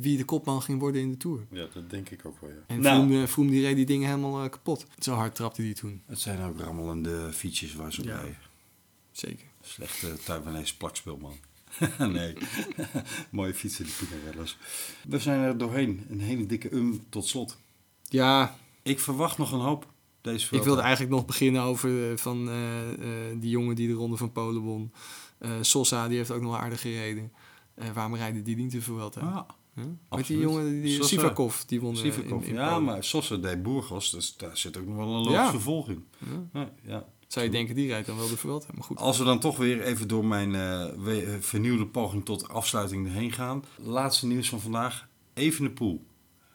[0.00, 1.40] wie de kopman ging worden in de Tour.
[1.50, 2.56] Ja, dat denk ik ook wel, ja.
[2.66, 4.86] En nou, Froome, Froome die reed die dingen helemaal eh, kapot.
[4.98, 6.02] Zo hard trapte die toen.
[6.06, 8.20] het zijn ook rammelende fietsjes waar ze Ja.
[8.20, 8.36] bij.
[9.12, 9.46] Zeker.
[9.60, 10.16] Slechte
[10.78, 11.34] plakspul, man.
[11.98, 12.34] nee.
[13.30, 14.56] Mooie fietsen, die Pinarellas.
[15.08, 16.06] We zijn er doorheen.
[16.10, 17.58] Een hele dikke um tot slot.
[18.08, 19.90] Ja, Ik verwacht nog een hoop.
[20.20, 23.94] Deze ik wilde eigenlijk nog beginnen over eh, van eh, eh, die jongen die de
[23.94, 24.92] ronde van Polen won.
[25.60, 27.32] Sosa, die heeft ook nog aardig gereden.
[27.94, 29.20] Waarom rijden die niet de Vuelta?
[29.20, 29.84] Ah, Huh?
[30.08, 31.08] Weet die jongen, die Sosa.
[31.08, 32.42] Sivakov, die won Sivakov.
[32.42, 32.84] in, in ja, Polen.
[32.84, 35.96] maar Sosa de Burgos, dus daar zit ook nog wel een logische Ja.
[36.52, 36.60] Ja.
[36.60, 37.06] Ja, ja.
[37.32, 38.66] Zou je denken, die rijdt dan wel de Vuelta.
[38.74, 38.96] Maar goed.
[38.98, 43.64] Als we dan toch weer even door mijn eh, vernieuwde poging tot afsluiting heen gaan.
[43.76, 45.08] Laatste nieuws van vandaag.
[45.34, 46.06] Even de pool.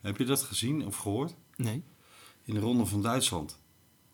[0.01, 1.35] Heb je dat gezien of gehoord?
[1.55, 1.83] Nee,
[2.43, 3.59] In de ronde van Duitsland.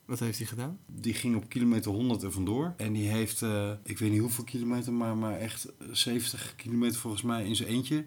[0.04, 0.78] wat heeft hij gedaan?
[0.86, 2.74] Die ging op kilometer 100 er vandoor.
[2.76, 7.22] En die heeft, eh, ik weet niet hoeveel kilometer, maar, maar echt 70 kilometer volgens
[7.22, 8.06] mij in zijn eentje.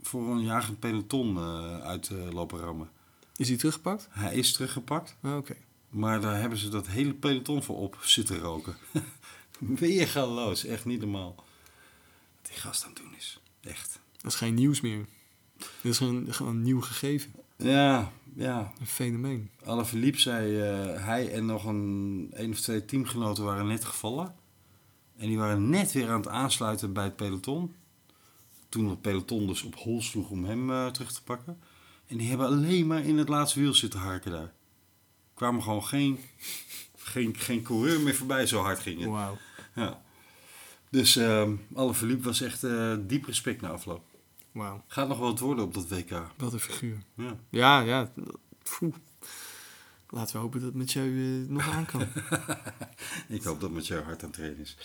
[0.00, 2.90] Voor een jagend peloton eh, uit lopen rammen.
[3.36, 4.08] Is hij teruggepakt?
[4.10, 5.16] Hij is teruggepakt.
[5.22, 5.56] Ah, Oké.
[5.96, 8.76] Maar daar hebben ze dat hele peloton voor op zitten roken.
[9.58, 11.34] Weergaloos, echt niet normaal.
[11.34, 13.40] Wat die gast aan het doen is.
[13.60, 14.00] Echt.
[14.20, 15.06] Dat is geen nieuws meer.
[15.56, 17.32] Dat is gewoon, gewoon een nieuw gegeven.
[17.56, 18.72] Ja, ja.
[18.80, 19.50] Een fenomeen.
[19.64, 24.34] Alaphilippe zei, eh, hij en nog een, een of twee teamgenoten waren net gevallen.
[25.16, 27.74] En die waren net weer aan het aansluiten bij het peloton.
[28.68, 31.58] Toen het peloton dus op hol sloeg om hem eh, terug te pakken.
[32.06, 34.54] En die hebben alleen maar in het laatste wiel zitten harken daar.
[35.36, 36.18] Kwamen gewoon geen,
[36.96, 39.08] geen, geen coureur meer voorbij, zo hard ging het.
[39.08, 39.38] Wauw.
[39.74, 40.02] Ja.
[40.90, 44.04] Dus ehm Alaphilippe was echt eh, diep respect na afloop.
[44.52, 44.84] Wauw.
[44.86, 46.10] Gaat nog wel wat worden op dat WK.
[46.36, 46.98] Wat een figuur.
[47.14, 47.36] Ja.
[47.50, 48.12] Ja, ja.
[50.08, 52.06] Laten we hopen dat Mathieu eh, nog aan kan.
[53.36, 54.76] Ik hoop dat met jou hard aan het trainen is.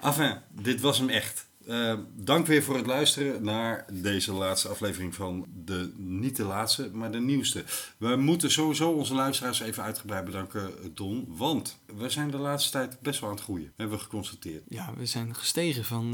[0.00, 1.46] Enfin, dit was hem echt.
[1.66, 6.90] Eh, dank weer voor het luisteren naar deze laatste aflevering van de, niet de laatste,
[6.92, 7.64] maar de nieuwste.
[7.96, 11.24] We moeten sowieso onze luisteraars even uitgebreid bedanken, Don.
[11.28, 14.62] Want we zijn de laatste tijd best wel aan het groeien, hebben we geconstateerd.
[14.68, 16.12] Ja, we zijn gestegen van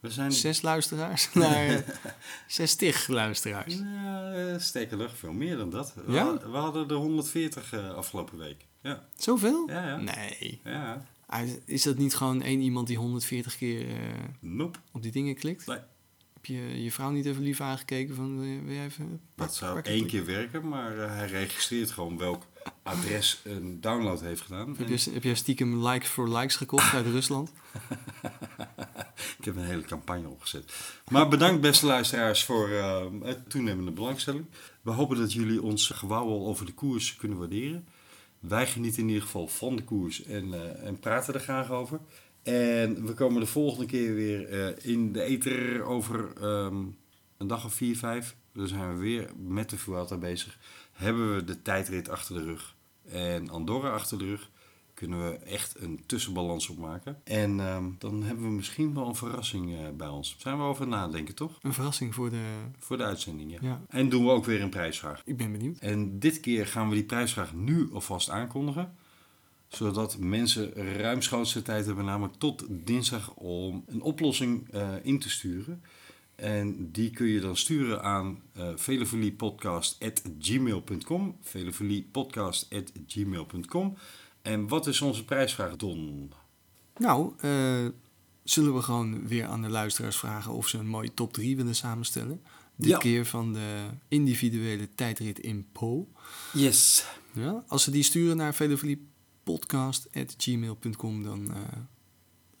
[0.00, 1.78] We eh, zijn zes luisteraars naar eh,
[2.46, 3.74] zestig luisteraars.
[3.74, 5.94] Ja, eh, sterker nog, veel meer dan dat.
[6.06, 6.24] We, Ja?
[6.24, 8.66] hadden- we hadden er 140 eh, afgelopen week.
[8.82, 9.64] Ja, Zoveel?
[9.68, 9.96] ja, ja.
[9.96, 10.60] Nee.
[10.64, 11.04] ja.
[11.64, 13.94] Is dat niet gewoon één iemand die 140 keer eh,
[14.40, 14.78] Nope.
[14.92, 15.66] op die dingen klikt?
[15.66, 15.78] Nee.
[16.32, 19.20] Heb je je vrouw niet even lief aangekeken van wil je, wil even...
[19.34, 22.46] pak- Dat zou één keer werken, maar eh, hij registreert gewoon welk
[22.82, 24.76] adres een download heeft gedaan.
[24.78, 27.52] Heb je, heb jij stiekem likes voor likes gekocht uit Rusland?
[29.38, 30.72] ik heb een hele campagne opgezet.
[31.10, 34.44] Maar bedankt beste luisteraars voor eh, het toenemende belangstelling.
[34.82, 37.86] We hopen dat jullie ons gewauwel over de koers kunnen waarderen.
[38.42, 42.00] Wij genieten in ieder geval van de koers en, eh, en praten er graag over.
[42.42, 46.84] En we komen de volgende keer weer eh, in de ether over ehm,
[47.36, 48.36] een dag of vier, vijf.
[48.52, 50.58] Dan zijn we weer met de Vuelta bezig.
[50.92, 52.76] Hebben we de tijdrit achter de rug
[53.08, 54.50] en Andorra achter de rug.
[55.02, 57.20] Kunnen we echt een tussenbalans opmaken.
[57.24, 60.36] En ehm, dan hebben we misschien wel een verrassing eh, bij ons.
[60.38, 61.58] Zijn we over nadenken, toch?
[61.62, 62.42] Een verrassing voor de...
[62.78, 63.58] Voor de uitzending, ja.
[63.60, 63.80] Ja.
[63.88, 65.22] En doen we ook weer een prijsvraag.
[65.24, 65.78] Ik ben benieuwd.
[65.78, 68.94] En dit keer gaan we die prijsvraag nu alvast aankondigen.
[69.68, 75.30] Zodat mensen ruimschoots de tijd hebben, namelijk tot dinsdag, om een oplossing eh, in te
[75.30, 75.82] sturen.
[76.34, 83.96] En die kun je dan sturen aan uh, veleveliepodcast.gmail.com veleveliepodcast.gmail.com
[84.42, 86.32] En wat is onze prijsvraag, Don?
[86.96, 87.86] Nou, eh,
[88.44, 91.74] zullen we gewoon weer aan de luisteraars vragen of ze een mooie top 3 willen
[91.74, 92.42] samenstellen?
[92.76, 92.98] Dit Ja.
[92.98, 96.08] keer van de individuele tijdrit in Po.
[96.52, 97.04] Yes.
[97.32, 101.60] Ja, als ze die sturen naar veleveliepodcast.gmail.com, dan eh,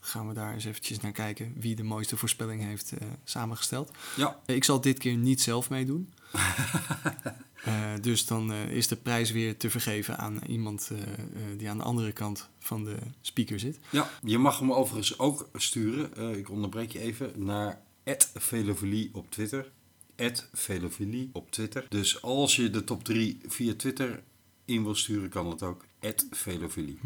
[0.00, 3.90] gaan we daar eens eventjes naar kijken wie de mooiste voorspelling heeft eh, samengesteld.
[4.16, 6.12] Ja, Ik zal dit keer niet zelf meedoen.
[7.62, 10.98] Eh, dus dan eh, is de prijs weer te vergeven aan iemand eh,
[11.56, 13.78] die aan de andere kant van de speaker zit.
[13.90, 16.36] Ja, je mag hem overigens ook sturen.
[16.38, 17.82] ik onderbreek je even naar
[18.34, 19.72] @velofilie op Twitter.
[20.52, 21.86] @velofilie op Twitter.
[21.88, 24.22] Dus als je de top 3 via Twitter
[24.64, 25.84] in wil sturen, kan dat ook.
[26.30, 26.98] @velofilie.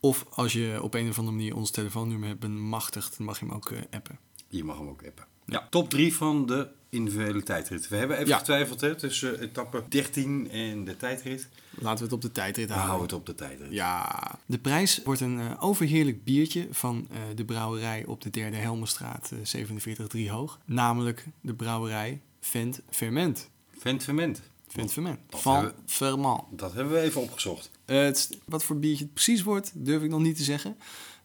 [0.00, 3.46] Of als je op een of andere manier ons telefoonnummer hebt bemachtigd, dan mag je
[3.46, 4.18] hem ook appen.
[4.48, 5.26] Je mag hem ook appen.
[5.46, 7.88] Ja, top 3 van de individuele tijdrit.
[7.88, 8.38] We hebben even Ja.
[8.38, 11.48] getwijfeld hè, tussen etappe 13 en de tijdrit.
[11.70, 12.88] Laten we het op de tijdrit We houden.
[12.96, 13.72] houden het op de tijdrit.
[13.72, 18.56] Ja, de prijs wordt een eh, overheerlijk biertje van eh, de brouwerij op de derde
[18.56, 20.58] Helmenstraat, eh 47 hoog.
[20.64, 23.48] Namelijk de brouwerij Vent Ferment.
[23.78, 24.40] Vent Ferment.
[24.68, 25.18] Vent Ferment.
[25.30, 26.42] Dat Van hebben Ferment.
[26.50, 27.70] Dat hebben we even opgezocht.
[27.84, 30.76] Eh, het wat voor biertje het precies wordt, durf ik nog niet te zeggen.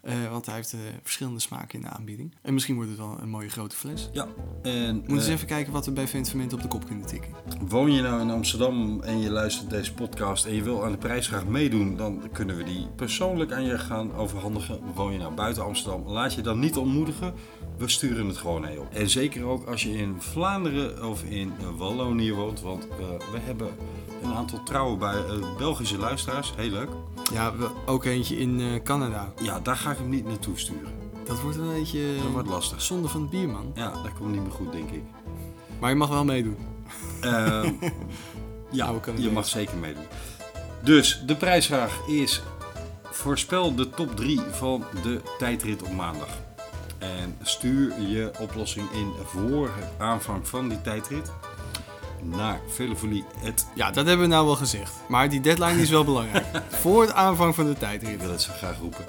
[0.08, 2.36] Eh, want hij heeft eh, verschillende smaken in de aanbieding.
[2.42, 4.10] En misschien wordt het wel een mooie grote fles.
[4.14, 4.28] Ja,
[4.64, 7.06] en Moeten eens eh, even kijken wat we bij Vent Ferment op de kop kunnen
[7.06, 7.32] tikken.
[7.68, 10.98] Woon je nou in Amsterdam en je luistert deze podcast en je wil aan de
[10.98, 14.80] prijs graag meedoen, dan kunnen we die persoonlijk aan je gaan overhandigen.
[14.94, 17.34] Woon je nou buiten Amsterdam, laat je dan niet ontmoedigen.
[17.78, 18.88] We sturen het gewoon heel.
[18.92, 22.88] En zeker ook als je in Vlaanderen of in Wallonië woont, want
[23.32, 23.70] we hebben
[24.24, 26.54] een aantal trouwe bij, eh, Belgische luisteraars.
[26.56, 26.90] Heel leuk.
[27.34, 27.54] Ja,
[27.86, 29.34] ook eentje in eh, Canada.
[29.42, 30.92] Ja, daar ga ik hem niet naartoe sturen.
[31.26, 32.82] Dat wordt een beetje Dat wordt lastig.
[32.82, 33.72] zonde van het bier, man.
[33.76, 35.04] Ja, dat komt niet meer goed, denk ik.
[35.80, 36.58] Maar je mag wel meedoen.
[37.22, 37.72] Ehm,
[38.72, 39.26] ja, Canadees.
[39.26, 40.06] je mag zeker meedoen.
[40.84, 42.42] Dus de prijsvraag is:
[43.04, 46.30] voorspel de top 3 van de tijdrit op maandag.
[46.98, 51.32] En stuur je oplossing in voor aanvang van die tijdrit
[52.22, 53.26] naar Velofolie.
[53.76, 54.92] Ja, dat hebben we nou wel gezegd.
[55.08, 56.46] Maar die deadline is wel belangrijk.
[56.70, 58.22] Voor het aanvang van de Ik tijdrit.
[58.22, 59.06] wil het zo graag roepen.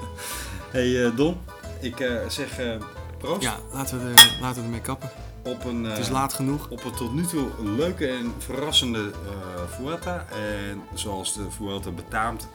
[0.70, 1.40] hey eh, Don,
[1.80, 2.76] ik eh, zeg eh,
[3.18, 5.10] proost Ja, laten we, er, laten we ermee kappen.
[5.42, 5.84] op een.
[5.84, 6.68] Het is laat genoeg.
[6.68, 9.10] Op een tot nu toe leuke en verrassende
[9.66, 10.26] Vuelta.
[10.70, 12.48] En zoals de Vuelta betaamt,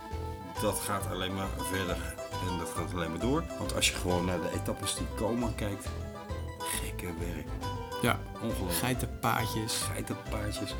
[0.61, 2.15] dat gaat alleen maar verder.
[2.51, 3.43] En dat gaat alleen maar door.
[3.57, 5.85] Want als je gewoon naar de etappes die komen kijkt,
[6.59, 7.47] gekke werk.
[8.01, 8.71] Ja, Ongelooflijk.
[8.73, 10.75] geitenpaadjes, nog,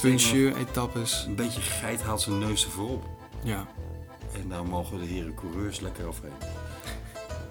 [0.00, 1.24] puncheur-etappes.
[1.26, 3.04] Een beetje geit haalt zijn neus ervoor op.
[3.42, 3.66] Ja.
[4.34, 6.32] En daar mogen de heren coureurs lekker overheen.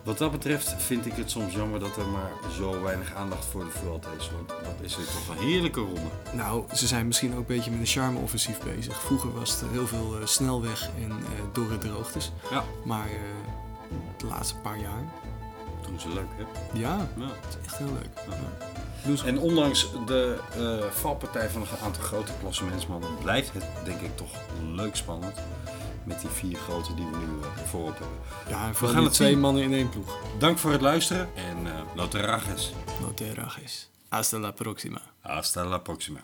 [0.03, 3.64] Wat dat betreft vind ik het soms jammer dat er maar zo weinig aandacht voor
[3.64, 4.32] de Vuelta is.
[4.32, 5.99] Want dat is weer toch een heerlijke ronde.
[6.34, 9.01] Nou, ze zijn misschien ook een beetje met een charme-offensief bezig.
[9.01, 12.32] Vroeger was het heel veel eh, snelweg en eh dorre droogtes.
[12.51, 12.64] Ja.
[12.86, 13.14] Maar eh,
[14.18, 15.03] de laatste paar jaar,
[15.88, 16.43] Doen ze leuk, hè?
[16.80, 17.26] ja, Ja.
[17.41, 18.09] het is echt heel leuk.
[18.30, 18.36] Ja.
[19.26, 24.32] En ondanks de eh, valpartij van een aantal grote klassementsmannen blijft het denk ik toch
[24.76, 25.38] leuk spannend.
[26.04, 28.18] Met die vier grote die we nu eh, voorop hebben.
[28.49, 29.39] Ja, en gaan het twee zien.
[29.39, 30.18] mannen in één ploeg.
[30.39, 32.72] Dank voor het luisteren en uh, no te rajes.
[33.02, 33.89] No te rajes.
[34.10, 35.02] Hasta la próxima.
[35.22, 36.24] Hasta la próxima.